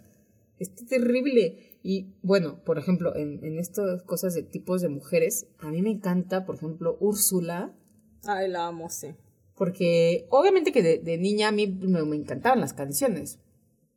es 0.59 0.75
terrible. 0.75 1.70
Y 1.83 2.15
bueno, 2.23 2.63
por 2.65 2.79
ejemplo, 2.79 3.17
en, 3.17 3.43
en 3.45 3.59
estas 3.59 4.03
cosas 4.03 4.35
de 4.35 4.43
tipos 4.43 4.83
de 4.83 4.89
mujeres, 4.89 5.47
a 5.59 5.71
mí 5.71 5.81
me 5.83 5.91
encanta, 5.91 6.45
por 6.45 6.57
ejemplo, 6.57 6.97
Úrsula. 7.01 7.75
Ay, 8.25 8.49
la 8.49 8.67
amo, 8.67 8.91
sí. 8.91 9.15
Porque 9.57 10.27
obviamente 10.31 10.73
que 10.73 10.83
de, 10.83 11.19
niña 11.19 11.49
a 11.49 11.53
mí 11.53 11.67
me, 11.67 12.17
encantaban 12.17 12.61
las 12.61 12.73
canciones. 12.73 13.39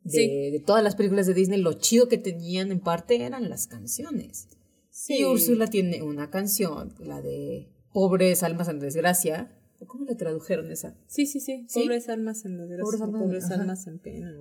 De, 0.02 0.50
de, 0.52 0.60
todas 0.60 0.84
las 0.84 0.96
películas 0.96 1.26
de 1.26 1.32
Disney, 1.32 1.60
lo 1.60 1.72
chido 1.74 2.08
que 2.08 2.18
tenían 2.18 2.70
en 2.70 2.80
parte 2.80 3.22
eran 3.22 3.48
las 3.48 3.66
canciones. 3.66 4.48
Sí. 4.90 5.20
Y 5.20 5.24
Úrsula 5.24 5.66
tiene 5.66 6.02
una 6.02 6.30
canción, 6.30 6.94
la 6.98 7.22
de 7.22 7.70
Pobres 7.92 8.42
almas 8.42 8.68
en 8.68 8.80
desgracia. 8.80 9.56
¿Cómo 9.86 10.04
la 10.04 10.16
tradujeron 10.16 10.70
esa? 10.70 10.96
Sí, 11.06 11.26
sí, 11.26 11.40
sí. 11.40 11.66
Pobres 11.72 12.08
almas 12.08 12.44
en 12.44 12.58
desgracia. 12.58 13.06
Pobres 13.06 13.50
almas 13.50 13.86
en 13.86 13.98
pena. 13.98 14.34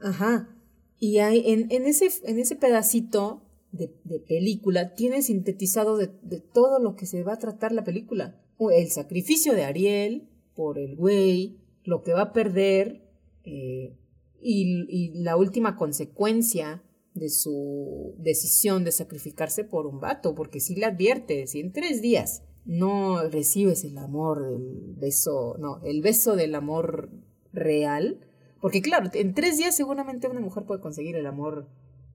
Ajá 0.00 0.55
Y 0.98 1.18
hay, 1.18 1.42
en, 1.52 1.70
en, 1.70 1.86
ese, 1.86 2.08
en 2.24 2.38
ese 2.38 2.56
pedacito 2.56 3.42
de, 3.72 3.94
de 4.04 4.20
película 4.20 4.94
tiene 4.94 5.22
sintetizado 5.22 5.96
de, 5.96 6.10
de, 6.22 6.40
todo 6.40 6.78
lo 6.78 6.96
que 6.96 7.06
se 7.06 7.22
va 7.22 7.34
a 7.34 7.38
tratar 7.38 7.72
la 7.72 7.84
película. 7.84 8.40
El 8.58 8.90
sacrificio 8.90 9.54
de 9.54 9.64
Ariel 9.64 10.28
por 10.54 10.78
el 10.78 10.96
güey, 10.96 11.58
lo 11.84 12.02
que 12.02 12.12
va 12.12 12.22
a 12.22 12.32
perder 12.32 13.02
eh, 13.44 13.94
y, 14.40 14.86
y, 14.88 15.22
la 15.22 15.36
última 15.36 15.76
consecuencia 15.76 16.82
de 17.14 17.28
su 17.28 18.14
decisión 18.18 18.84
de 18.84 18.92
sacrificarse 18.92 19.64
por 19.64 19.86
un 19.86 20.00
vato, 20.00 20.34
porque 20.34 20.60
si 20.60 20.74
le 20.74 20.86
advierte, 20.86 21.46
si 21.46 21.60
en 21.60 21.72
tres 21.72 22.02
días 22.02 22.42
no 22.64 23.28
recibes 23.28 23.84
el 23.84 23.96
amor 23.98 24.50
del 24.50 24.94
beso, 24.96 25.56
no, 25.58 25.82
el 25.84 26.02
beso 26.02 26.36
del 26.36 26.54
amor 26.54 27.10
real, 27.52 28.25
porque 28.66 28.82
claro, 28.82 29.08
en 29.14 29.32
tres 29.32 29.58
días 29.58 29.76
seguramente 29.76 30.26
una 30.26 30.40
mujer 30.40 30.64
puede 30.64 30.80
conseguir 30.80 31.14
el 31.14 31.26
amor 31.26 31.68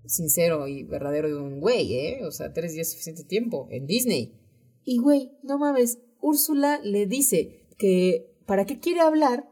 sincero 0.05 0.67
y 0.67 0.83
verdadero 0.83 1.29
de 1.29 1.37
un 1.37 1.61
güey, 1.61 1.93
¿eh? 1.93 2.25
O 2.25 2.31
sea, 2.31 2.51
tres 2.51 2.73
días 2.73 2.87
es 2.87 2.91
suficiente 2.91 3.23
tiempo 3.23 3.69
en 3.71 3.87
Disney. 3.87 4.37
Y 4.83 4.97
güey, 4.97 5.31
no 5.43 5.57
mames, 5.57 5.99
Úrsula 6.19 6.81
le 6.83 7.05
dice 7.05 7.69
que 7.77 8.35
¿para 8.45 8.65
qué 8.65 8.81
quiere 8.81 8.99
hablar 8.99 9.49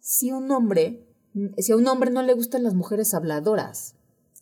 si 0.00 0.32
un 0.32 0.50
hombre, 0.50 1.06
si 1.58 1.70
a 1.70 1.76
un 1.76 1.86
hombre 1.86 2.10
no 2.10 2.20
le 2.20 2.34
gustan 2.34 2.64
las 2.64 2.74
mujeres 2.74 3.14
habladoras? 3.14 3.94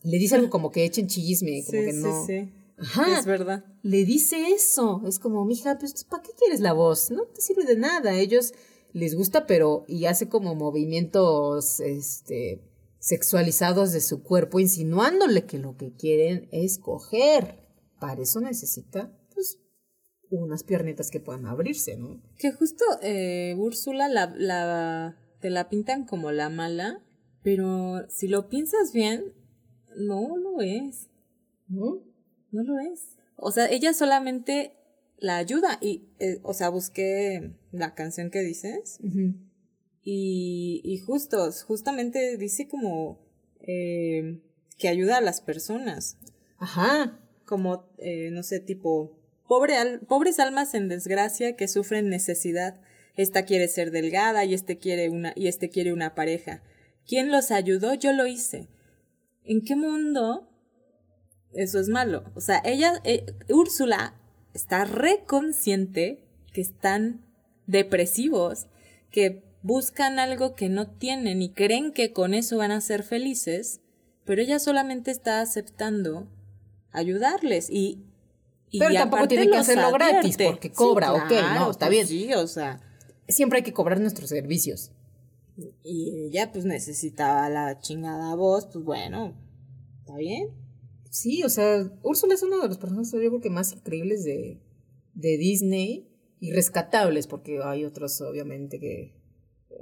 Le 0.03 0.17
dice 0.17 0.37
algo 0.37 0.49
como 0.49 0.71
que 0.71 0.87
echen 0.87 1.09
chisme, 1.09 1.63
como 1.67 1.79
que 1.79 1.93
no. 1.93 2.25
Sí, 2.25 2.39
sí. 2.39 2.53
Ajá. 2.79 3.19
Es 3.19 3.27
verdad. 3.27 3.67
Le 3.83 4.07
dice 4.07 4.49
eso. 4.49 5.03
Es 5.07 5.19
como, 5.19 5.45
mija, 5.45 5.77
pues, 5.79 6.05
¿para 6.05 6.23
qué 6.23 6.31
quieres 6.39 6.61
la 6.61 6.73
voz? 6.73 7.11
No 7.11 7.25
te 7.25 7.43
sirve 7.43 7.67
de 7.67 7.77
nada. 7.77 8.15
Ellos 8.15 8.55
les 8.93 9.15
gusta, 9.15 9.47
pero. 9.47 9.85
Y 9.89 10.07
hace 10.07 10.29
como 10.29 10.55
movimientos, 10.55 11.81
este. 11.81 12.63
sexualizados 12.99 13.93
de 13.93 14.01
su 14.01 14.23
cuerpo, 14.23 14.61
insinuándole 14.61 15.45
que 15.45 15.59
lo 15.59 15.77
que 15.77 15.93
quieren 15.93 16.49
es 16.53 16.79
coger. 16.79 17.67
Para 18.01 18.23
eso 18.23 18.41
necesita, 18.41 19.13
pues, 19.35 19.59
unas 20.31 20.63
piernitas 20.63 21.11
que 21.11 21.21
puedan 21.21 21.47
abrirse, 21.47 21.97
¿no? 21.97 22.23
Que 22.39 22.53
justo 22.53 22.85
eh, 23.03 23.55
Úrsula 23.57 24.09
la, 24.09 24.33
la, 24.37 25.17
te 25.41 25.51
la 25.51 25.69
pintan 25.69 26.07
como 26.07 26.31
la 26.33 26.49
mala, 26.49 27.03
pero 27.43 28.09
si 28.09 28.29
lo 28.29 28.49
piensas 28.49 28.93
bien, 28.93 29.33
no 29.97 30.37
lo 30.37 30.61
es. 30.61 31.09
¿No? 31.69 32.03
No 32.51 32.63
lo 32.63 32.79
es. 32.79 33.17
O 33.37 33.53
sea, 33.53 33.71
ella 33.71 33.93
solamente 33.93 34.73
la 35.19 35.37
ayuda 35.37 35.79
y, 35.81 36.09
eh, 36.19 36.41
o 36.43 36.55
sea, 36.55 36.71
busqué 36.71 37.55
la 37.73 37.95
canción 37.95 38.31
que 38.31 38.41
dices 38.41 38.99
y, 40.11 40.81
y 40.85 40.99
justo, 41.01 41.51
justamente 41.67 42.39
dice 42.39 42.67
como 42.67 43.19
eh, 43.61 44.41
que 44.79 44.89
ayuda 44.89 45.19
a 45.19 45.21
las 45.21 45.43
personas. 45.43 46.17
Ajá. 46.57 47.21
Como, 47.45 47.85
eh, 47.99 48.31
no 48.33 48.43
sé, 48.43 48.61
tipo, 48.61 49.19
pobre 49.47 49.77
al 49.77 50.01
pobres 50.01 50.39
almas 50.39 50.73
en 50.73 50.89
desgracia 50.89 51.57
que 51.57 51.69
sufren 51.69 52.09
necesidad. 52.09 52.81
Esta 53.17 53.45
quiere 53.45 53.69
ser 53.69 53.91
delgada 53.91 54.47
y 54.47 54.55
este 54.55 54.79
quiere 54.79 55.11
una, 55.11 55.35
y 55.37 55.49
este 55.49 55.69
quiere 55.69 55.93
una 55.93 56.15
pareja. 56.15 56.63
¿Quién 57.07 57.31
los 57.31 57.51
ayudó? 57.51 57.93
Yo 57.93 58.15
lo 58.15 58.27
hice. 58.27 58.69
¿En 59.45 59.63
qué 59.63 59.77
mundo 59.77 60.49
eso 61.53 61.81
es 61.81 61.89
malo? 61.91 62.25
O 62.35 62.41
sea, 62.41 62.63
ella, 62.65 62.95
eh, 63.05 63.27
Úrsula, 63.51 64.15
está 64.55 64.87
reconsciente 64.87 66.25
que 66.55 66.63
están 66.63 67.28
depresivos, 67.69 68.67
que 69.13 69.45
buscan 69.63 70.19
algo 70.19 70.57
que 70.57 70.69
no 70.69 70.89
tienen 70.89 71.43
y 71.43 71.53
creen 71.53 71.93
que 71.93 72.13
con 72.13 72.35
eso 72.35 72.57
van 72.57 72.73
a 72.73 72.81
ser 72.81 73.05
felices, 73.05 73.81
pero 74.25 74.43
ella 74.43 74.59
solamente 74.59 75.13
está 75.13 75.41
aceptando 75.41 76.27
ayudarles 76.91 77.71
y... 77.71 78.03
y 78.71 78.81
pero 78.81 78.95
tampoco 78.95 79.29
tiene 79.29 79.49
que 79.49 79.59
hacerlo 79.59 79.93
gratis 79.93 80.37
porque 80.37 80.73
cobra, 80.73 81.13
ok, 81.13 81.31
no, 81.55 81.71
está 81.71 81.87
pues 81.87 81.91
bien. 81.91 82.07
Sí, 82.07 82.35
o 82.35 82.47
sea... 82.49 82.81
Siempre 83.29 83.59
hay 83.59 83.63
que 83.63 83.75
cobrar 83.75 84.01
nuestros 84.01 84.31
servicios. 84.31 84.91
Y 85.85 86.29
ella 86.29 86.51
pues 86.51 86.65
necesitaba 86.65 87.51
la 87.51 87.79
chingada 87.79 88.35
voz, 88.35 88.67
pues 88.73 88.83
bueno, 88.83 89.35
¿está 90.01 90.17
bien? 90.17 90.49
Sí, 91.11 91.43
o 91.43 91.51
sea, 91.51 91.91
Úrsula 92.03 92.33
es 92.33 92.43
uno 92.43 92.59
de 92.59 92.69
los 92.69 92.79
personajes 92.79 93.13
yo 93.13 93.19
creo 93.19 93.41
que 93.43 93.51
más 93.51 93.73
increíbles 93.73 94.25
de, 94.25 94.63
de 95.13 95.37
Disney 95.37 96.08
y 96.41 96.53
rescatables, 96.53 97.27
porque 97.27 97.61
hay 97.63 97.85
otros 97.85 98.21
obviamente 98.21 98.79
que 98.79 99.15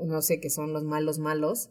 no 0.04 0.20
sé, 0.22 0.40
que 0.40 0.50
son 0.50 0.72
los 0.72 0.84
malos 0.84 1.18
malos, 1.18 1.70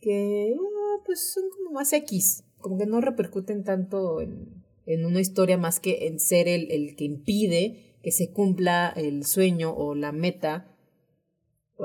que 0.00 0.54
ah, 0.56 1.02
pues 1.04 1.32
son 1.32 1.44
como 1.50 1.72
más 1.72 1.92
X, 1.92 2.44
como 2.58 2.78
que 2.78 2.86
no 2.86 3.00
repercuten 3.00 3.64
tanto 3.64 4.20
en, 4.20 4.64
en 4.86 5.04
una 5.04 5.20
historia 5.20 5.58
más 5.58 5.80
que 5.80 6.06
en 6.06 6.18
ser 6.18 6.48
el, 6.48 6.70
el 6.70 6.96
que 6.96 7.04
impide 7.04 7.98
que 8.02 8.12
se 8.12 8.32
cumpla 8.32 8.88
el 8.96 9.24
sueño 9.24 9.74
o 9.74 9.94
la 9.94 10.12
meta 10.12 10.70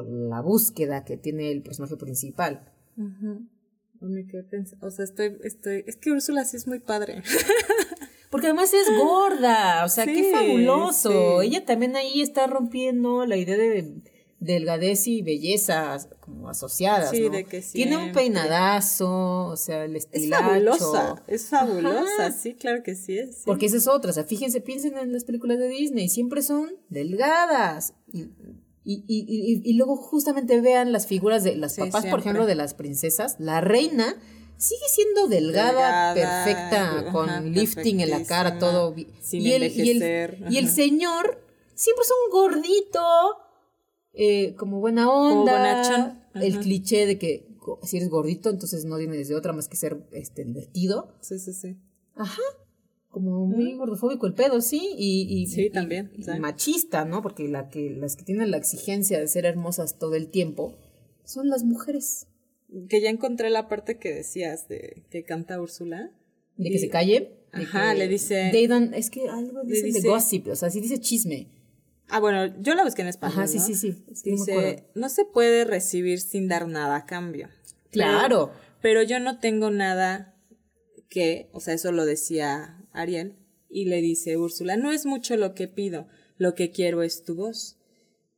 la 0.04 0.42
búsqueda 0.42 1.06
que 1.06 1.18
tiene 1.18 1.52
el 1.52 1.62
personaje 1.62 1.96
principal. 1.96 2.72
O 4.82 4.92
sea, 4.92 5.06
estoy, 5.06 5.38
estoy, 5.44 5.84
es 5.88 5.96
que 5.96 6.12
Úrsula 6.12 6.44
sí 6.46 6.58
es 6.58 6.68
muy 6.68 6.80
padre. 6.80 7.24
Porque 8.36 8.48
además 8.48 8.74
es 8.74 8.90
gorda, 8.98 9.86
o 9.86 9.88
sea, 9.88 10.04
qué 10.04 10.30
fabuloso. 10.30 11.42
Ella 11.42 11.64
también 11.64 11.96
ahí 11.96 12.22
está 12.22 12.48
rompiendo 12.48 13.26
la 13.26 13.38
idea 13.38 13.56
de 13.56 13.94
delgadez 14.42 15.08
y 15.08 15.22
belleza 15.22 15.98
como 16.20 16.50
asociadas, 16.50 17.12
sí, 17.12 17.22
¿no? 17.22 17.30
de 17.30 17.46
que 17.46 17.62
Tiene 17.62 17.96
un 17.96 18.12
peinadazo, 18.12 19.46
o 19.46 19.56
sea, 19.56 19.86
el 19.86 19.96
estilacho. 19.96 20.44
Es 20.44 20.50
fabulosa, 20.50 21.24
es 21.28 21.46
fabulosa, 21.46 22.32
sí, 22.32 22.56
claro 22.56 22.84
que 22.84 22.96
sí 22.96 23.18
es. 23.18 23.44
Porque 23.46 23.68
esa 23.68 23.78
es 23.78 23.88
otra, 23.88 24.12
o 24.12 24.14
sea, 24.14 24.26
fíjense, 24.26 24.60
piensen 24.60 24.98
en 24.98 25.14
las 25.14 25.24
películas 25.24 25.58
de 25.58 25.70
Disney, 25.70 26.10
siempre 26.10 26.42
son 26.42 26.74
delgadas. 26.90 27.94
Y 28.12 28.32
y, 28.84 29.06
y, 29.08 29.62
y, 29.64 29.74
luego 29.78 29.96
justamente 29.96 30.60
vean 30.60 30.92
las 30.92 31.08
figuras 31.08 31.46
de 31.46 31.56
las 31.56 31.78
papás, 31.78 32.06
por 32.06 32.20
ejemplo, 32.20 32.46
de 32.46 32.54
las 32.54 32.74
princesas. 32.74 33.38
La 33.40 33.62
reina 33.62 34.16
sigue 34.58 34.88
siendo 34.90 35.28
delgada, 35.28 36.14
perfecta, 36.14 37.12
con 37.12 37.52
lifting 37.52 38.02
en 38.02 38.10
la 38.10 38.24
cara, 38.24 38.60
todo. 38.60 38.96
Sin 39.22 39.42
y, 39.42 39.52
el, 39.52 39.64
y, 39.64 39.90
el, 39.92 40.46
y 40.50 40.58
el 40.58 40.70
señor 40.70 41.42
siempre 41.74 42.04
es 42.04 42.12
un 42.26 42.32
gordito, 42.32 43.02
eh, 44.14 44.56
como 44.56 44.80
buena 44.80 45.10
onda. 45.10 46.22
el 46.36 46.60
cliché 46.60 47.06
de 47.06 47.18
que 47.18 47.48
si 47.84 47.98
eres 47.98 48.10
gordito, 48.10 48.50
entonces 48.50 48.86
no 48.86 48.98
tienes 48.98 49.28
de 49.28 49.36
otra 49.36 49.54
más 49.54 49.68
que 49.68 49.76
ser 49.76 50.08
este, 50.12 50.46
divertido. 50.46 51.16
Sí, 51.22 51.40
sí, 51.40 51.54
sí. 51.54 51.78
Ajá 52.16 52.42
como 53.16 53.46
muy 53.46 53.76
gordofóbico 53.76 54.28
el 54.28 54.34
pedo, 54.34 54.60
sí, 54.60 54.94
y, 54.98 55.22
y 55.30 55.48
sí, 55.48 55.70
también, 55.70 56.12
machista, 56.38 57.06
¿no? 57.06 57.22
Porque 57.22 57.48
la 57.48 57.70
que, 57.70 57.90
las 57.90 58.18
que 58.18 58.26
tienen 58.26 58.52
la 58.52 58.58
exigencia 58.58 59.22
de 59.22 59.30
ser 59.30 59.46
hermosas 59.46 59.98
todo 59.98 60.16
el 60.16 60.28
tiempo 60.28 60.76
son 61.24 61.48
las 61.48 61.64
mujeres. 61.64 62.28
Que 62.90 63.02
ya 63.02 63.10
encontré 63.10 63.50
la 63.50 63.68
parte 63.68 63.98
que 63.98 64.14
decías 64.14 64.68
de 64.68 65.04
que 65.10 65.24
canta 65.24 65.62
Úrsula. 65.62 66.12
De 66.58 66.70
que 66.70 66.80
se 66.80 66.90
calle. 66.90 67.40
Ajá, 67.52 67.94
le 67.94 68.08
dice. 68.08 68.52
es 68.94 69.10
que 69.10 69.30
algo 69.30 69.64
dice, 69.64 69.92
de 69.92 70.08
gossip, 70.08 70.48
o 70.50 70.56
sea, 70.56 70.70
sí 70.70 70.82
dice 70.82 71.00
chisme. 71.00 71.48
Ah, 72.10 72.20
bueno, 72.20 72.54
yo 72.62 72.76
la 72.76 72.84
busqué 72.84 73.02
en 73.02 73.08
español. 73.08 73.38
Ajá, 73.40 73.48
sí, 73.48 73.60
sí, 73.60 73.76
sí. 73.76 73.96
dice, 74.24 74.84
no 74.94 75.10
se 75.10 75.26
puede 75.26 75.64
recibir 75.64 76.20
sin 76.20 76.48
dar 76.48 76.68
nada 76.68 76.98
a 76.98 77.06
cambio. 77.06 77.50
Claro. 77.92 78.52
pero 78.82 79.04
yo 79.04 79.20
no 79.22 79.40
tengo 79.40 79.72
nada 79.72 80.36
que, 81.10 81.50
o 81.54 81.62
sea, 81.62 81.74
eso 81.74 81.94
lo 81.94 82.06
decía 82.06 82.86
Ariel, 82.92 83.38
y 83.70 83.86
le 83.86 84.02
dice 84.02 84.38
Úrsula, 84.38 84.76
no 84.76 84.92
es 84.92 85.06
mucho 85.06 85.38
lo 85.38 85.56
que 85.56 85.68
pido, 85.68 86.08
lo 86.38 86.56
que 86.56 86.72
quiero 86.72 87.04
es 87.04 87.24
tu 87.24 87.36
voz. 87.36 87.78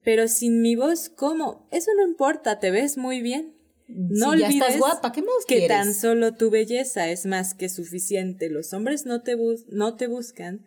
Pero 0.03 0.27
sin 0.27 0.61
mi 0.61 0.75
voz, 0.75 1.09
¿cómo? 1.09 1.67
Eso 1.71 1.91
no 1.97 2.07
importa, 2.07 2.59
te 2.59 2.71
ves 2.71 2.97
muy 2.97 3.21
bien. 3.21 3.56
No 3.87 4.31
olvides 4.31 4.55
ya 4.55 4.67
estás 4.67 4.79
guapa, 4.79 5.11
¿qué 5.11 5.21
más 5.21 5.45
que 5.47 5.67
tan 5.67 5.93
solo 5.93 6.33
tu 6.33 6.49
belleza 6.49 7.09
es 7.09 7.25
más 7.25 7.53
que 7.53 7.69
suficiente. 7.69 8.49
Los 8.49 8.73
hombres 8.73 9.05
no 9.05 9.21
te, 9.21 9.37
no 9.69 9.95
te 9.95 10.07
buscan. 10.07 10.65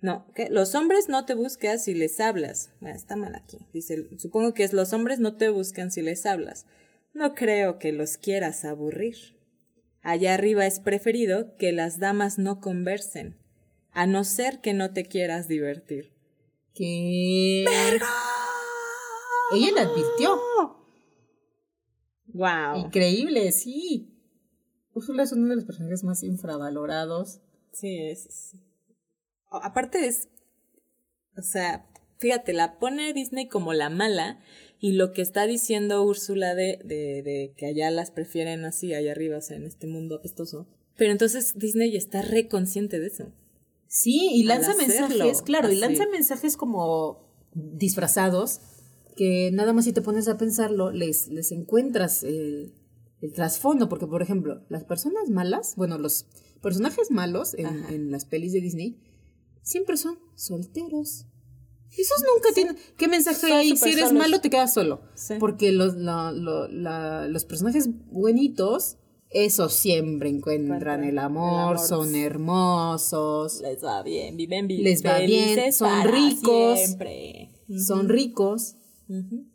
No, 0.00 0.26
¿qué? 0.34 0.48
los 0.50 0.74
hombres 0.74 1.08
no 1.08 1.24
te 1.24 1.34
buscan 1.34 1.78
si 1.78 1.94
les 1.94 2.20
hablas. 2.20 2.70
Bueno, 2.80 2.96
está 2.96 3.16
mal 3.16 3.34
aquí. 3.34 3.58
Dice, 3.72 4.06
supongo 4.18 4.54
que 4.54 4.64
es 4.64 4.72
los 4.72 4.92
hombres 4.92 5.18
no 5.18 5.36
te 5.36 5.48
buscan 5.48 5.90
si 5.90 6.02
les 6.02 6.26
hablas. 6.26 6.66
No 7.14 7.34
creo 7.34 7.78
que 7.78 7.92
los 7.92 8.16
quieras 8.16 8.64
aburrir. 8.64 9.16
Allá 10.02 10.34
arriba 10.34 10.66
es 10.66 10.78
preferido 10.78 11.56
que 11.56 11.72
las 11.72 11.98
damas 11.98 12.38
no 12.38 12.60
conversen, 12.60 13.36
a 13.90 14.06
no 14.06 14.24
ser 14.24 14.60
que 14.60 14.72
no 14.72 14.92
te 14.92 15.04
quieras 15.04 15.48
divertir. 15.48 16.12
¿Qué? 16.74 17.64
¡Verga! 17.66 18.06
Ella 19.52 19.72
la 19.74 19.82
advirtió. 19.82 20.40
Wow. 22.38 22.86
Increíble, 22.86 23.50
sí. 23.50 24.14
Úrsula 24.94 25.24
es 25.24 25.32
uno 25.32 25.48
de 25.48 25.56
los 25.56 25.64
personajes 25.64 26.04
más 26.04 26.22
infravalorados. 26.22 27.40
Sí, 27.72 27.98
es. 27.98 28.54
Aparte 29.50 30.06
es. 30.06 30.28
O 31.36 31.42
sea, 31.42 31.86
fíjate, 32.18 32.52
la 32.52 32.78
pone 32.78 33.12
Disney 33.12 33.48
como 33.48 33.72
la 33.72 33.90
mala 33.90 34.40
y 34.78 34.92
lo 34.92 35.12
que 35.12 35.22
está 35.22 35.46
diciendo 35.46 36.04
Úrsula 36.04 36.54
de, 36.54 36.78
de, 36.84 37.22
de 37.22 37.54
que 37.56 37.66
allá 37.66 37.90
las 37.90 38.12
prefieren 38.12 38.64
así, 38.64 38.94
allá 38.94 39.12
arriba, 39.12 39.38
o 39.38 39.40
sea, 39.40 39.56
en 39.56 39.66
este 39.66 39.88
mundo 39.88 40.16
apestoso. 40.16 40.68
Pero 40.96 41.10
entonces 41.10 41.58
Disney 41.58 41.96
está 41.96 42.22
reconsciente 42.22 43.00
de 43.00 43.08
eso. 43.08 43.32
Sí, 43.88 44.30
y 44.32 44.44
lanza 44.44 44.76
mensajes, 44.76 45.42
claro, 45.42 45.72
y 45.72 45.76
lanza 45.76 46.06
mensajes 46.08 46.56
como 46.56 47.26
disfrazados 47.54 48.60
que 49.18 49.50
nada 49.52 49.72
más 49.72 49.84
si 49.84 49.92
te 49.92 50.00
pones 50.00 50.28
a 50.28 50.38
pensarlo, 50.38 50.92
les, 50.92 51.26
les 51.28 51.50
encuentras 51.52 52.22
el, 52.22 52.72
el 53.20 53.32
trasfondo, 53.32 53.88
porque 53.88 54.06
por 54.06 54.22
ejemplo, 54.22 54.62
las 54.68 54.84
personas 54.84 55.28
malas, 55.28 55.74
bueno, 55.76 55.98
los 55.98 56.26
personajes 56.62 57.10
malos 57.10 57.54
en, 57.54 57.66
en 57.90 58.10
las 58.12 58.24
pelis 58.24 58.52
de 58.52 58.60
Disney 58.60 58.96
siempre 59.62 59.96
son 59.96 60.18
solteros. 60.36 61.26
Esos 61.96 62.22
nunca 62.34 62.54
tienen... 62.54 62.76
¿Qué 62.96 63.08
mensaje 63.08 63.50
hay? 63.52 63.76
Si 63.76 63.88
eres 63.90 64.08
solos. 64.08 64.12
malo, 64.22 64.40
te 64.40 64.50
quedas 64.50 64.72
solo. 64.74 65.00
Sí. 65.14 65.34
Porque 65.40 65.72
los, 65.72 65.96
la- 65.96 66.32
lo- 66.32 66.68
la- 66.68 67.26
los 67.28 67.44
personajes 67.46 67.88
buenitos, 68.10 68.98
esos 69.30 69.72
siempre 69.72 70.28
encuentran 70.28 71.02
el 71.02 71.10
el 71.10 71.18
amor, 71.18 71.78
son 71.78 72.14
hermosos, 72.14 73.60
Les 73.62 73.82
va 73.82 74.02
bien, 74.02 74.36
viven 74.36 74.66
bien. 74.68 74.82
Les 74.84 75.04
va 75.04 75.18
bien, 75.20 75.72
son 75.72 76.04
ricos. 76.04 76.78
Siempre. 76.78 77.50
son 77.86 78.08
ricos. 78.08 78.76
Ujú. 79.08 79.46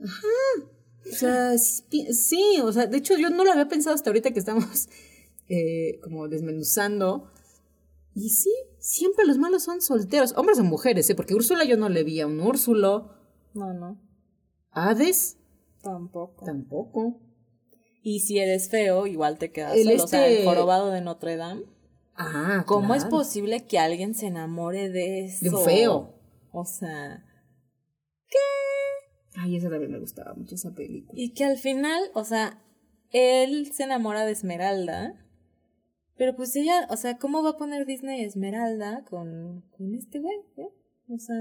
O 0.00 1.14
sea, 1.14 1.56
sí, 1.58 2.60
o 2.62 2.72
sea, 2.72 2.86
de 2.86 2.98
hecho 2.98 3.16
yo 3.16 3.30
no 3.30 3.44
lo 3.44 3.52
había 3.52 3.68
pensado 3.68 3.94
hasta 3.94 4.10
ahorita 4.10 4.32
que 4.32 4.38
estamos 4.40 4.88
eh, 5.48 6.00
como 6.02 6.28
desmenuzando. 6.28 7.30
Y 8.14 8.30
sí, 8.30 8.50
siempre 8.78 9.26
los 9.26 9.38
malos 9.38 9.62
son 9.62 9.80
solteros, 9.80 10.32
hombres 10.36 10.58
o 10.58 10.64
mujeres, 10.64 11.08
¿eh? 11.10 11.14
porque 11.14 11.34
Úrsula 11.34 11.64
yo 11.64 11.76
no 11.76 11.88
le 11.88 12.02
vi 12.02 12.20
a 12.20 12.26
un 12.26 12.40
Úrsulo. 12.40 13.10
No, 13.54 13.72
no, 13.74 14.00
Hades 14.70 15.36
tampoco. 15.82 16.44
tampoco. 16.44 17.20
Y 18.02 18.20
si 18.20 18.38
eres 18.38 18.68
feo, 18.70 19.06
igual 19.06 19.36
te 19.38 19.50
quedas 19.50 19.76
El 19.76 19.84
solo. 19.84 20.04
O 20.04 20.06
sea, 20.08 20.26
este- 20.28 20.40
el 20.42 20.46
jorobado 20.48 20.90
de 20.90 21.00
Notre 21.00 21.36
Dame. 21.36 21.64
Ah, 22.14 22.64
¿Cómo 22.66 22.94
es 22.94 23.04
posible 23.04 23.66
que 23.66 23.78
alguien 23.78 24.14
se 24.14 24.26
enamore 24.26 24.88
de 24.88 25.26
eso? 25.26 25.44
De 25.44 25.50
un 25.50 25.64
feo. 25.64 26.14
O 26.52 26.64
sea, 26.64 27.25
Ay, 29.36 29.56
esa 29.56 29.68
también 29.70 29.92
me 29.92 29.98
gustaba 29.98 30.34
mucho 30.34 30.54
esa 30.54 30.74
película. 30.74 31.20
y 31.20 31.32
que 31.34 31.44
al 31.44 31.58
final, 31.58 32.02
o 32.14 32.24
sea, 32.24 32.62
él 33.10 33.70
se 33.72 33.84
enamora 33.84 34.24
de 34.24 34.32
Esmeralda. 34.32 35.22
Pero 36.18 36.34
pues 36.34 36.56
ella, 36.56 36.86
o 36.90 36.96
sea, 36.96 37.18
¿cómo 37.18 37.42
va 37.42 37.50
a 37.50 37.56
poner 37.58 37.84
Disney 37.84 38.24
Esmeralda 38.24 39.04
con, 39.04 39.62
con 39.76 39.94
este 39.94 40.18
güey? 40.20 40.38
eh? 40.56 40.68
O 41.10 41.18
sea, 41.18 41.36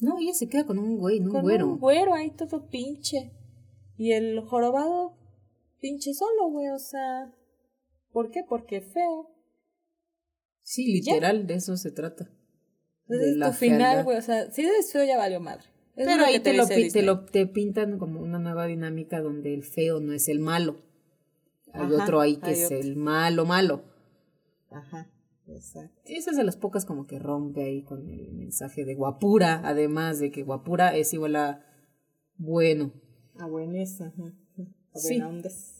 No, 0.00 0.18
ella 0.18 0.34
se 0.34 0.46
queda 0.48 0.66
con 0.66 0.78
un 0.78 0.98
güey, 0.98 1.20
no 1.20 1.26
un 1.28 1.32
con 1.32 1.42
güero. 1.42 1.66
un 1.66 1.78
güero 1.78 2.12
ahí 2.14 2.30
todo 2.30 2.68
pinche. 2.68 3.32
Y 3.96 4.12
el 4.12 4.40
jorobado 4.42 5.16
pinche 5.80 6.12
solo, 6.12 6.50
güey, 6.50 6.68
o 6.68 6.78
sea, 6.78 7.32
¿por 8.12 8.30
qué? 8.30 8.44
Porque 8.46 8.82
feo. 8.82 9.30
Sí, 10.62 10.92
literal, 10.92 11.46
de 11.46 11.54
eso 11.54 11.76
se 11.78 11.92
trata. 11.92 12.28
Entonces, 13.08 13.32
De 13.32 13.36
la 13.38 13.50
tu 13.52 13.56
final, 13.56 14.04
güey, 14.04 14.18
o 14.18 14.22
sea, 14.22 14.50
si 14.50 14.62
eres 14.62 14.92
feo 14.92 15.04
ya 15.04 15.16
valió 15.16 15.40
madre. 15.40 15.64
Es 15.96 16.06
Pero 16.06 16.24
ahí 16.24 16.40
te, 16.40 16.52
lo, 16.52 16.66
te 16.66 17.02
lo 17.02 17.24
te 17.24 17.46
pintan 17.46 17.98
como 17.98 18.20
una 18.20 18.38
nueva 18.38 18.66
dinámica 18.66 19.20
donde 19.20 19.54
el 19.54 19.64
feo 19.64 19.98
no 20.00 20.12
es 20.12 20.28
el 20.28 20.40
malo. 20.40 20.76
Hay 21.72 21.92
Ajá, 21.92 22.04
otro 22.04 22.20
ahí 22.20 22.36
que 22.36 22.52
es 22.52 22.66
otro. 22.66 22.78
el 22.78 22.96
malo, 22.96 23.46
malo. 23.46 23.82
Ajá, 24.70 25.10
exacto. 25.46 26.00
Esa 26.04 26.30
es 26.32 26.36
de 26.36 26.44
las 26.44 26.56
pocas 26.56 26.84
como 26.84 27.06
que 27.06 27.18
rompe 27.18 27.64
ahí 27.64 27.82
con 27.82 28.08
el 28.10 28.32
mensaje 28.32 28.84
de 28.84 28.94
guapura, 28.94 29.62
además 29.64 30.18
de 30.18 30.30
que 30.30 30.42
guapura 30.42 30.94
es 30.96 31.12
igual 31.14 31.36
a 31.36 31.64
bueno. 32.36 32.92
Ah, 33.38 33.46
buenísimo. 33.46 34.08
ajá, 34.08 34.34
ajá. 34.58 34.70
Sí. 34.94 35.22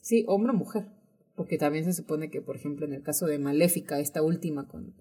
Sí, 0.02 0.24
hombre 0.28 0.52
o 0.52 0.54
mujer. 0.56 0.86
Porque 1.34 1.58
también 1.58 1.84
se 1.84 1.92
supone 1.92 2.30
que, 2.30 2.40
por 2.40 2.56
ejemplo, 2.56 2.86
en 2.86 2.94
el 2.94 3.02
caso 3.02 3.26
de 3.26 3.38
Maléfica, 3.38 4.00
esta 4.00 4.22
última 4.22 4.66
con, 4.66 4.94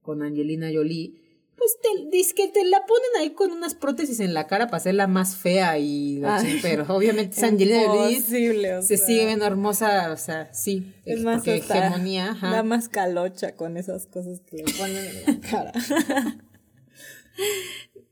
con 0.00 0.22
Angelina 0.22 0.70
Jolie, 0.72 1.23
pues 1.56 1.76
te, 1.80 2.10
dice 2.10 2.34
que 2.34 2.48
te 2.48 2.64
la 2.64 2.84
ponen 2.86 3.08
ahí 3.18 3.30
con 3.30 3.50
unas 3.52 3.74
prótesis 3.74 4.20
en 4.20 4.34
la 4.34 4.46
cara 4.46 4.66
para 4.66 4.78
hacerla 4.78 5.06
más 5.06 5.36
fea 5.36 5.78
y 5.78 6.22
Ay. 6.24 6.58
pero 6.62 6.84
obviamente 6.88 7.36
es 7.36 7.42
Angelina 7.42 7.86
Jolie 7.86 8.20
se 8.20 8.82
sea, 8.82 9.06
sigue 9.06 9.26
viendo 9.26 9.44
hermosa, 9.44 10.12
o 10.12 10.16
sea, 10.16 10.52
sí, 10.52 10.92
Es 11.04 11.22
más, 11.22 11.36
porque 11.36 11.56
hegemonía, 11.56 12.30
ajá. 12.30 12.50
Da 12.50 12.62
más 12.62 12.88
calocha 12.88 13.54
con 13.54 13.76
esas 13.76 14.06
cosas 14.06 14.40
que 14.40 14.58
le 14.58 14.72
ponen 14.72 15.04
en 15.04 15.24
la 15.26 15.48
cara. 15.48 15.72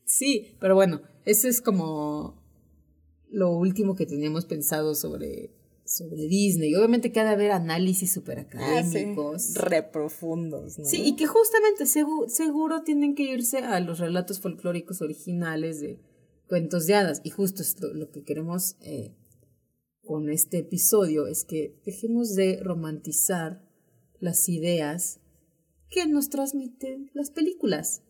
Sí, 0.05 0.57
pero 0.61 0.75
bueno, 0.75 1.01
eso 1.25 1.49
es 1.49 1.63
como 1.63 2.37
lo 3.31 3.51
último 3.51 3.97
que 3.97 4.05
teníamos 4.05 4.45
pensado 4.45 4.95
sobre, 4.95 5.51
sobre 5.97 6.27
Disney. 6.27 6.75
Obviamente 6.75 7.13
que 7.13 7.21
ha 7.21 7.25
de 7.25 7.31
haber 7.31 7.51
análisis 7.53 8.13
súper 8.13 8.39
Ah, 8.39 8.43
académicos. 8.43 9.55
Re 9.55 9.83
profundos, 9.83 10.79
¿no? 10.79 10.85
Sí, 10.85 11.03
y 11.05 11.17
que 11.17 11.27
justamente 11.27 11.85
segu- 11.85 12.29
seguro 12.29 12.83
tienen 12.83 13.15
que 13.15 13.25
irse 13.25 13.59
a 13.59 13.79
los 13.81 13.99
relatos 13.99 14.41
folclóricos 14.41 15.03
originales 15.03 15.81
de 15.81 16.01
cuentos 16.49 16.87
de 16.87 16.95
hadas. 16.95 17.21
Y 17.25 17.31
justo 17.31 17.63
es 17.63 17.77
lo, 17.81 18.11
que 18.11 18.23
queremos 18.25 18.77
eh, 18.81 19.15
con 20.03 20.31
este 20.31 20.59
episodio, 20.59 21.27
es 21.27 21.45
que 21.45 21.79
dejemos 21.85 22.35
de 22.35 22.59
romantizar 22.63 23.63
las 24.19 24.49
ideas 24.49 25.21
que 25.91 26.07
nos 26.07 26.31
transmiten 26.31 27.11
las 27.15 27.31
películas. 27.31 28.03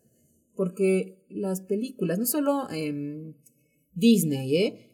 Porque 0.55 1.25
las 1.29 1.61
películas, 1.61 2.19
no 2.19 2.25
solo 2.27 2.69
em, 2.69 3.33
Disney, 3.93 4.55
¿eh? 4.55 4.89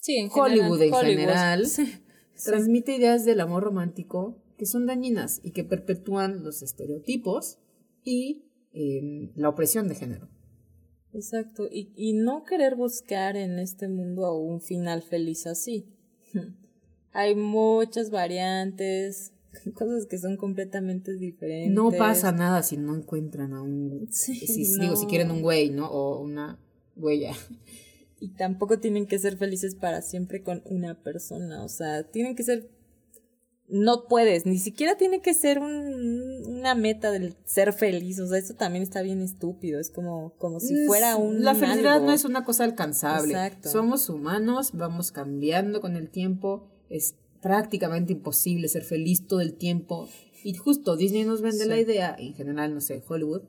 Sí, 0.00 0.16
en 0.16 0.28
Hollywood 0.32 0.82
en 0.82 0.92
Hollywood. 0.92 1.20
general. 1.20 1.66
Sí. 1.66 1.92
transmite 2.44 2.96
ideas 2.96 3.24
del 3.24 3.40
amor 3.40 3.62
romántico 3.64 4.42
que 4.56 4.66
son 4.66 4.86
dañinas 4.86 5.40
y 5.42 5.52
que 5.52 5.64
perpetúan 5.64 6.44
los 6.44 6.62
estereotipos 6.62 7.58
y 8.04 8.44
em, 8.72 9.30
la 9.34 9.48
opresión 9.48 9.88
de 9.88 9.94
género. 9.94 10.28
Exacto, 11.12 11.66
y, 11.70 11.92
y 11.96 12.12
no 12.12 12.44
querer 12.44 12.76
buscar 12.76 13.36
en 13.36 13.58
este 13.58 13.88
mundo 13.88 14.36
un 14.36 14.60
final 14.60 15.02
feliz 15.02 15.46
así. 15.46 15.86
Hay 17.12 17.34
muchas 17.34 18.10
variantes, 18.10 19.32
cosas 19.74 20.06
que 20.06 20.18
son 20.18 20.36
completamente 20.36 21.16
diferentes. 21.16 21.74
No 21.74 21.90
pasa 21.90 22.30
nada 22.32 22.62
si 22.62 22.76
no 22.76 22.94
encuentran 22.94 23.52
a 23.54 23.62
un... 23.62 24.08
Sí, 24.10 24.34
si, 24.34 24.76
no. 24.76 24.82
Digo, 24.82 24.96
si 24.96 25.06
quieren 25.06 25.30
un 25.30 25.42
güey, 25.42 25.70
¿no? 25.70 25.90
O 25.90 26.20
una 26.20 26.58
huella. 26.96 27.32
Y 28.20 28.34
tampoco 28.34 28.78
tienen 28.78 29.06
que 29.06 29.18
ser 29.18 29.36
felices 29.38 29.74
para 29.74 30.02
siempre 30.02 30.42
con 30.42 30.62
una 30.66 31.02
persona, 31.02 31.64
o 31.64 31.68
sea, 31.68 32.04
tienen 32.04 32.36
que 32.36 32.42
ser... 32.44 32.68
No 33.72 34.08
puedes, 34.08 34.46
ni 34.46 34.58
siquiera 34.58 34.96
tiene 34.96 35.22
que 35.22 35.32
ser 35.32 35.60
un- 35.60 36.44
una 36.58 36.74
meta 36.74 37.12
del 37.12 37.36
ser 37.44 37.72
feliz, 37.72 38.18
o 38.18 38.26
sea, 38.26 38.38
eso 38.38 38.54
también 38.54 38.82
está 38.82 39.00
bien 39.00 39.22
estúpido, 39.22 39.78
es 39.78 39.90
como, 39.90 40.34
como 40.38 40.58
si 40.60 40.74
fuera 40.86 41.16
un... 41.16 41.44
La 41.44 41.54
felicidad 41.54 41.94
algo. 41.94 42.06
no 42.06 42.12
es 42.12 42.24
una 42.24 42.44
cosa 42.44 42.64
alcanzable. 42.64 43.32
Exacto. 43.32 43.68
Somos 43.70 44.08
humanos, 44.10 44.72
vamos 44.74 45.12
cambiando 45.12 45.80
con 45.80 45.94
el 45.96 46.10
tiempo. 46.10 46.68
Es 46.88 47.14
prácticamente 47.40 48.12
imposible 48.12 48.66
ser 48.68 48.82
feliz 48.82 49.26
todo 49.28 49.40
el 49.40 49.54
tiempo. 49.54 50.08
Y 50.42 50.54
justo 50.54 50.96
Disney 50.96 51.24
nos 51.24 51.40
vende 51.40 51.62
Sí. 51.62 51.68
la 51.68 51.78
idea, 51.80 52.16
en 52.18 52.34
general, 52.34 52.74
no 52.74 52.80
sé, 52.80 53.02
Hollywood, 53.08 53.42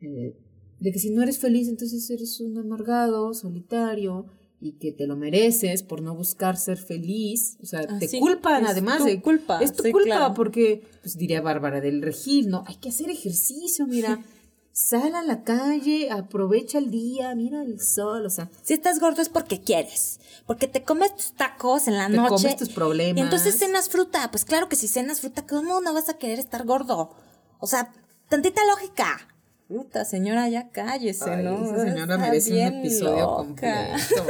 eh, 0.00 0.34
de 0.80 0.92
que 0.92 0.98
si 0.98 1.10
no 1.10 1.22
eres 1.22 1.38
feliz, 1.38 1.68
entonces 1.68 2.08
eres 2.10 2.40
un 2.40 2.58
amargado, 2.58 3.32
solitario, 3.34 4.26
y 4.60 4.72
que 4.72 4.90
te 4.92 5.06
lo 5.06 5.16
mereces 5.16 5.82
por 5.82 6.00
no 6.00 6.14
buscar 6.14 6.56
ser 6.56 6.78
feliz. 6.78 7.56
O 7.62 7.66
sea, 7.66 7.80
Ah, 7.88 7.98
te 7.98 8.08
sí, 8.08 8.18
culpan 8.18 8.64
es 8.64 8.70
además 8.70 8.98
tu 8.98 9.04
de... 9.04 9.20
culpa, 9.20 9.60
Es 9.62 9.74
tu 9.74 9.82
sí, 9.82 9.92
culpa 9.92 10.16
claro. 10.16 10.34
porque, 10.34 10.82
pues 11.02 11.16
diría 11.18 11.40
Bárbara 11.42 11.80
del 11.80 12.00
Regil, 12.02 12.48
¿no? 12.48 12.64
Hay 12.66 12.76
que 12.76 12.88
hacer 12.88 13.10
ejercicio, 13.10 13.86
mira. 13.86 14.22
Sal 14.72 15.14
a 15.14 15.22
la 15.22 15.42
calle, 15.42 16.10
aprovecha 16.10 16.76
el 16.76 16.90
día, 16.90 17.34
mira 17.34 17.62
el 17.62 17.80
sol, 17.80 18.26
o 18.26 18.30
sea, 18.30 18.50
Si 18.62 18.74
estás 18.74 19.00
gordo 19.00 19.22
es 19.22 19.30
porque 19.30 19.60
quieres. 19.62 20.20
Porque 20.46 20.68
te 20.68 20.82
comes 20.82 21.16
tus 21.16 21.32
tacos 21.32 21.88
en 21.88 21.94
la 21.96 22.08
te 22.08 22.16
noche. 22.16 22.28
comes 22.28 22.56
tus 22.56 22.68
problemas. 22.68 23.16
Y 23.16 23.20
entonces 23.22 23.54
cenas 23.58 23.88
fruta. 23.88 24.30
Pues 24.30 24.44
claro 24.44 24.68
que 24.68 24.76
si 24.76 24.86
cenas 24.86 25.20
fruta, 25.20 25.46
¿cómo 25.46 25.80
no 25.80 25.94
vas 25.94 26.10
a 26.10 26.18
querer 26.18 26.38
estar 26.38 26.66
gordo? 26.66 27.10
O 27.58 27.66
sea, 27.66 27.90
tantita 28.28 28.60
lógica. 28.66 29.26
Puta, 29.68 30.04
señora, 30.04 30.48
ya 30.48 30.70
cállese, 30.70 31.28
Ay, 31.28 31.44
¿no? 31.44 31.64
esa 31.64 31.82
señora 31.82 32.14
Está 32.14 32.18
merece 32.18 32.52
un 32.52 32.74
episodio 32.74 33.20
loca. 33.20 33.36
completo. 33.36 34.26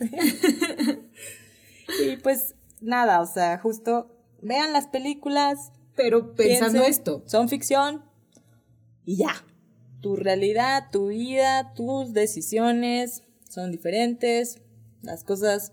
Y 2.04 2.16
pues 2.18 2.54
nada, 2.80 3.20
o 3.20 3.26
sea, 3.26 3.58
justo 3.58 4.16
vean 4.42 4.72
las 4.72 4.86
películas, 4.86 5.72
Pero 5.96 6.34
pensando 6.34 6.80
piensen, 6.82 6.90
esto, 6.90 7.22
Son 7.26 7.48
ficción 7.48 8.04
y 9.04 9.16
ya. 9.16 9.44
Tu 10.00 10.16
realidad, 10.16 10.84
tu 10.90 11.08
vida, 11.08 11.72
tus 11.74 12.12
decisiones 12.12 13.22
son 13.48 13.70
diferentes. 13.70 14.62
Las 15.02 15.24
cosas 15.24 15.72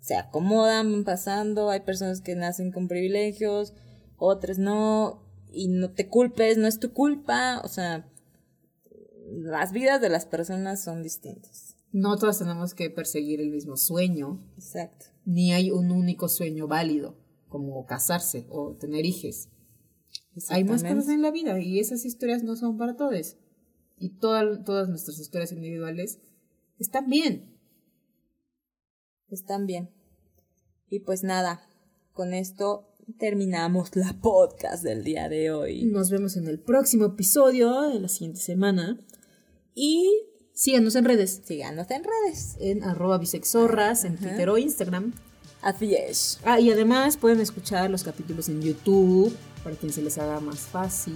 se 0.00 0.16
acomodan, 0.16 0.92
van 0.92 1.04
pasando. 1.04 1.70
Hay 1.70 1.80
personas 1.80 2.20
que 2.20 2.34
nacen 2.36 2.70
con 2.70 2.86
privilegios, 2.88 3.74
otras 4.16 4.58
no. 4.58 5.24
Y 5.50 5.68
no 5.68 5.92
te 5.92 6.08
culpes, 6.08 6.58
no 6.58 6.66
es 6.66 6.78
tu 6.78 6.92
culpa. 6.92 7.60
O 7.64 7.68
sea, 7.68 8.10
las 9.30 9.72
vidas 9.72 10.00
de 10.00 10.08
las 10.10 10.26
personas 10.26 10.82
son 10.82 11.02
distintas. 11.02 11.76
No 11.90 12.16
todas 12.18 12.38
tenemos 12.38 12.74
que 12.74 12.90
perseguir 12.90 13.40
el 13.40 13.50
mismo 13.50 13.76
sueño, 13.76 14.46
Exacto. 14.56 15.06
ni 15.24 15.52
hay 15.52 15.70
un 15.70 15.90
único 15.90 16.28
sueño 16.28 16.68
válido, 16.68 17.16
como 17.48 17.86
casarse 17.86 18.46
o 18.50 18.76
tener 18.76 19.06
hijos. 19.06 19.48
Hay 20.50 20.64
más 20.64 20.82
cosas 20.84 21.08
en 21.08 21.22
la 21.22 21.30
vida 21.30 21.58
y 21.60 21.80
esas 21.80 22.04
historias 22.04 22.44
no 22.44 22.56
son 22.56 22.76
para 22.76 22.94
todos. 22.96 23.36
Y 23.96 24.18
toda- 24.18 24.62
todas 24.64 24.88
nuestras 24.88 25.18
historias 25.18 25.50
individuales 25.50 26.20
están 26.78 27.08
bien. 27.08 27.58
Están 29.30 29.66
bien. 29.66 29.90
Y 30.88 31.00
pues 31.00 31.22
nada, 31.24 31.60
con 32.12 32.34
esto 32.34 32.94
terminamos 33.16 33.96
la 33.96 34.12
podcast 34.20 34.82
del 34.82 35.02
día 35.02 35.28
de 35.28 35.50
hoy. 35.50 35.84
Nos 35.84 36.10
vemos 36.10 36.36
en 36.36 36.46
el 36.46 36.58
próximo 36.58 37.06
episodio 37.06 37.82
de 37.88 38.00
la 38.00 38.08
siguiente 38.08 38.40
semana. 38.40 38.98
Y 39.74 40.24
síganos 40.52 40.94
en 40.96 41.04
redes. 41.04 41.40
Síganos 41.44 41.90
en 41.90 42.04
redes. 42.04 42.56
En 42.60 42.84
arroba 42.84 43.18
bisexorras, 43.18 44.04
en 44.04 44.16
Twitter 44.16 44.50
o 44.50 44.58
Instagram. 44.58 45.14
Así 45.62 45.94
es. 45.94 46.38
Ah, 46.44 46.60
y 46.60 46.70
además 46.70 47.16
pueden 47.16 47.40
escuchar 47.40 47.90
los 47.90 48.04
capítulos 48.04 48.48
en 48.48 48.60
YouTube 48.60 49.34
para 49.64 49.74
quien 49.74 49.92
se 49.92 50.02
les 50.02 50.18
haga 50.18 50.40
más 50.40 50.60
fácil. 50.60 51.14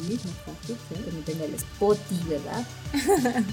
Que 0.88 1.12
no 1.12 1.20
tenga 1.24 1.44
el 1.44 1.54
Spotify, 1.54 2.28
¿verdad? 2.28 2.66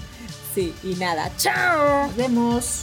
Sí, 0.52 0.74
y 0.82 0.94
nada. 0.94 1.30
¡Chao! 1.36 2.08
Nos 2.08 2.16
vemos. 2.16 2.82